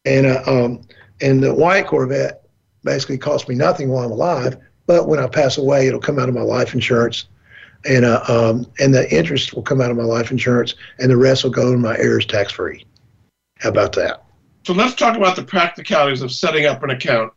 And, 0.05 0.25
uh, 0.25 0.41
um, 0.47 0.81
and 1.21 1.43
the 1.43 1.53
white 1.53 1.87
Corvette 1.87 2.47
basically 2.83 3.17
cost 3.17 3.47
me 3.47 3.55
nothing 3.55 3.89
while 3.89 4.05
I'm 4.05 4.11
alive, 4.11 4.57
but 4.87 5.07
when 5.07 5.19
I 5.19 5.27
pass 5.27 5.57
away, 5.57 5.87
it'll 5.87 5.99
come 5.99 6.19
out 6.19 6.29
of 6.29 6.35
my 6.35 6.41
life 6.41 6.73
insurance. 6.73 7.27
And, 7.85 8.05
uh, 8.05 8.23
um, 8.27 8.65
and 8.79 8.93
the 8.93 9.09
interest 9.15 9.53
will 9.53 9.61
come 9.61 9.81
out 9.81 9.91
of 9.91 9.97
my 9.97 10.03
life 10.03 10.31
insurance, 10.31 10.75
and 10.99 11.09
the 11.09 11.17
rest 11.17 11.43
will 11.43 11.51
go 11.51 11.71
to 11.71 11.77
my 11.77 11.97
heirs 11.97 12.25
tax 12.25 12.51
free. 12.51 12.85
How 13.59 13.69
about 13.69 13.93
that? 13.93 14.23
So 14.65 14.73
let's 14.73 14.95
talk 14.95 15.15
about 15.15 15.35
the 15.35 15.43
practicalities 15.43 16.21
of 16.21 16.31
setting 16.31 16.65
up 16.65 16.81
an 16.81 16.89
account. 16.89 17.31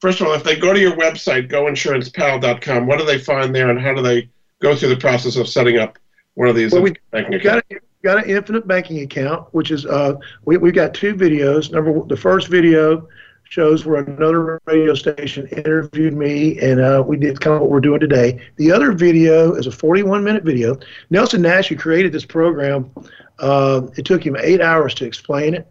First 0.00 0.20
of 0.20 0.26
all, 0.26 0.34
if 0.34 0.42
they 0.42 0.56
go 0.56 0.72
to 0.72 0.80
your 0.80 0.96
website, 0.96 1.48
goinsurancepal.com, 1.48 2.86
what 2.86 2.98
do 2.98 3.04
they 3.04 3.18
find 3.18 3.54
there, 3.54 3.70
and 3.70 3.80
how 3.80 3.94
do 3.94 4.02
they 4.02 4.28
go 4.60 4.74
through 4.74 4.88
the 4.88 4.96
process 4.96 5.36
of 5.36 5.48
setting 5.48 5.78
up 5.78 5.98
one 6.34 6.48
of 6.48 6.56
these 6.56 6.72
well, 6.72 6.82
we, 6.82 6.94
banking 7.10 7.38
got 7.40 7.64
got 8.02 8.18
an 8.18 8.30
infinite 8.30 8.66
banking 8.68 9.00
account, 9.00 9.48
which 9.52 9.70
is 9.70 9.86
uh, 9.86 10.14
we 10.44 10.56
we 10.56 10.70
got 10.70 10.94
two 10.94 11.14
videos. 11.14 11.72
Number 11.72 12.04
the 12.06 12.16
first 12.16 12.48
video 12.48 13.08
shows 13.44 13.84
where 13.84 14.02
another 14.02 14.60
radio 14.66 14.94
station 14.94 15.46
interviewed 15.48 16.14
me, 16.14 16.58
and 16.60 16.80
uh, 16.80 17.02
we 17.06 17.16
did 17.16 17.40
kind 17.40 17.56
of 17.56 17.62
what 17.62 17.70
we're 17.70 17.80
doing 17.80 18.00
today. 18.00 18.40
The 18.56 18.72
other 18.72 18.92
video 18.92 19.54
is 19.54 19.66
a 19.66 19.72
41 19.72 20.24
minute 20.24 20.44
video. 20.44 20.78
Nelson 21.10 21.42
Nash, 21.42 21.68
who 21.68 21.76
created 21.76 22.12
this 22.12 22.24
program, 22.24 22.90
uh, 23.38 23.82
it 23.96 24.04
took 24.04 24.24
him 24.24 24.36
eight 24.40 24.60
hours 24.60 24.94
to 24.94 25.06
explain 25.06 25.54
it. 25.54 25.70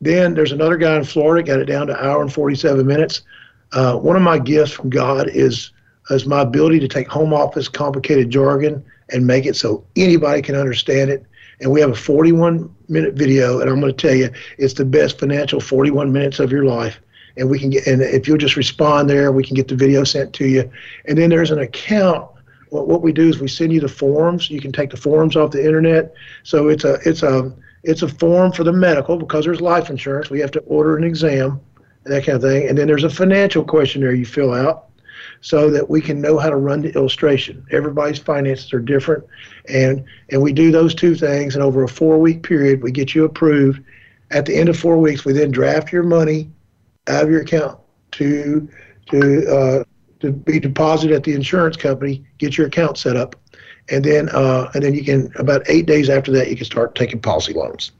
Then 0.00 0.34
there's 0.34 0.52
another 0.52 0.76
guy 0.76 0.96
in 0.96 1.04
Florida, 1.04 1.46
got 1.46 1.60
it 1.60 1.66
down 1.66 1.86
to 1.86 1.98
an 1.98 2.04
hour 2.04 2.22
and 2.22 2.32
47 2.32 2.84
minutes. 2.84 3.22
Uh, 3.72 3.96
one 3.96 4.16
of 4.16 4.22
my 4.22 4.38
gifts 4.38 4.72
from 4.72 4.90
God 4.90 5.28
is 5.28 5.71
is 6.10 6.26
my 6.26 6.40
ability 6.40 6.80
to 6.80 6.88
take 6.88 7.08
home 7.08 7.32
office 7.32 7.68
complicated 7.68 8.30
jargon 8.30 8.84
and 9.10 9.26
make 9.26 9.46
it 9.46 9.56
so 9.56 9.84
anybody 9.96 10.42
can 10.42 10.54
understand 10.54 11.10
it. 11.10 11.24
And 11.60 11.70
we 11.70 11.80
have 11.80 11.90
a 11.90 11.94
41 11.94 12.74
minute 12.88 13.14
video, 13.14 13.60
and 13.60 13.70
I'm 13.70 13.80
going 13.80 13.94
to 13.94 14.06
tell 14.08 14.16
you, 14.16 14.30
it's 14.58 14.74
the 14.74 14.84
best 14.84 15.18
financial 15.18 15.60
41 15.60 16.12
minutes 16.12 16.40
of 16.40 16.50
your 16.50 16.64
life. 16.64 16.98
And 17.36 17.48
we 17.48 17.58
can 17.58 17.70
get, 17.70 17.86
and 17.86 18.02
if 18.02 18.26
you'll 18.26 18.36
just 18.36 18.56
respond 18.56 19.08
there, 19.08 19.32
we 19.32 19.44
can 19.44 19.54
get 19.54 19.68
the 19.68 19.76
video 19.76 20.04
sent 20.04 20.32
to 20.34 20.46
you. 20.46 20.70
And 21.06 21.16
then 21.16 21.30
there's 21.30 21.50
an 21.50 21.60
account. 21.60 22.28
What, 22.70 22.88
what 22.88 23.02
we 23.02 23.12
do 23.12 23.28
is 23.28 23.38
we 23.38 23.48
send 23.48 23.72
you 23.72 23.80
the 23.80 23.88
forms. 23.88 24.50
You 24.50 24.60
can 24.60 24.72
take 24.72 24.90
the 24.90 24.96
forms 24.96 25.36
off 25.36 25.52
the 25.52 25.64
internet. 25.64 26.12
So 26.42 26.68
it's 26.68 26.84
a, 26.84 26.94
it's 27.06 27.22
a, 27.22 27.54
it's 27.84 28.02
a 28.02 28.08
form 28.08 28.52
for 28.52 28.64
the 28.64 28.72
medical 28.72 29.16
because 29.16 29.44
there's 29.44 29.60
life 29.60 29.88
insurance. 29.88 30.30
We 30.30 30.40
have 30.40 30.50
to 30.52 30.60
order 30.60 30.96
an 30.96 31.04
exam 31.04 31.60
that 32.04 32.24
kind 32.24 32.36
of 32.36 32.42
thing. 32.42 32.68
And 32.68 32.76
then 32.76 32.86
there's 32.86 33.04
a 33.04 33.10
financial 33.10 33.64
questionnaire 33.64 34.12
you 34.12 34.26
fill 34.26 34.52
out 34.52 34.88
so 35.42 35.68
that 35.70 35.90
we 35.90 36.00
can 36.00 36.20
know 36.20 36.38
how 36.38 36.48
to 36.48 36.56
run 36.56 36.80
the 36.80 36.94
illustration. 36.94 37.66
Everybody's 37.72 38.18
finances 38.18 38.72
are 38.72 38.80
different, 38.80 39.24
and 39.68 40.04
and 40.30 40.40
we 40.40 40.52
do 40.52 40.70
those 40.70 40.94
two 40.94 41.14
things. 41.14 41.54
And 41.54 41.62
over 41.62 41.82
a 41.82 41.88
four 41.88 42.18
week 42.18 42.42
period, 42.42 42.82
we 42.82 42.90
get 42.90 43.14
you 43.14 43.24
approved. 43.24 43.82
At 44.30 44.46
the 44.46 44.56
end 44.56 44.70
of 44.70 44.78
four 44.78 44.96
weeks, 44.96 45.26
we 45.26 45.34
then 45.34 45.50
draft 45.50 45.92
your 45.92 46.04
money 46.04 46.50
out 47.08 47.24
of 47.24 47.30
your 47.30 47.42
account 47.42 47.78
to 48.12 48.68
to 49.10 49.54
uh, 49.54 49.84
to 50.20 50.32
be 50.32 50.60
deposited 50.60 51.14
at 51.14 51.24
the 51.24 51.34
insurance 51.34 51.76
company. 51.76 52.24
Get 52.38 52.56
your 52.56 52.68
account 52.68 52.96
set 52.96 53.16
up, 53.16 53.34
and 53.90 54.04
then 54.04 54.28
uh, 54.28 54.70
and 54.74 54.82
then 54.82 54.94
you 54.94 55.04
can 55.04 55.32
about 55.36 55.68
eight 55.68 55.86
days 55.86 56.08
after 56.08 56.30
that 56.32 56.50
you 56.50 56.56
can 56.56 56.64
start 56.64 56.94
taking 56.94 57.20
policy 57.20 57.52
loans. 57.52 57.90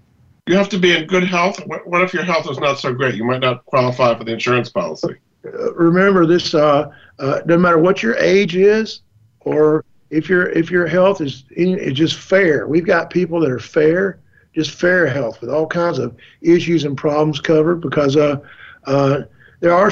You 0.46 0.56
have 0.56 0.68
to 0.70 0.78
be 0.78 0.96
in 0.96 1.06
good 1.06 1.24
health. 1.24 1.60
What 1.66 2.02
if 2.02 2.14
your 2.14 2.24
health 2.24 2.48
is 2.48 2.58
not 2.58 2.78
so 2.78 2.92
great? 2.92 3.16
You 3.16 3.24
might 3.24 3.40
not 3.40 3.64
qualify 3.66 4.16
for 4.16 4.24
the 4.24 4.32
insurance 4.32 4.68
policy. 4.68 5.16
Remember 5.42 6.26
this: 6.26 6.54
uh, 6.54 6.90
uh, 7.18 7.40
no 7.46 7.58
matter 7.58 7.78
what 7.78 8.02
your 8.02 8.16
age 8.16 8.56
is, 8.56 9.00
or 9.40 9.84
if 10.10 10.28
your 10.28 10.50
if 10.50 10.70
your 10.70 10.86
health 10.86 11.20
is 11.20 11.44
is 11.50 11.94
just 11.94 12.16
fair. 12.16 12.68
We've 12.68 12.86
got 12.86 13.10
people 13.10 13.40
that 13.40 13.50
are 13.50 13.58
fair, 13.58 14.20
just 14.54 14.72
fair 14.72 15.06
health 15.06 15.40
with 15.40 15.50
all 15.50 15.66
kinds 15.66 15.98
of 15.98 16.14
issues 16.42 16.84
and 16.84 16.96
problems 16.96 17.40
covered 17.40 17.80
because 17.80 18.16
uh, 18.16 18.36
uh, 18.84 19.22
there 19.60 19.72
are 19.72 19.90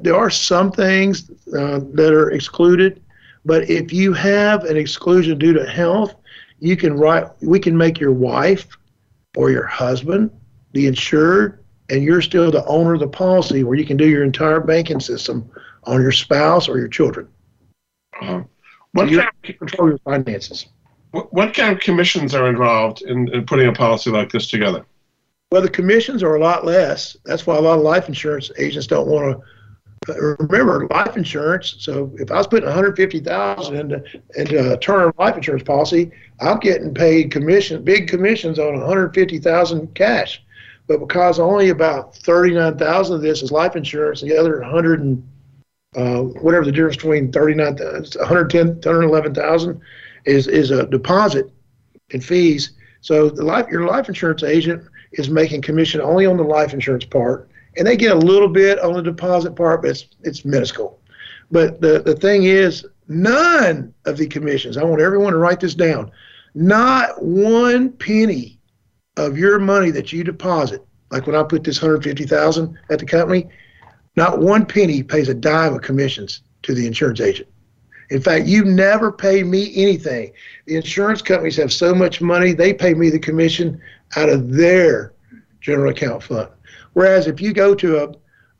there 0.00 0.14
are 0.14 0.30
some 0.30 0.70
things 0.70 1.30
uh, 1.56 1.80
that 1.94 2.12
are 2.12 2.30
excluded, 2.30 3.02
but 3.44 3.68
if 3.68 3.92
you 3.92 4.12
have 4.12 4.64
an 4.64 4.76
exclusion 4.76 5.38
due 5.38 5.52
to 5.52 5.68
health, 5.68 6.14
you 6.60 6.76
can 6.76 6.94
write. 6.94 7.26
We 7.40 7.58
can 7.58 7.76
make 7.76 7.98
your 7.98 8.12
wife 8.12 8.68
or 9.36 9.50
your 9.50 9.66
husband 9.66 10.30
the 10.72 10.86
insured 10.86 11.61
and 11.92 12.02
you're 12.02 12.22
still 12.22 12.50
the 12.50 12.64
owner 12.64 12.94
of 12.94 13.00
the 13.00 13.06
policy 13.06 13.64
where 13.64 13.76
you 13.76 13.84
can 13.84 13.98
do 13.98 14.08
your 14.08 14.24
entire 14.24 14.60
banking 14.60 14.98
system 14.98 15.48
on 15.84 16.00
your 16.00 16.10
spouse 16.10 16.66
or 16.66 16.78
your 16.78 16.88
children. 16.88 17.28
Uh-huh. 18.20 18.42
What 18.92 19.10
you 19.10 19.22
can 19.42 19.58
control 19.58 19.90
your 19.90 19.98
finances. 19.98 20.66
What, 21.10 21.32
what 21.34 21.54
kind 21.54 21.74
of 21.74 21.80
commissions 21.80 22.34
are 22.34 22.48
involved 22.48 23.02
in, 23.02 23.28
in 23.34 23.44
putting 23.44 23.68
a 23.68 23.72
policy 23.72 24.10
like 24.10 24.32
this 24.32 24.48
together? 24.48 24.86
Well, 25.50 25.60
the 25.60 25.68
commissions 25.68 26.22
are 26.22 26.34
a 26.34 26.40
lot 26.40 26.64
less. 26.64 27.14
That's 27.26 27.46
why 27.46 27.56
a 27.56 27.60
lot 27.60 27.76
of 27.76 27.84
life 27.84 28.08
insurance 28.08 28.50
agents 28.58 28.86
don't 28.86 29.06
want 29.06 29.38
to 30.06 30.14
remember 30.14 30.88
life 30.90 31.18
insurance. 31.18 31.76
So 31.78 32.10
if 32.14 32.30
I 32.30 32.38
was 32.38 32.46
putting 32.46 32.64
150,000 32.64 33.76
into 33.76 34.02
into 34.36 34.72
a 34.72 34.78
term 34.78 35.12
life 35.18 35.36
insurance 35.36 35.62
policy, 35.62 36.10
I'm 36.40 36.58
getting 36.58 36.94
paid 36.94 37.30
commission, 37.30 37.84
big 37.84 38.08
commissions 38.08 38.58
on 38.58 38.72
150,000 38.80 39.94
cash. 39.94 40.42
But 40.92 41.06
because 41.06 41.38
only 41.38 41.70
about 41.70 42.14
39,000 42.16 43.16
of 43.16 43.22
this 43.22 43.42
is 43.42 43.50
life 43.50 43.76
insurance, 43.76 44.20
the 44.20 44.36
other 44.36 44.60
100 44.60 45.00
and 45.00 45.26
uh, 45.96 46.20
whatever 46.42 46.66
the 46.66 46.72
difference 46.72 46.96
between 46.96 47.32
39, 47.32 47.76
110, 47.76 48.66
111,000 48.66 49.80
is 50.26 50.48
is 50.48 50.70
a 50.70 50.86
deposit 50.86 51.50
and 52.12 52.22
fees. 52.22 52.72
So 53.00 53.30
the 53.30 53.42
life 53.42 53.68
your 53.68 53.86
life 53.86 54.08
insurance 54.08 54.42
agent 54.42 54.86
is 55.12 55.30
making 55.30 55.62
commission 55.62 56.02
only 56.02 56.26
on 56.26 56.36
the 56.36 56.42
life 56.42 56.74
insurance 56.74 57.06
part, 57.06 57.48
and 57.78 57.86
they 57.86 57.96
get 57.96 58.14
a 58.14 58.18
little 58.18 58.48
bit 58.48 58.78
on 58.78 58.92
the 58.92 59.02
deposit 59.02 59.56
part, 59.56 59.80
but 59.80 59.92
it's 59.92 60.08
it's 60.24 60.44
minuscule. 60.44 61.00
But 61.50 61.80
the 61.80 62.02
the 62.02 62.16
thing 62.16 62.44
is, 62.44 62.84
none 63.08 63.94
of 64.04 64.18
the 64.18 64.26
commissions. 64.26 64.76
I 64.76 64.84
want 64.84 65.00
everyone 65.00 65.32
to 65.32 65.38
write 65.38 65.60
this 65.60 65.74
down. 65.74 66.12
Not 66.54 67.22
one 67.22 67.92
penny 67.92 68.58
of 69.16 69.36
your 69.36 69.58
money 69.58 69.90
that 69.90 70.12
you 70.12 70.24
deposit, 70.24 70.84
like 71.10 71.26
when 71.26 71.36
I 71.36 71.42
put 71.42 71.64
this 71.64 71.80
150,000 71.80 72.78
at 72.90 72.98
the 72.98 73.06
company, 73.06 73.48
not 74.16 74.40
one 74.40 74.66
penny 74.66 75.02
pays 75.02 75.28
a 75.28 75.34
dime 75.34 75.74
of 75.74 75.82
commissions 75.82 76.42
to 76.62 76.74
the 76.74 76.86
insurance 76.86 77.20
agent. 77.20 77.48
In 78.10 78.20
fact, 78.20 78.46
you 78.46 78.64
never 78.64 79.10
pay 79.10 79.42
me 79.42 79.72
anything. 79.74 80.32
The 80.66 80.76
insurance 80.76 81.22
companies 81.22 81.56
have 81.56 81.72
so 81.72 81.94
much 81.94 82.20
money, 82.20 82.52
they 82.52 82.74
pay 82.74 82.94
me 82.94 83.08
the 83.08 83.18
commission 83.18 83.80
out 84.16 84.28
of 84.28 84.52
their 84.52 85.14
general 85.60 85.90
account 85.90 86.22
fund. 86.22 86.50
Whereas 86.92 87.26
if 87.26 87.40
you 87.40 87.52
go 87.54 87.74
to 87.74 88.04
a, 88.04 88.14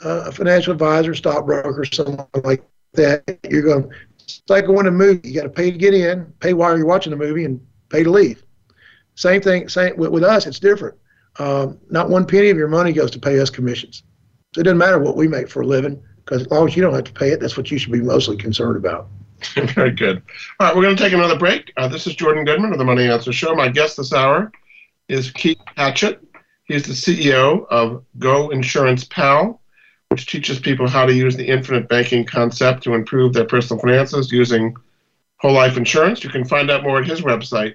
a 0.09 0.33
financial 0.33 0.73
advisor, 0.73 1.15
stockbroker, 1.15 1.85
someone 1.85 2.27
like 2.45 2.65
that, 2.95 3.39
you're 3.51 3.63
going, 3.63 3.91
it's 4.21 4.43
like 4.49 4.67
going 4.67 4.85
to 4.85 4.89
a 4.89 4.93
movie. 4.93 5.29
You 5.29 5.35
got 5.35 5.43
to 5.43 5.51
pay 5.51 5.71
to 5.71 5.77
get 5.77 5.95
in, 5.95 6.33
pay 6.41 6.55
while 6.55 6.77
you're 6.77 6.87
watching 6.87 7.11
the 7.11 7.17
movie, 7.17 7.45
and 7.45 7.61
pay 7.91 8.05
to 8.05 8.11
leave. 8.11 8.43
Same 9.15 9.41
thing. 9.41 9.69
Same 9.69 9.97
with, 9.97 10.11
with 10.11 10.25
us. 10.25 10.47
It's 10.47 10.59
different. 10.59 10.97
Um, 11.39 11.79
not 11.91 12.11
one 12.11 12.27
penny 12.27 12.51
of 12.51 12.57
your 12.57 12.69
money 12.69 12.93
goes 12.93 13.11
to 13.13 13.19
pay 13.19 13.39
us 13.41 13.51
commissions. 13.51 14.03
So 14.55 14.61
it 14.61 14.65
doesn't 14.65 14.79
matter 14.79 14.99
what 14.99 15.17
we 15.17 15.29
make 15.29 15.49
for 15.49 15.63
a 15.63 15.67
living, 15.67 16.03
because 16.17 16.43
as 16.43 16.51
long 16.51 16.69
as 16.69 16.77
you 16.77 16.83
don't 16.83 16.95
have 16.95 17.05
to 17.05 17.13
pay 17.13 17.31
it, 17.31 17.41
that's 17.41 17.57
what 17.57 17.71
you 17.71 17.79
should 17.79 17.93
be 17.93 18.03
mostly 18.03 18.37
concerned 18.37 18.77
about. 18.77 19.09
Very 19.75 19.91
good. 19.91 20.23
All 20.61 20.67
right, 20.67 20.77
we're 20.77 20.83
going 20.83 20.97
to 20.97 21.03
take 21.03 21.13
another 21.13 21.39
break. 21.39 21.73
Uh, 21.77 21.89
this 21.89 22.07
is 22.07 22.15
Jordan 22.15 22.45
Goodman 22.45 22.73
of 22.73 22.79
the 22.79 22.85
Money 22.85 23.09
Answer 23.09 23.33
Show. 23.33 23.55
My 23.55 23.69
guest 23.69 23.97
this 23.97 24.13
hour 24.13 24.53
is 25.09 25.31
Keith 25.31 25.59
Hatchett. 25.77 26.21
He's 26.65 26.85
the 26.85 26.93
CEO 26.93 27.67
of 27.69 28.05
Go 28.19 28.51
Insurance 28.51 29.05
Pal, 29.05 29.61
which 30.09 30.27
teaches 30.27 30.61
people 30.61 30.89
how 30.89 31.07
to 31.07 31.13
use 31.13 31.37
the 31.37 31.47
infinite 31.47 31.89
banking 31.89 32.25
concept 32.25 32.85
to 32.85 32.95
improve 32.95 33.33
their 33.33 33.45
personal 33.45 33.81
finances 33.81 34.31
using 34.31 34.77
whole 35.39 35.55
life 35.55 35.77
insurance. 35.77 36.23
You 36.23 36.31
can 36.31 36.45
find 36.45 36.71
out 36.71 36.85
more 36.85 37.01
at 37.01 37.07
his 37.07 37.23
website, 37.23 37.75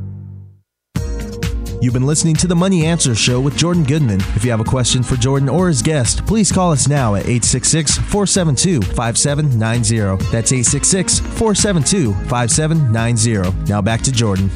You've 1.81 1.95
been 1.95 2.05
listening 2.05 2.35
to 2.35 2.45
the 2.45 2.55
Money 2.55 2.85
Answer 2.85 3.15
Show 3.15 3.41
with 3.41 3.57
Jordan 3.57 3.83
Goodman. 3.83 4.19
If 4.35 4.45
you 4.45 4.51
have 4.51 4.59
a 4.59 4.63
question 4.63 5.01
for 5.01 5.15
Jordan 5.15 5.49
or 5.49 5.67
his 5.67 5.81
guest, 5.81 6.23
please 6.27 6.51
call 6.51 6.71
us 6.71 6.87
now 6.87 7.15
at 7.15 7.23
866 7.23 7.97
472 7.97 8.83
5790. 8.93 10.23
That's 10.25 10.51
866 10.51 11.17
472 11.39 12.13
5790. 12.29 13.63
Now 13.67 13.81
back 13.81 14.01
to 14.01 14.11
Jordan. 14.11 14.51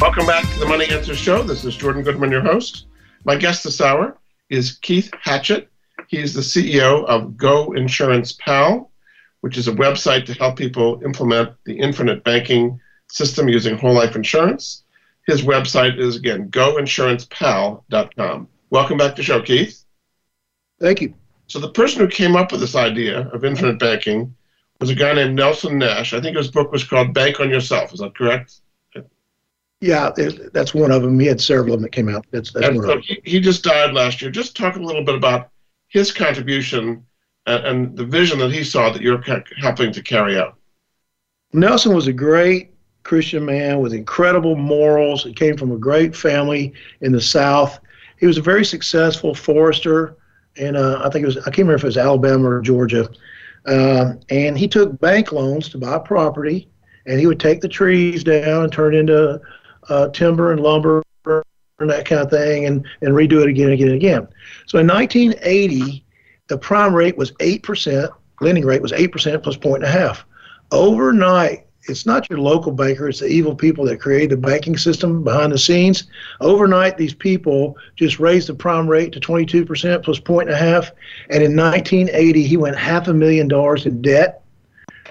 Welcome 0.00 0.26
back 0.26 0.42
to 0.42 0.58
the 0.58 0.66
Money 0.66 0.86
Answer 0.90 1.14
Show. 1.14 1.44
This 1.44 1.64
is 1.64 1.76
Jordan 1.76 2.02
Goodman, 2.02 2.32
your 2.32 2.42
host. 2.42 2.86
My 3.24 3.36
guest 3.36 3.62
this 3.62 3.80
hour 3.80 4.18
is 4.48 4.72
Keith 4.72 5.08
Hatchett. 5.22 5.68
He's 6.08 6.34
the 6.34 6.40
CEO 6.40 7.04
of 7.04 7.36
Go 7.36 7.74
Insurance 7.74 8.32
Pal, 8.32 8.90
which 9.42 9.56
is 9.56 9.68
a 9.68 9.72
website 9.72 10.26
to 10.26 10.34
help 10.34 10.56
people 10.56 11.00
implement 11.04 11.52
the 11.64 11.78
infinite 11.78 12.24
banking 12.24 12.80
system 13.06 13.48
using 13.48 13.78
whole 13.78 13.94
life 13.94 14.16
insurance. 14.16 14.82
His 15.30 15.42
website 15.42 15.98
is 15.98 16.16
again 16.16 16.50
goinsurancepal.com. 16.50 18.48
Welcome 18.70 18.98
back 18.98 19.10
to 19.10 19.16
the 19.16 19.22
show, 19.22 19.40
Keith. 19.40 19.84
Thank 20.80 21.00
you. 21.00 21.14
So 21.46 21.60
the 21.60 21.70
person 21.70 22.00
who 22.00 22.08
came 22.08 22.34
up 22.34 22.50
with 22.50 22.60
this 22.60 22.74
idea 22.74 23.28
of 23.28 23.44
infinite 23.44 23.78
banking 23.78 24.34
was 24.80 24.90
a 24.90 24.94
guy 24.94 25.12
named 25.12 25.36
Nelson 25.36 25.78
Nash. 25.78 26.14
I 26.14 26.20
think 26.20 26.36
his 26.36 26.50
book 26.50 26.72
was 26.72 26.82
called 26.82 27.14
Bank 27.14 27.38
on 27.38 27.48
Yourself. 27.48 27.92
Is 27.92 28.00
that 28.00 28.16
correct? 28.16 28.60
Yeah, 29.80 30.10
that's 30.52 30.74
one 30.74 30.90
of 30.90 31.02
them. 31.02 31.18
He 31.20 31.26
had 31.26 31.40
several 31.40 31.74
of 31.74 31.80
them 31.80 31.82
that 31.82 31.92
came 31.92 32.08
out. 32.08 32.26
That's, 32.32 32.52
that's 32.52 32.66
one 32.66 32.76
so 32.76 32.82
of 32.82 32.88
them. 32.88 33.02
He, 33.02 33.20
he 33.24 33.40
just 33.40 33.62
died 33.62 33.94
last 33.94 34.20
year. 34.20 34.32
Just 34.32 34.56
talk 34.56 34.74
a 34.76 34.80
little 34.80 35.04
bit 35.04 35.14
about 35.14 35.50
his 35.88 36.10
contribution 36.10 37.06
and, 37.46 37.66
and 37.66 37.96
the 37.96 38.04
vision 38.04 38.40
that 38.40 38.52
he 38.52 38.64
saw 38.64 38.90
that 38.90 39.00
you're 39.00 39.22
helping 39.58 39.92
to 39.92 40.02
carry 40.02 40.38
out? 40.38 40.56
Nelson 41.52 41.94
was 41.94 42.08
a 42.08 42.12
great 42.12 42.69
Christian 43.02 43.44
man 43.44 43.80
with 43.80 43.92
incredible 43.92 44.56
morals. 44.56 45.24
He 45.24 45.32
came 45.32 45.56
from 45.56 45.72
a 45.72 45.78
great 45.78 46.14
family 46.14 46.72
in 47.00 47.12
the 47.12 47.20
South. 47.20 47.78
He 48.18 48.26
was 48.26 48.38
a 48.38 48.42
very 48.42 48.64
successful 48.64 49.34
forester, 49.34 50.16
and 50.58 50.76
uh, 50.76 51.00
I 51.04 51.08
think 51.08 51.22
it 51.22 51.26
was 51.26 51.38
I 51.38 51.44
can't 51.44 51.58
remember 51.58 51.76
if 51.76 51.84
it 51.84 51.88
was 51.88 51.96
Alabama 51.96 52.50
or 52.50 52.60
Georgia. 52.60 53.08
Uh, 53.66 54.14
and 54.30 54.58
he 54.58 54.66
took 54.68 54.98
bank 55.00 55.32
loans 55.32 55.68
to 55.70 55.78
buy 55.78 55.98
property, 55.98 56.68
and 57.06 57.18
he 57.18 57.26
would 57.26 57.40
take 57.40 57.60
the 57.60 57.68
trees 57.68 58.24
down 58.24 58.64
and 58.64 58.72
turn 58.72 58.94
into 58.94 59.40
uh, 59.88 60.08
timber 60.08 60.52
and 60.52 60.60
lumber 60.60 61.02
and 61.24 61.88
that 61.88 62.04
kind 62.04 62.20
of 62.20 62.30
thing, 62.30 62.66
and 62.66 62.86
and 63.00 63.14
redo 63.14 63.42
it 63.42 63.48
again 63.48 63.66
and 63.66 63.74
again 63.74 63.88
and 63.88 63.96
again. 63.96 64.28
So 64.66 64.78
in 64.78 64.86
1980, 64.86 66.04
the 66.48 66.58
prime 66.58 66.94
rate 66.94 67.16
was 67.16 67.32
eight 67.40 67.62
percent. 67.62 68.10
Lending 68.40 68.64
rate 68.64 68.82
was 68.82 68.92
eight 68.92 69.12
percent 69.12 69.42
plus 69.42 69.56
point 69.56 69.82
and 69.82 69.94
a 69.94 69.98
half. 69.98 70.24
Overnight, 70.70 71.66
it's 71.84 72.04
not 72.04 72.28
your 72.28 72.38
local 72.38 72.72
banker, 72.72 73.08
it's 73.08 73.20
the 73.20 73.26
evil 73.26 73.54
people 73.54 73.84
that 73.86 74.00
create 74.00 74.30
the 74.30 74.36
banking 74.36 74.76
system 74.76 75.24
behind 75.24 75.52
the 75.52 75.58
scenes. 75.58 76.04
Overnight, 76.40 76.98
these 76.98 77.14
people 77.14 77.76
just 77.96 78.20
raised 78.20 78.48
the 78.48 78.54
prime 78.54 78.86
rate 78.86 79.12
to 79.12 79.20
22% 79.20 80.04
plus 80.04 80.20
point 80.20 80.48
and 80.48 80.56
a 80.56 80.60
half. 80.60 80.90
And 81.30 81.42
in 81.42 81.56
1980, 81.56 82.46
he 82.46 82.56
went 82.56 82.76
half 82.76 83.08
a 83.08 83.14
million 83.14 83.48
dollars 83.48 83.86
in 83.86 84.02
debt, 84.02 84.42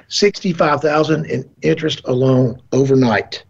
65,000 0.10 1.26
in 1.26 1.50
interest 1.62 2.02
alone 2.06 2.62
overnight. 2.72 3.44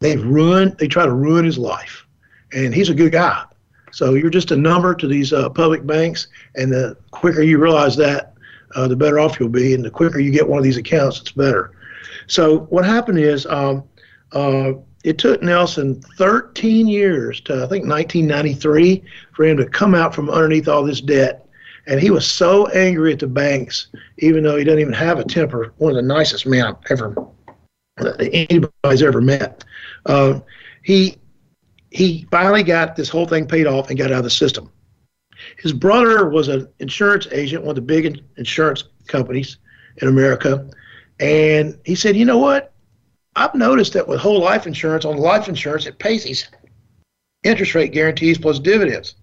They've 0.00 0.22
ruined, 0.22 0.76
they 0.78 0.88
try 0.88 1.06
to 1.06 1.12
ruin 1.12 1.44
his 1.44 1.58
life. 1.58 2.06
And 2.52 2.74
he's 2.74 2.90
a 2.90 2.94
good 2.94 3.12
guy. 3.12 3.44
So 3.92 4.14
you're 4.14 4.30
just 4.30 4.50
a 4.50 4.56
number 4.56 4.94
to 4.94 5.06
these 5.06 5.32
uh, 5.32 5.48
public 5.50 5.86
banks. 5.86 6.26
And 6.56 6.72
the 6.72 6.96
quicker 7.12 7.42
you 7.42 7.58
realize 7.58 7.96
that, 7.96 8.31
uh, 8.74 8.88
the 8.88 8.96
better 8.96 9.18
off 9.18 9.38
you'll 9.38 9.48
be. 9.48 9.74
And 9.74 9.84
the 9.84 9.90
quicker 9.90 10.18
you 10.18 10.30
get 10.30 10.48
one 10.48 10.58
of 10.58 10.64
these 10.64 10.76
accounts, 10.76 11.20
it's 11.20 11.32
better. 11.32 11.72
So 12.26 12.60
what 12.60 12.84
happened 12.84 13.18
is 13.18 13.46
um, 13.46 13.84
uh, 14.32 14.72
it 15.04 15.18
took 15.18 15.42
Nelson 15.42 16.00
13 16.16 16.86
years 16.86 17.40
to, 17.42 17.54
I 17.54 17.66
think, 17.66 17.86
1993 17.86 19.02
for 19.34 19.44
him 19.44 19.56
to 19.56 19.66
come 19.66 19.94
out 19.94 20.14
from 20.14 20.30
underneath 20.30 20.68
all 20.68 20.84
this 20.84 21.00
debt. 21.00 21.46
And 21.86 21.98
he 22.00 22.10
was 22.10 22.30
so 22.30 22.68
angry 22.68 23.12
at 23.12 23.18
the 23.18 23.26
banks, 23.26 23.88
even 24.18 24.44
though 24.44 24.56
he 24.56 24.62
doesn't 24.62 24.80
even 24.80 24.92
have 24.92 25.18
a 25.18 25.24
temper. 25.24 25.74
One 25.78 25.90
of 25.90 25.96
the 25.96 26.02
nicest 26.02 26.46
men 26.46 26.64
I've 26.64 26.76
ever 26.90 27.14
anybody's 28.20 29.02
ever 29.02 29.20
met. 29.20 29.64
Uh, 30.06 30.40
he 30.82 31.16
he 31.90 32.26
finally 32.30 32.62
got 32.62 32.96
this 32.96 33.08
whole 33.08 33.26
thing 33.26 33.46
paid 33.46 33.66
off 33.66 33.90
and 33.90 33.98
got 33.98 34.12
out 34.12 34.18
of 34.18 34.24
the 34.24 34.30
system. 34.30 34.70
His 35.58 35.72
brother 35.72 36.28
was 36.28 36.48
an 36.48 36.68
insurance 36.78 37.26
agent, 37.30 37.62
one 37.62 37.70
of 37.70 37.76
the 37.76 37.82
big 37.82 38.22
insurance 38.36 38.84
companies 39.06 39.58
in 39.98 40.08
America. 40.08 40.68
And 41.20 41.78
he 41.84 41.94
said, 41.94 42.16
You 42.16 42.24
know 42.24 42.38
what? 42.38 42.72
I've 43.34 43.54
noticed 43.54 43.94
that 43.94 44.06
with 44.06 44.20
whole 44.20 44.40
life 44.40 44.66
insurance, 44.66 45.04
on 45.04 45.16
life 45.16 45.48
insurance, 45.48 45.86
it 45.86 45.98
pays 45.98 46.24
these 46.24 46.48
interest 47.44 47.74
rate 47.74 47.92
guarantees 47.92 48.38
plus 48.38 48.58
dividends. 48.58 49.14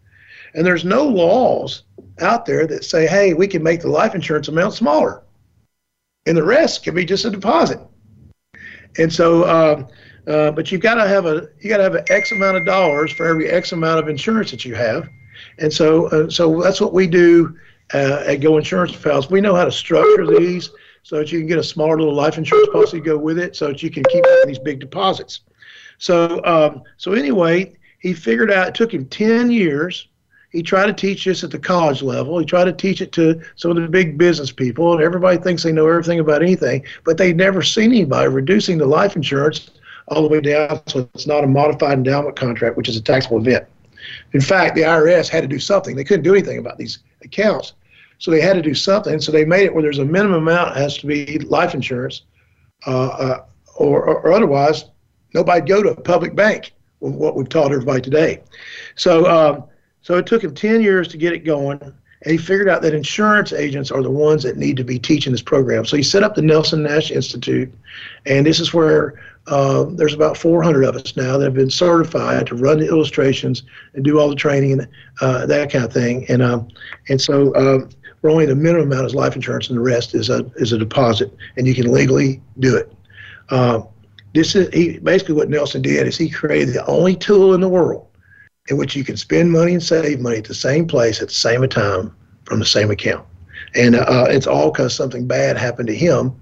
And 0.55 0.65
there's 0.65 0.83
no 0.83 1.03
laws 1.05 1.83
out 2.19 2.45
there 2.45 2.65
that 2.67 2.83
say, 2.83 3.07
hey, 3.07 3.33
we 3.33 3.47
can 3.47 3.63
make 3.63 3.81
the 3.81 3.89
life 3.89 4.15
insurance 4.15 4.47
amount 4.47 4.73
smaller. 4.73 5.23
And 6.25 6.35
the 6.35 6.43
rest 6.43 6.83
can 6.83 6.95
be 6.95 7.05
just 7.05 7.25
a 7.25 7.29
deposit. 7.29 7.79
And 8.97 9.11
so, 9.11 9.43
uh, 9.43 9.87
uh, 10.27 10.51
but 10.51 10.71
you've 10.71 10.81
got 10.81 10.95
to 10.95 11.07
have 11.07 11.25
a 11.25 11.47
you 11.59 11.69
got 11.69 11.77
to 11.77 11.83
have 11.83 11.95
an 11.95 12.05
X 12.09 12.31
amount 12.31 12.57
of 12.57 12.65
dollars 12.65 13.11
for 13.11 13.25
every 13.25 13.49
X 13.49 13.71
amount 13.71 13.99
of 13.99 14.09
insurance 14.09 14.51
that 14.51 14.65
you 14.65 14.75
have. 14.75 15.07
And 15.57 15.71
so, 15.71 16.07
uh, 16.07 16.29
so 16.29 16.61
that's 16.61 16.81
what 16.81 16.93
we 16.93 17.07
do 17.07 17.57
uh, 17.93 18.23
at 18.25 18.37
Go 18.37 18.57
Insurance 18.57 18.95
Pals. 18.95 19.29
We 19.29 19.41
know 19.41 19.55
how 19.55 19.65
to 19.65 19.71
structure 19.71 20.27
these 20.27 20.69
so 21.03 21.17
that 21.17 21.31
you 21.31 21.39
can 21.39 21.47
get 21.47 21.57
a 21.57 21.63
smaller 21.63 21.97
little 21.97 22.13
life 22.13 22.37
insurance 22.37 22.69
policy 22.71 22.99
to 22.99 23.03
go 23.03 23.17
with 23.17 23.39
it, 23.39 23.55
so 23.55 23.67
that 23.67 23.81
you 23.81 23.89
can 23.89 24.03
keep 24.09 24.23
these 24.45 24.59
big 24.59 24.79
deposits. 24.79 25.41
So, 25.97 26.43
um, 26.45 26.83
so 26.97 27.13
anyway, 27.13 27.75
he 27.99 28.13
figured 28.13 28.51
out. 28.51 28.67
It 28.67 28.75
took 28.75 28.93
him 28.93 29.05
ten 29.05 29.49
years. 29.49 30.07
He 30.51 30.63
tried 30.63 30.87
to 30.87 30.93
teach 30.93 31.25
this 31.25 31.43
at 31.43 31.51
the 31.51 31.59
college 31.59 32.01
level. 32.01 32.39
He 32.39 32.45
tried 32.45 32.65
to 32.65 32.73
teach 32.73 33.01
it 33.01 33.11
to 33.13 33.39
some 33.55 33.71
of 33.71 33.77
the 33.77 33.87
big 33.87 34.17
business 34.17 34.51
people, 34.51 34.93
and 34.93 35.01
everybody 35.01 35.37
thinks 35.37 35.61
they 35.61 35.71
know 35.71 35.87
everything 35.87 36.19
about 36.19 36.41
anything, 36.41 36.83
but 37.03 37.17
they've 37.17 37.35
never 37.35 37.61
seen 37.61 37.91
anybody 37.91 38.29
reducing 38.29 38.77
the 38.77 38.85
life 38.85 39.15
insurance 39.15 39.69
all 40.07 40.23
the 40.23 40.27
way 40.27 40.41
down 40.41 40.81
so 40.87 41.07
it's 41.13 41.27
not 41.27 41.43
a 41.43 41.47
modified 41.47 41.93
endowment 41.93 42.35
contract, 42.35 42.77
which 42.77 42.89
is 42.89 42.97
a 42.97 43.01
taxable 43.01 43.37
event. 43.37 43.65
In 44.33 44.41
fact, 44.41 44.75
the 44.75 44.81
IRS 44.81 45.27
had 45.27 45.41
to 45.41 45.47
do 45.47 45.59
something. 45.59 45.95
They 45.95 46.03
couldn't 46.03 46.23
do 46.23 46.33
anything 46.33 46.59
about 46.59 46.77
these 46.77 46.99
accounts. 47.23 47.73
So 48.19 48.31
they 48.31 48.41
had 48.41 48.53
to 48.53 48.61
do 48.61 48.73
something. 48.73 49.19
So 49.19 49.31
they 49.31 49.45
made 49.45 49.63
it 49.63 49.73
where 49.73 49.81
there's 49.81 49.99
a 49.99 50.05
minimum 50.05 50.47
amount 50.47 50.75
has 50.75 50.97
to 50.97 51.07
be 51.07 51.39
life 51.39 51.73
insurance, 51.73 52.23
uh, 52.85 53.07
uh, 53.07 53.45
or, 53.75 54.03
or, 54.05 54.33
otherwise 54.33 54.85
nobody'd 55.33 55.67
go 55.67 55.81
to 55.81 55.89
a 55.89 56.01
public 56.01 56.35
bank. 56.35 56.73
What 56.99 57.35
we've 57.35 57.47
taught 57.47 57.71
everybody 57.71 58.01
today. 58.01 58.41
So 58.95 59.25
um, 59.25 59.63
so 60.01 60.17
it 60.17 60.25
took 60.25 60.43
him 60.43 60.53
10 60.53 60.81
years 60.81 61.07
to 61.09 61.17
get 61.17 61.33
it 61.33 61.45
going. 61.45 61.79
And 62.23 62.31
he 62.33 62.37
figured 62.37 62.67
out 62.67 62.81
that 62.81 62.93
insurance 62.93 63.53
agents 63.53 63.91
are 63.91 64.03
the 64.03 64.11
ones 64.11 64.43
that 64.43 64.57
need 64.57 64.75
to 64.77 64.83
be 64.83 64.99
teaching 64.99 65.31
this 65.31 65.41
program. 65.41 65.85
So 65.85 65.95
he 65.95 66.03
set 66.03 66.21
up 66.21 66.35
the 66.35 66.41
Nelson 66.41 66.83
Nash 66.83 67.11
Institute, 67.11 67.73
and 68.25 68.45
this 68.45 68.59
is 68.59 68.73
where 68.73 69.21
uh, 69.47 69.85
there's 69.91 70.13
about 70.13 70.37
400 70.37 70.83
of 70.83 70.95
us 70.95 71.15
now 71.15 71.37
that 71.37 71.45
have 71.45 71.53
been 71.53 71.69
certified 71.69 72.47
to 72.47 72.55
run 72.55 72.79
the 72.79 72.87
illustrations 72.87 73.63
and 73.93 74.03
do 74.03 74.19
all 74.19 74.29
the 74.29 74.35
training 74.35 74.73
and 74.73 74.87
uh, 75.21 75.45
that 75.45 75.71
kind 75.71 75.85
of 75.85 75.93
thing. 75.93 76.25
And 76.29 76.41
um, 76.41 76.67
and 77.07 77.21
so 77.21 77.55
um, 77.55 77.89
we're 78.21 78.31
only 78.31 78.45
the 78.45 78.55
minimum 78.55 78.91
amount 78.91 79.07
is 79.07 79.15
life 79.15 79.35
insurance, 79.35 79.69
and 79.69 79.77
the 79.77 79.81
rest 79.81 80.13
is 80.13 80.29
a 80.29 80.45
is 80.57 80.73
a 80.73 80.77
deposit, 80.77 81.33
and 81.55 81.65
you 81.65 81.73
can 81.73 81.91
legally 81.91 82.41
do 82.59 82.75
it. 82.75 82.91
Uh, 83.49 83.81
this 84.33 84.55
is 84.55 84.69
he, 84.73 84.99
basically 84.99 85.35
what 85.35 85.49
Nelson 85.49 85.81
did 85.81 86.05
is 86.05 86.17
he 86.17 86.29
created 86.29 86.75
the 86.75 86.85
only 86.85 87.15
tool 87.15 87.53
in 87.53 87.61
the 87.61 87.69
world 87.69 88.08
in 88.69 88.77
which 88.77 88.95
you 88.95 89.03
can 89.03 89.17
spend 89.17 89.51
money 89.51 89.73
and 89.73 89.83
save 89.83 90.19
money 90.19 90.37
at 90.37 90.45
the 90.45 90.53
same 90.53 90.87
place 90.87 91.21
at 91.21 91.27
the 91.27 91.33
same 91.33 91.67
time 91.67 92.15
from 92.45 92.59
the 92.59 92.65
same 92.65 92.91
account. 92.91 93.25
And 93.75 93.95
uh, 93.95 94.27
it's 94.29 94.47
all 94.47 94.71
because 94.71 94.95
something 94.95 95.27
bad 95.27 95.57
happened 95.57 95.87
to 95.89 95.95
him, 95.95 96.35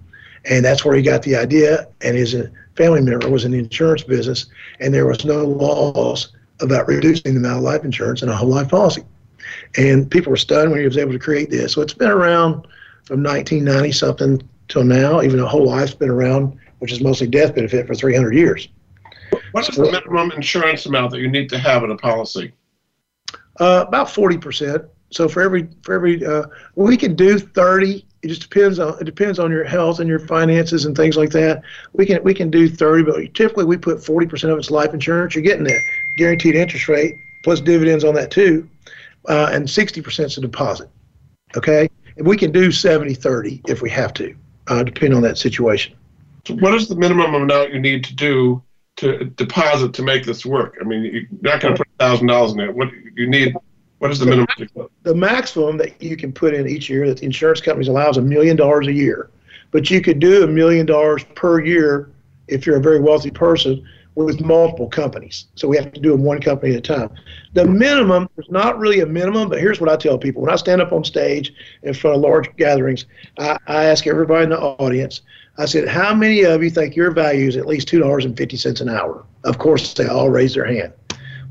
and 0.45 0.63
that's 0.63 0.85
where 0.85 0.95
he 0.95 1.01
got 1.01 1.23
the 1.23 1.35
idea. 1.35 1.87
And 2.01 2.15
his 2.15 2.35
family 2.75 3.01
member 3.01 3.29
was 3.29 3.43
in 3.43 3.51
the 3.51 3.59
insurance 3.59 4.03
business, 4.03 4.45
and 4.79 4.93
there 4.93 5.07
was 5.07 5.25
no 5.25 5.43
laws 5.43 6.33
about 6.61 6.87
reducing 6.87 7.33
the 7.33 7.39
amount 7.39 7.57
of 7.57 7.63
life 7.63 7.83
insurance 7.83 8.21
in 8.21 8.29
a 8.29 8.35
whole 8.35 8.49
life 8.49 8.69
policy. 8.69 9.03
And 9.77 10.09
people 10.09 10.29
were 10.29 10.37
stunned 10.37 10.71
when 10.71 10.79
he 10.79 10.85
was 10.85 10.97
able 10.97 11.13
to 11.13 11.19
create 11.19 11.49
this. 11.49 11.73
So 11.73 11.81
it's 11.81 11.93
been 11.93 12.11
around 12.11 12.67
from 13.03 13.23
1990 13.23 13.91
something 13.91 14.49
till 14.67 14.83
now, 14.83 15.21
even 15.21 15.39
a 15.39 15.47
whole 15.47 15.65
life's 15.65 15.93
been 15.93 16.09
around, 16.09 16.57
which 16.79 16.91
is 16.91 17.01
mostly 17.01 17.27
death 17.27 17.55
benefit 17.55 17.87
for 17.87 17.95
300 17.95 18.33
years. 18.33 18.67
What 19.57 19.69
is 19.69 19.75
the 19.75 19.91
minimum 19.91 20.31
insurance 20.31 20.85
amount 20.85 21.11
that 21.11 21.19
you 21.19 21.29
need 21.29 21.49
to 21.49 21.57
have 21.57 21.83
in 21.83 21.91
a 21.91 21.97
policy? 21.97 22.53
Uh, 23.59 23.85
about 23.87 24.07
40%. 24.07 24.87
So 25.09 25.27
for 25.27 25.41
every 25.41 25.67
for 25.83 25.95
every 25.95 26.23
uh, 26.23 26.43
we 26.75 26.95
can 26.97 27.15
do 27.15 27.39
30 27.39 28.05
it 28.21 28.27
just 28.27 28.41
depends 28.41 28.77
on 28.77 28.99
it 28.99 29.05
depends 29.05 29.39
on 29.39 29.49
your 29.49 29.63
health 29.63 29.99
and 29.99 30.07
your 30.07 30.19
finances 30.19 30.85
and 30.85 30.95
things 30.95 31.17
like 31.17 31.31
that. 31.31 31.63
We 31.93 32.05
can 32.05 32.23
we 32.23 32.33
can 32.33 32.51
do 32.51 32.69
30, 32.69 33.03
but 33.03 33.33
typically 33.33 33.65
we 33.65 33.77
put 33.77 33.97
40% 33.97 34.51
of 34.51 34.59
its 34.59 34.69
life 34.69 34.93
insurance. 34.93 35.33
You're 35.33 35.43
getting 35.43 35.63
that 35.63 35.81
guaranteed 36.17 36.55
interest 36.55 36.87
rate 36.87 37.15
plus 37.43 37.61
dividends 37.61 38.03
on 38.03 38.13
that 38.15 38.29
too, 38.29 38.69
uh, 39.29 39.49
and 39.51 39.65
60% 39.65 40.25
is 40.25 40.37
a 40.37 40.41
deposit. 40.41 40.89
Okay, 41.55 41.89
and 42.17 42.27
we 42.27 42.37
can 42.37 42.51
do 42.51 42.71
70 42.71 43.13
30 43.13 43.61
if 43.67 43.81
we 43.81 43.89
have 43.89 44.13
to, 44.15 44.35
uh, 44.67 44.83
depending 44.83 45.15
on 45.15 45.23
that 45.23 45.37
situation. 45.37 45.95
So 46.45 46.55
what 46.55 46.73
is 46.73 46.87
the 46.87 46.95
minimum 46.95 47.33
amount 47.33 47.73
you 47.73 47.79
need 47.79 48.03
to 48.03 48.15
do 48.15 48.61
to 48.97 49.25
deposit 49.25 49.93
to 49.93 50.03
make 50.03 50.25
this 50.25 50.45
work? 50.45 50.77
I 50.81 50.83
mean, 50.83 51.03
you're 51.03 51.23
not 51.41 51.61
going 51.61 51.75
to 51.75 51.77
put 51.77 51.87
thousand 51.99 52.27
dollars 52.27 52.51
in 52.51 52.57
there. 52.57 52.71
What 52.71 52.89
you 53.15 53.27
need 53.27 53.55
what 53.99 54.11
is 54.11 54.19
the 54.19 54.25
minimum? 54.25 54.47
The 55.03 55.15
maximum 55.15 55.77
that 55.77 56.01
you 56.01 56.15
can 56.17 56.31
put 56.31 56.53
in 56.53 56.67
each 56.67 56.89
year 56.89 57.07
that 57.07 57.17
the 57.17 57.25
insurance 57.25 57.61
companies 57.61 57.87
allow 57.87 58.09
is 58.09 58.17
a 58.17 58.21
million 58.21 58.55
dollars 58.55 58.87
a 58.87 58.93
year. 58.93 59.31
But 59.71 59.89
you 59.89 60.01
could 60.01 60.19
do 60.19 60.43
a 60.43 60.47
million 60.47 60.85
dollars 60.85 61.23
per 61.35 61.63
year 61.63 62.11
if 62.47 62.65
you're 62.65 62.77
a 62.77 62.81
very 62.81 62.99
wealthy 62.99 63.31
person 63.31 63.85
with 64.15 64.41
multiple 64.41 64.87
companies. 64.87 65.45
So 65.55 65.67
we 65.67 65.77
have 65.77 65.91
to 65.93 65.99
do 65.99 66.11
them 66.11 66.23
one 66.23 66.41
company 66.41 66.73
at 66.73 66.79
a 66.79 66.81
time. 66.81 67.11
The 67.53 67.65
minimum, 67.65 68.27
is 68.37 68.49
not 68.49 68.79
really 68.79 69.01
a 69.01 69.05
minimum, 69.05 69.49
but 69.49 69.59
here's 69.59 69.79
what 69.79 69.89
I 69.89 69.95
tell 69.95 70.17
people. 70.17 70.41
When 70.41 70.51
I 70.51 70.55
stand 70.55 70.81
up 70.81 70.91
on 70.91 71.03
stage 71.03 71.53
in 71.83 71.93
front 71.93 72.15
of 72.15 72.21
large 72.21 72.55
gatherings, 72.55 73.05
I, 73.37 73.57
I 73.67 73.85
ask 73.85 74.07
everybody 74.07 74.45
in 74.45 74.49
the 74.49 74.59
audience, 74.59 75.21
I 75.59 75.65
said, 75.65 75.87
how 75.87 76.13
many 76.13 76.43
of 76.43 76.63
you 76.63 76.69
think 76.69 76.95
your 76.95 77.11
value 77.11 77.47
is 77.47 77.57
at 77.57 77.65
least 77.65 77.87
$2.50 77.87 78.81
an 78.81 78.89
hour? 78.89 79.25
Of 79.43 79.57
course, 79.57 79.93
they 79.93 80.07
all 80.07 80.29
raised 80.29 80.55
their 80.55 80.65
hand. 80.65 80.93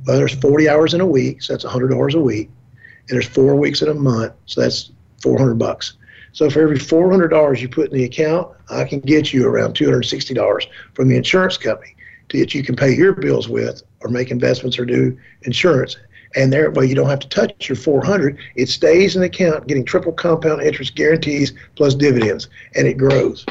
Well, 0.06 0.16
there's 0.16 0.34
40 0.34 0.68
hours 0.68 0.94
in 0.94 1.00
a 1.00 1.06
week, 1.06 1.42
so 1.42 1.52
that's 1.52 1.64
$100 1.64 2.14
a 2.14 2.20
week, 2.20 2.48
and 2.72 3.08
there's 3.08 3.26
four 3.26 3.56
weeks 3.56 3.82
in 3.82 3.88
a 3.88 3.94
month, 3.94 4.32
so 4.46 4.60
that's 4.60 4.92
400 5.22 5.54
bucks. 5.54 5.94
So 6.32 6.48
for 6.48 6.60
every 6.60 6.78
$400 6.78 7.60
you 7.60 7.68
put 7.68 7.90
in 7.90 7.96
the 7.96 8.04
account, 8.04 8.54
I 8.70 8.84
can 8.84 9.00
get 9.00 9.32
you 9.32 9.48
around 9.48 9.74
$260 9.74 10.66
from 10.94 11.08
the 11.08 11.16
insurance 11.16 11.56
company 11.56 11.96
that 12.28 12.54
you 12.54 12.62
can 12.62 12.76
pay 12.76 12.94
your 12.94 13.12
bills 13.12 13.48
with 13.48 13.82
or 14.00 14.10
make 14.10 14.30
investments 14.30 14.78
or 14.78 14.84
do 14.84 15.16
insurance. 15.42 15.96
and 16.34 16.52
there, 16.52 16.70
well, 16.70 16.84
you 16.84 16.94
don't 16.94 17.08
have 17.08 17.20
to 17.20 17.28
touch 17.28 17.68
your 17.68 17.76
400. 17.76 18.38
It 18.56 18.68
stays 18.68 19.16
in 19.16 19.22
the 19.22 19.28
account, 19.28 19.66
getting 19.66 19.84
triple 19.84 20.12
compound 20.12 20.62
interest 20.62 20.94
guarantees 20.94 21.54
plus 21.76 21.94
dividends, 21.94 22.48
and 22.74 22.86
it 22.86 22.98
grows. 22.98 23.46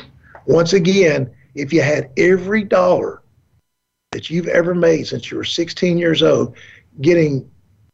Once 0.45 0.73
again, 0.73 1.29
if 1.55 1.73
you 1.73 1.81
had 1.81 2.11
every 2.17 2.63
dollar 2.63 3.21
that 4.11 4.29
you've 4.29 4.47
ever 4.47 4.75
made 4.75 5.07
since 5.07 5.31
you 5.31 5.37
were 5.37 5.43
16 5.43 5.97
years 5.97 6.21
old, 6.21 6.55
getting 7.01 7.49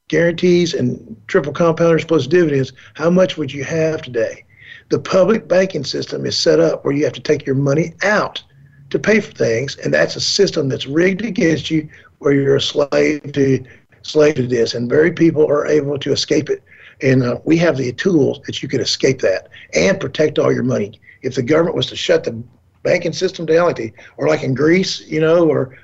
guarantees 0.10 0.74
and 0.74 1.16
triple 1.28 1.54
compounders 1.54 2.06
plus 2.06 2.28
dividends, 2.28 2.74
how 2.96 3.10
much 3.10 3.38
would 3.38 3.52
you 3.52 3.64
have 3.64 4.02
today? 4.02 4.44
The 4.90 5.00
public 5.00 5.48
banking 5.48 5.86
system 5.86 6.26
is 6.26 6.38
set 6.38 6.60
up 6.60 6.84
where 6.84 6.94
you 6.94 7.06
have 7.06 7.14
to 7.14 7.22
take 7.22 7.46
your 7.46 7.56
money 7.56 7.94
out 8.04 8.44
to 8.90 9.00
pay 9.00 9.22
for 9.22 9.32
things, 9.32 9.78
and 9.78 9.94
that's 9.94 10.18
a 10.18 10.22
system 10.22 10.68
that's 10.68 10.86
rigged 10.86 11.24
against 11.24 11.72
you, 11.72 11.88
where 12.20 12.34
you're 12.34 12.58
a 12.58 12.62
slave 12.62 13.32
to 13.32 13.64
slave 14.04 14.36
to 14.36 14.48
this, 14.48 14.74
and 14.74 14.90
very 14.90 15.12
people 15.12 15.48
are 15.48 15.68
able 15.68 15.98
to 16.00 16.12
escape 16.12 16.50
it. 16.50 16.62
And 17.02 17.24
uh, 17.24 17.40
we 17.46 17.58
have 17.58 17.78
the 17.78 17.94
tools 17.94 18.42
that 18.46 18.62
you 18.62 18.68
can 18.68 18.82
escape 18.82 19.22
that 19.22 19.50
and 19.74 20.00
protect 20.00 20.38
all 20.38 20.54
your 20.54 20.64
money. 20.64 21.00
If 21.22 21.36
the 21.36 21.44
government 21.44 21.76
was 21.76 21.88
to 21.88 21.96
shut 21.96 22.24
the 22.24 22.42
banking 22.84 23.14
system 23.14 23.46
down, 23.46 23.68
like 23.68 23.76
they, 23.76 23.94
or 24.18 24.28
like 24.28 24.44
in 24.44 24.54
Greece, 24.54 25.02
you 25.08 25.20
know, 25.22 25.48
or 25.48 25.78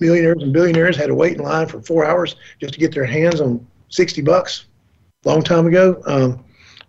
millionaires 0.00 0.42
and 0.42 0.52
billionaires 0.52 0.96
had 0.96 1.06
to 1.06 1.14
wait 1.14 1.36
in 1.36 1.42
line 1.42 1.66
for 1.66 1.80
four 1.82 2.04
hours 2.04 2.36
just 2.60 2.74
to 2.74 2.80
get 2.80 2.94
their 2.94 3.04
hands 3.04 3.40
on 3.40 3.66
60 3.88 4.22
bucks 4.22 4.66
long 5.24 5.42
time 5.42 5.66
ago. 5.66 6.00
Um, 6.06 6.44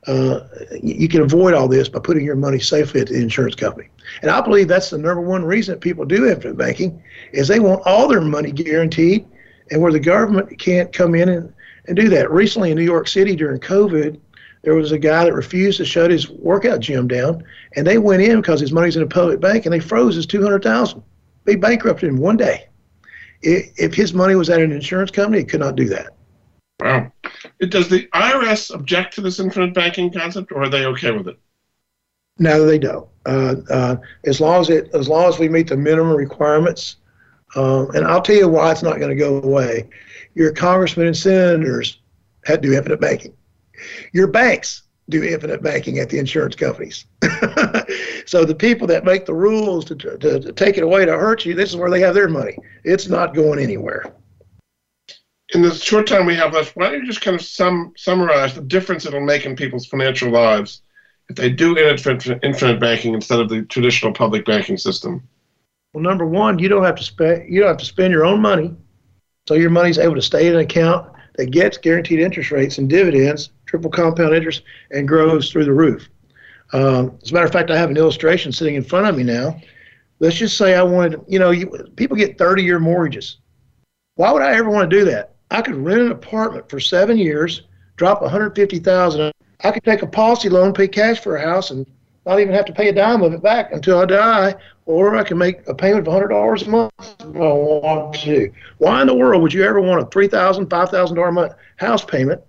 uh, 0.07 0.41
you 0.83 1.07
can 1.07 1.21
avoid 1.21 1.55
all 1.55 1.67
this 1.67 1.89
by 1.89 1.99
putting 1.99 2.23
your 2.23 2.35
money 2.35 2.59
safely 2.59 3.01
at 3.01 3.07
the 3.07 3.15
insurance 3.15 3.55
company. 3.55 3.89
And 4.21 4.29
I 4.29 4.39
believe 4.39 4.67
that's 4.67 4.91
the 4.91 4.99
number 4.99 5.21
one 5.21 5.43
reason 5.43 5.79
people 5.79 6.05
do 6.05 6.29
infinite 6.29 6.57
banking 6.57 7.01
is 7.31 7.47
they 7.47 7.59
want 7.59 7.81
all 7.85 8.07
their 8.07 8.21
money 8.21 8.51
guaranteed 8.51 9.25
and 9.71 9.81
where 9.81 9.91
the 9.91 9.99
government 9.99 10.59
can't 10.59 10.93
come 10.93 11.15
in 11.15 11.29
and, 11.29 11.53
and 11.87 11.95
do 11.95 12.07
that. 12.09 12.29
Recently 12.29 12.69
in 12.69 12.77
New 12.77 12.83
York 12.83 13.07
City 13.07 13.35
during 13.35 13.59
COVID, 13.59 14.19
there 14.65 14.73
was 14.73 14.91
a 14.91 14.97
guy 14.97 15.23
that 15.23 15.33
refused 15.33 15.77
to 15.77 15.85
shut 15.85 16.09
his 16.09 16.27
workout 16.27 16.79
gym 16.79 17.07
down, 17.07 17.43
and 17.75 17.85
they 17.85 17.99
went 17.99 18.23
in 18.23 18.41
because 18.41 18.59
his 18.59 18.71
money's 18.71 18.97
in 18.97 19.03
a 19.03 19.07
public 19.07 19.39
bank, 19.39 19.65
and 19.65 19.73
they 19.73 19.79
froze 19.79 20.15
his 20.15 20.25
two 20.25 20.41
hundred 20.41 20.63
thousand. 20.63 21.03
They 21.45 21.55
bankrupted 21.55 22.09
him 22.09 22.17
one 22.17 22.35
day. 22.35 22.67
If 23.43 23.93
his 23.93 24.15
money 24.15 24.33
was 24.33 24.49
at 24.49 24.59
an 24.59 24.71
insurance 24.71 25.11
company, 25.11 25.43
it 25.43 25.49
could 25.49 25.59
not 25.59 25.75
do 25.75 25.87
that. 25.89 26.15
Wow. 26.79 27.11
Does 27.59 27.89
the 27.89 28.07
IRS 28.07 28.73
object 28.73 29.13
to 29.15 29.21
this 29.21 29.39
infinite 29.39 29.75
banking 29.75 30.11
concept, 30.11 30.51
or 30.51 30.63
are 30.63 30.69
they 30.69 30.85
okay 30.87 31.11
with 31.11 31.27
it? 31.27 31.37
No, 32.39 32.65
they 32.65 32.79
don't. 32.79 33.07
Uh, 33.27 33.55
uh, 33.69 33.95
as 34.25 34.41
long 34.41 34.61
as 34.61 34.71
it, 34.71 34.89
as 34.95 35.07
long 35.07 35.29
as 35.29 35.37
we 35.37 35.47
meet 35.47 35.67
the 35.67 35.77
minimum 35.77 36.15
requirements, 36.15 36.97
um, 37.55 37.91
and 37.91 38.03
I'll 38.03 38.21
tell 38.21 38.35
you 38.35 38.49
why 38.49 38.71
it's 38.71 38.83
not 38.83 38.97
going 38.97 39.09
to 39.09 39.15
go 39.15 39.41
away. 39.41 39.87
Your 40.33 40.51
congressmen 40.51 41.05
and 41.05 41.15
senators 41.15 42.01
had 42.45 42.63
to 42.63 42.69
do 42.69 42.75
infinite 42.75 42.99
banking. 42.99 43.34
Your 44.13 44.27
banks 44.27 44.83
do 45.09 45.23
infinite 45.23 45.61
banking 45.61 45.99
at 45.99 46.09
the 46.09 46.17
insurance 46.17 46.55
companies. 46.55 47.05
so 48.25 48.43
the 48.43 48.55
people 48.57 48.87
that 48.87 49.05
make 49.05 49.25
the 49.25 49.33
rules 49.33 49.85
to, 49.85 49.95
to, 49.95 50.17
to, 50.17 50.51
take 50.53 50.77
it 50.77 50.83
away 50.83 51.05
to 51.05 51.11
hurt 51.11 51.45
you, 51.45 51.53
this 51.53 51.69
is 51.69 51.75
where 51.75 51.91
they 51.91 51.99
have 51.99 52.15
their 52.15 52.27
money. 52.27 52.57
It's 52.83 53.07
not 53.07 53.35
going 53.35 53.59
anywhere. 53.59 54.13
In 55.53 55.61
the 55.61 55.73
short 55.75 56.07
time 56.07 56.25
we 56.25 56.35
have 56.35 56.53
left, 56.53 56.75
why 56.75 56.89
don't 56.89 57.01
you 57.01 57.05
just 57.05 57.21
kind 57.21 57.35
of 57.35 57.41
sum, 57.41 57.93
summarize 57.95 58.55
the 58.55 58.61
difference 58.61 59.05
it'll 59.05 59.21
make 59.21 59.45
in 59.45 59.55
people's 59.55 59.85
financial 59.85 60.31
lives 60.31 60.81
if 61.29 61.35
they 61.35 61.49
do 61.49 61.77
infinite, 61.77 62.39
infinite 62.43 62.79
banking 62.79 63.13
instead 63.13 63.39
of 63.39 63.49
the 63.49 63.61
traditional 63.63 64.11
public 64.11 64.43
banking 64.45 64.77
system? 64.77 65.27
Well, 65.93 66.03
number 66.03 66.25
one, 66.25 66.59
you 66.59 66.67
don't 66.67 66.83
have 66.83 66.95
to 66.95 67.03
spend 67.03 67.49
you 67.49 67.61
don't 67.61 67.69
have 67.69 67.77
to 67.77 67.85
spend 67.85 68.11
your 68.11 68.25
own 68.25 68.41
money, 68.41 68.75
so 69.47 69.53
your 69.53 69.69
money's 69.69 69.97
able 69.97 70.15
to 70.15 70.21
stay 70.21 70.47
in 70.47 70.55
an 70.55 70.59
account 70.59 71.14
that 71.37 71.51
gets 71.51 71.77
guaranteed 71.77 72.19
interest 72.19 72.51
rates 72.51 72.77
and 72.77 72.89
dividends, 72.89 73.51
triple 73.65 73.91
compound 73.91 74.35
interest, 74.35 74.63
and 74.91 75.07
grows 75.07 75.51
through 75.51 75.65
the 75.65 75.73
roof. 75.73 76.09
Um, 76.73 77.17
as 77.21 77.31
a 77.31 77.33
matter 77.33 77.45
of 77.45 77.51
fact, 77.51 77.71
I 77.71 77.77
have 77.77 77.89
an 77.89 77.97
illustration 77.97 78.51
sitting 78.51 78.75
in 78.75 78.83
front 78.83 79.07
of 79.07 79.15
me 79.15 79.23
now. 79.23 79.59
Let's 80.19 80.37
just 80.37 80.57
say 80.57 80.75
I 80.75 80.83
wanted, 80.83 81.21
you 81.27 81.39
know, 81.39 81.51
you, 81.51 81.67
people 81.95 82.17
get 82.17 82.37
30 82.37 82.63
year 82.63 82.79
mortgages. 82.79 83.37
Why 84.15 84.31
would 84.31 84.41
I 84.41 84.55
ever 84.55 84.69
want 84.69 84.89
to 84.89 84.97
do 84.97 85.05
that? 85.05 85.35
I 85.51 85.61
could 85.61 85.75
rent 85.75 86.01
an 86.01 86.11
apartment 86.11 86.69
for 86.69 86.79
seven 86.79 87.17
years, 87.17 87.63
drop 87.97 88.21
150,000. 88.21 89.31
I 89.63 89.71
could 89.71 89.83
take 89.83 90.01
a 90.01 90.07
policy 90.07 90.49
loan, 90.49 90.73
pay 90.73 90.87
cash 90.87 91.19
for 91.19 91.35
a 91.35 91.41
house, 91.41 91.71
and 91.71 91.85
not 92.25 92.39
even 92.39 92.53
have 92.53 92.65
to 92.65 92.73
pay 92.73 92.89
a 92.89 92.93
dime 92.93 93.21
of 93.21 93.33
it 93.33 93.43
back 93.43 93.71
until 93.71 93.99
I 93.99 94.05
die, 94.05 94.55
or 94.85 95.15
I 95.15 95.23
can 95.23 95.37
make 95.37 95.67
a 95.67 95.73
payment 95.73 96.07
of 96.07 96.13
$100 96.13 96.65
a 96.65 96.69
month 96.69 96.91
if 96.99 97.21
I 97.21 97.29
want 97.29 98.15
to. 98.21 98.51
Why 98.77 99.01
in 99.01 99.07
the 99.07 99.15
world 99.15 99.41
would 99.41 99.53
you 99.53 99.63
ever 99.63 99.81
want 99.81 100.01
a 100.01 100.05
$3,000, 100.05 100.65
$5,000 100.65 101.27
a 101.27 101.31
month 101.31 101.53
house 101.77 102.05
payment 102.05 102.41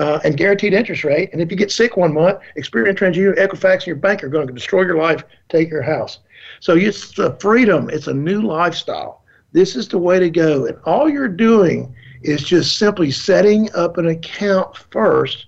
uh, 0.00 0.18
and 0.24 0.36
guaranteed 0.36 0.72
interest 0.72 1.04
rate? 1.04 1.30
And 1.32 1.40
if 1.40 1.50
you 1.50 1.56
get 1.56 1.70
sick 1.70 1.96
one 1.96 2.12
month, 2.12 2.40
Experian, 2.58 2.96
TransUnion, 2.96 3.38
Equifax, 3.38 3.74
and 3.74 3.86
your 3.86 3.96
bank 3.96 4.24
are 4.24 4.28
going 4.28 4.48
to 4.48 4.52
destroy 4.52 4.82
your 4.82 4.98
life, 4.98 5.22
take 5.48 5.70
your 5.70 5.82
house. 5.82 6.18
So 6.58 6.74
it's 6.74 7.18
a 7.18 7.36
freedom. 7.38 7.88
It's 7.88 8.08
a 8.08 8.14
new 8.14 8.42
lifestyle. 8.42 9.22
This 9.52 9.76
is 9.76 9.88
the 9.88 9.98
way 9.98 10.18
to 10.18 10.30
go. 10.30 10.66
And 10.66 10.76
all 10.84 11.08
you're 11.08 11.28
doing 11.28 11.94
is 12.22 12.42
just 12.42 12.78
simply 12.78 13.10
setting 13.10 13.72
up 13.74 13.96
an 13.96 14.08
account 14.08 14.76
first 14.90 15.46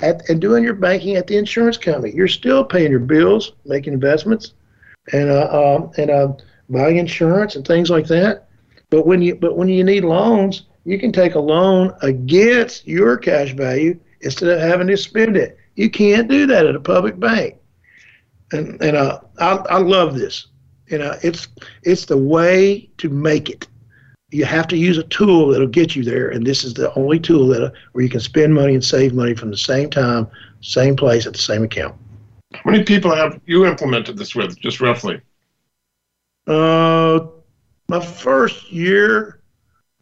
at, 0.00 0.28
and 0.28 0.40
doing 0.40 0.64
your 0.64 0.74
banking 0.74 1.16
at 1.16 1.26
the 1.26 1.36
insurance 1.36 1.78
company. 1.78 2.14
You're 2.14 2.28
still 2.28 2.64
paying 2.64 2.90
your 2.90 3.00
bills, 3.00 3.52
making 3.64 3.92
investments, 3.92 4.52
and 5.12 5.30
uh, 5.30 5.76
um, 5.76 5.90
and 5.96 6.10
uh, 6.10 6.32
buying 6.68 6.98
insurance 6.98 7.56
and 7.56 7.66
things 7.66 7.90
like 7.90 8.06
that. 8.08 8.48
But 8.90 9.06
when 9.06 9.22
you 9.22 9.34
but 9.34 9.56
when 9.56 9.68
you 9.68 9.84
need 9.84 10.04
loans, 10.04 10.66
you 10.84 10.98
can 10.98 11.12
take 11.12 11.34
a 11.34 11.40
loan 11.40 11.94
against 12.02 12.86
your 12.86 13.16
cash 13.16 13.52
value 13.52 13.98
instead 14.20 14.48
of 14.48 14.60
having 14.60 14.86
to 14.88 14.96
spend 14.96 15.36
it. 15.36 15.58
You 15.74 15.90
can't 15.90 16.28
do 16.28 16.46
that 16.46 16.66
at 16.66 16.76
a 16.76 16.80
public 16.80 17.18
bank. 17.18 17.56
And 18.52 18.80
and 18.82 18.96
uh, 18.96 19.20
I 19.38 19.56
I 19.70 19.78
love 19.78 20.14
this. 20.14 20.46
You 20.86 20.98
know, 20.98 21.16
it's 21.22 21.48
it's 21.82 22.04
the 22.04 22.18
way 22.18 22.90
to 22.98 23.08
make 23.08 23.48
it 23.48 23.66
you 24.32 24.46
have 24.46 24.66
to 24.66 24.76
use 24.76 24.96
a 24.96 25.02
tool 25.04 25.48
that'll 25.48 25.66
get 25.66 25.94
you 25.94 26.02
there, 26.02 26.30
and 26.30 26.46
this 26.46 26.64
is 26.64 26.72
the 26.72 26.92
only 26.94 27.20
tool 27.20 27.48
that 27.48 27.72
where 27.92 28.02
you 28.02 28.10
can 28.10 28.20
spend 28.20 28.54
money 28.54 28.74
and 28.74 28.82
save 28.82 29.12
money 29.12 29.34
from 29.34 29.50
the 29.50 29.56
same 29.56 29.90
time, 29.90 30.26
same 30.62 30.96
place 30.96 31.26
at 31.26 31.34
the 31.34 31.38
same 31.38 31.62
account. 31.62 31.94
How 32.54 32.70
many 32.70 32.84
people 32.84 33.14
have 33.14 33.40
you 33.46 33.66
implemented 33.66 34.16
this 34.16 34.34
with, 34.34 34.58
just 34.58 34.80
roughly? 34.80 35.20
Uh, 36.46 37.26
my 37.88 38.00
first 38.00 38.70
year, 38.72 39.40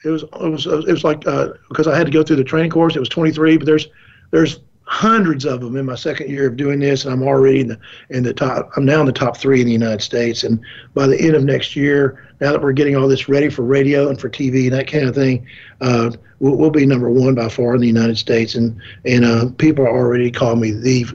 it 0.05 0.09
was 0.09 0.22
it 0.22 0.48
was 0.48 0.66
it 0.66 0.86
was 0.86 1.05
like 1.05 1.26
uh, 1.26 1.48
because 1.68 1.86
I 1.86 1.96
had 1.96 2.07
to 2.07 2.12
go 2.12 2.22
through 2.22 2.36
the 2.36 2.44
training 2.44 2.70
course. 2.70 2.96
It 2.96 3.01
was 3.01 3.09
23, 3.09 3.59
but 3.59 3.66
there's 3.66 3.88
there's 4.30 4.61
hundreds 4.84 5.44
of 5.44 5.61
them 5.61 5.76
in 5.76 5.86
my 5.86 5.94
second 5.94 6.28
year 6.28 6.48
of 6.48 6.57
doing 6.57 6.80
this, 6.80 7.05
and 7.05 7.14
I'm 7.14 7.22
already 7.22 7.61
in 7.61 7.68
the 7.68 7.78
in 8.11 8.22
the 8.22 8.34
top. 8.34 8.70
I'm 8.76 8.84
now 8.84 9.01
in 9.01 9.07
the 9.07 9.12
top 9.12 9.36
three 9.36 9.61
in 9.61 9.66
the 9.66 9.72
United 9.72 10.03
States, 10.03 10.44
and 10.44 10.61
by 10.94 11.07
the 11.07 11.20
end 11.20 11.36
of 11.36 11.44
next 11.44 11.76
year, 11.76 12.28
now 12.40 12.53
that 12.53 12.61
we're 12.62 12.72
getting 12.72 12.96
all 12.96 13.07
this 13.07 13.28
ready 13.28 13.48
for 13.48 13.62
radio 13.62 14.09
and 14.09 14.20
for 14.20 14.28
TV 14.28 14.64
and 14.64 14.72
that 14.72 14.88
kind 14.88 15.05
of 15.05 15.14
thing, 15.14 15.46
uh, 15.80 16.11
we'll, 16.40 16.57
we'll, 16.57 16.70
be 16.70 16.84
number 16.86 17.09
one 17.09 17.34
by 17.34 17.48
far 17.48 17.74
in 17.74 17.80
the 17.80 17.86
United 17.86 18.18
States, 18.18 18.57
and 18.57 18.80
and 19.05 19.24
uh, 19.24 19.46
people 19.59 19.84
are 19.84 19.96
already 19.96 20.30
calling 20.30 20.61
me 20.61 20.72
the 20.72 21.07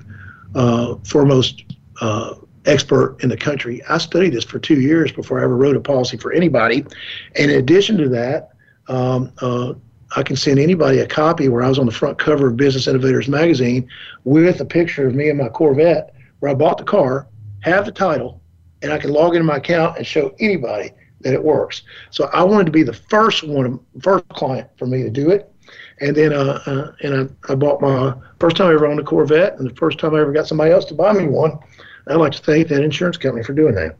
uh, 0.55 0.95
foremost 1.03 1.63
uh, 2.01 2.35
expert 2.65 3.17
in 3.21 3.29
the 3.29 3.37
country. 3.37 3.83
I 3.87 3.99
studied 3.99 4.33
this 4.33 4.43
for 4.43 4.57
two 4.57 4.81
years 4.81 5.11
before 5.11 5.39
I 5.39 5.43
ever 5.43 5.55
wrote 5.55 5.75
a 5.75 5.81
policy 5.81 6.17
for 6.17 6.33
anybody, 6.33 6.85
and 7.35 7.51
in 7.51 7.59
addition 7.59 7.97
to 7.97 8.09
that. 8.09 8.49
Um, 8.87 9.31
uh, 9.41 9.73
I 10.15 10.23
can 10.23 10.35
send 10.35 10.59
anybody 10.59 10.99
a 10.99 11.07
copy 11.07 11.49
where 11.49 11.63
I 11.63 11.67
was 11.67 11.79
on 11.79 11.85
the 11.85 11.91
front 11.91 12.19
cover 12.19 12.47
of 12.47 12.57
Business 12.57 12.87
Innovators 12.87 13.27
magazine 13.27 13.89
with 14.23 14.61
a 14.61 14.65
picture 14.65 15.07
of 15.07 15.15
me 15.15 15.29
and 15.29 15.37
my 15.37 15.49
Corvette 15.49 16.13
where 16.39 16.51
I 16.51 16.55
bought 16.55 16.77
the 16.77 16.83
car, 16.83 17.27
have 17.61 17.85
the 17.85 17.91
title, 17.91 18.41
and 18.81 18.93
I 18.93 18.97
can 18.97 19.11
log 19.11 19.35
into 19.35 19.45
my 19.45 19.57
account 19.57 19.97
and 19.97 20.05
show 20.05 20.33
anybody 20.39 20.91
that 21.21 21.33
it 21.33 21.43
works. 21.43 21.83
So 22.11 22.29
I 22.31 22.43
wanted 22.43 22.65
to 22.65 22.71
be 22.71 22.83
the 22.83 22.93
first 22.93 23.43
one, 23.43 23.79
first 24.01 24.27
client 24.29 24.69
for 24.77 24.85
me 24.85 25.01
to 25.01 25.09
do 25.09 25.31
it. 25.31 25.51
And 26.01 26.15
then, 26.15 26.33
uh, 26.33 26.61
uh, 26.65 26.91
and 27.01 27.35
I, 27.47 27.51
I 27.51 27.55
bought 27.55 27.81
my 27.81 28.13
first 28.39 28.57
time 28.57 28.67
I 28.67 28.73
ever 28.73 28.85
owned 28.85 28.99
a 28.99 29.03
Corvette, 29.03 29.57
and 29.57 29.69
the 29.69 29.75
first 29.75 29.97
time 29.97 30.13
I 30.13 30.21
ever 30.21 30.33
got 30.33 30.47
somebody 30.47 30.71
else 30.71 30.85
to 30.85 30.93
buy 30.93 31.13
me 31.13 31.27
one. 31.27 31.57
I'd 32.07 32.15
like 32.15 32.33
to 32.33 32.41
thank 32.41 32.67
that 32.67 32.83
insurance 32.83 33.17
company 33.17 33.43
for 33.43 33.53
doing 33.53 33.73
that. 33.75 33.97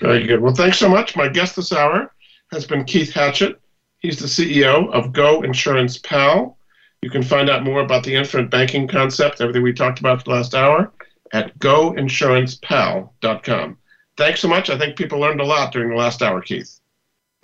Very 0.00 0.26
good. 0.26 0.40
Well, 0.40 0.54
thanks 0.54 0.78
so 0.78 0.88
much. 0.88 1.16
My 1.16 1.28
guest 1.28 1.56
this 1.56 1.72
hour 1.72 2.12
has 2.50 2.66
been 2.66 2.84
Keith 2.84 3.12
Hatchett. 3.12 3.60
He's 3.98 4.18
the 4.18 4.26
CEO 4.26 4.90
of 4.92 5.12
Go 5.12 5.42
Insurance 5.42 5.98
Pal. 5.98 6.58
You 7.02 7.10
can 7.10 7.22
find 7.22 7.50
out 7.50 7.64
more 7.64 7.80
about 7.80 8.04
the 8.04 8.14
infinite 8.14 8.50
banking 8.50 8.88
concept, 8.88 9.40
everything 9.40 9.62
we 9.62 9.72
talked 9.72 10.00
about 10.00 10.24
the 10.24 10.30
last 10.30 10.54
hour, 10.54 10.92
at 11.32 11.58
goinsurancepal.com. 11.58 13.78
Thanks 14.16 14.40
so 14.40 14.48
much. 14.48 14.70
I 14.70 14.78
think 14.78 14.96
people 14.96 15.18
learned 15.18 15.40
a 15.40 15.44
lot 15.44 15.72
during 15.72 15.90
the 15.90 15.96
last 15.96 16.22
hour, 16.22 16.40
Keith. 16.40 16.80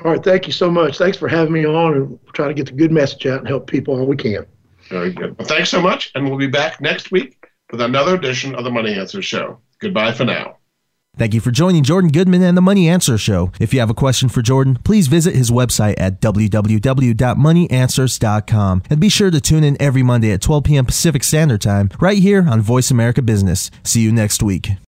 All 0.04 0.12
right. 0.12 0.22
Thank 0.22 0.46
you 0.46 0.52
so 0.52 0.70
much. 0.70 0.98
Thanks 0.98 1.18
for 1.18 1.28
having 1.28 1.52
me 1.52 1.66
on 1.66 1.94
and 1.94 2.18
trying 2.32 2.48
to 2.48 2.54
get 2.54 2.66
the 2.66 2.72
good 2.72 2.92
message 2.92 3.26
out 3.26 3.40
and 3.40 3.48
help 3.48 3.66
people 3.66 3.98
all 3.98 4.06
we 4.06 4.16
can. 4.16 4.46
Very 4.88 5.12
good. 5.12 5.36
Well, 5.38 5.46
thanks 5.46 5.70
so 5.70 5.80
much. 5.80 6.10
And 6.14 6.28
we'll 6.28 6.38
be 6.38 6.46
back 6.46 6.80
next 6.80 7.10
week 7.10 7.36
with 7.70 7.80
another 7.80 8.14
edition 8.14 8.54
of 8.54 8.64
the 8.64 8.70
Money 8.70 8.94
Answer 8.94 9.22
Show. 9.22 9.58
Goodbye 9.78 10.12
for 10.12 10.24
now. 10.24 10.56
Thank 11.16 11.34
you 11.34 11.40
for 11.40 11.50
joining 11.50 11.82
Jordan 11.82 12.12
Goodman 12.12 12.42
and 12.42 12.56
the 12.56 12.62
Money 12.62 12.88
Answer 12.88 13.18
Show. 13.18 13.50
If 13.60 13.74
you 13.74 13.80
have 13.80 13.90
a 13.90 13.94
question 13.94 14.28
for 14.28 14.42
Jordan, 14.42 14.78
please 14.84 15.08
visit 15.08 15.34
his 15.34 15.50
website 15.50 15.94
at 15.98 16.20
www.moneyanswers.com 16.20 18.82
and 18.88 19.00
be 19.00 19.08
sure 19.08 19.30
to 19.30 19.40
tune 19.40 19.64
in 19.64 19.76
every 19.80 20.04
Monday 20.04 20.30
at 20.30 20.40
12 20.40 20.64
p.m. 20.64 20.86
Pacific 20.86 21.24
Standard 21.24 21.60
Time 21.60 21.90
right 22.00 22.18
here 22.18 22.46
on 22.48 22.60
Voice 22.60 22.90
America 22.90 23.22
Business. 23.22 23.70
See 23.82 24.00
you 24.00 24.12
next 24.12 24.42
week. 24.42 24.70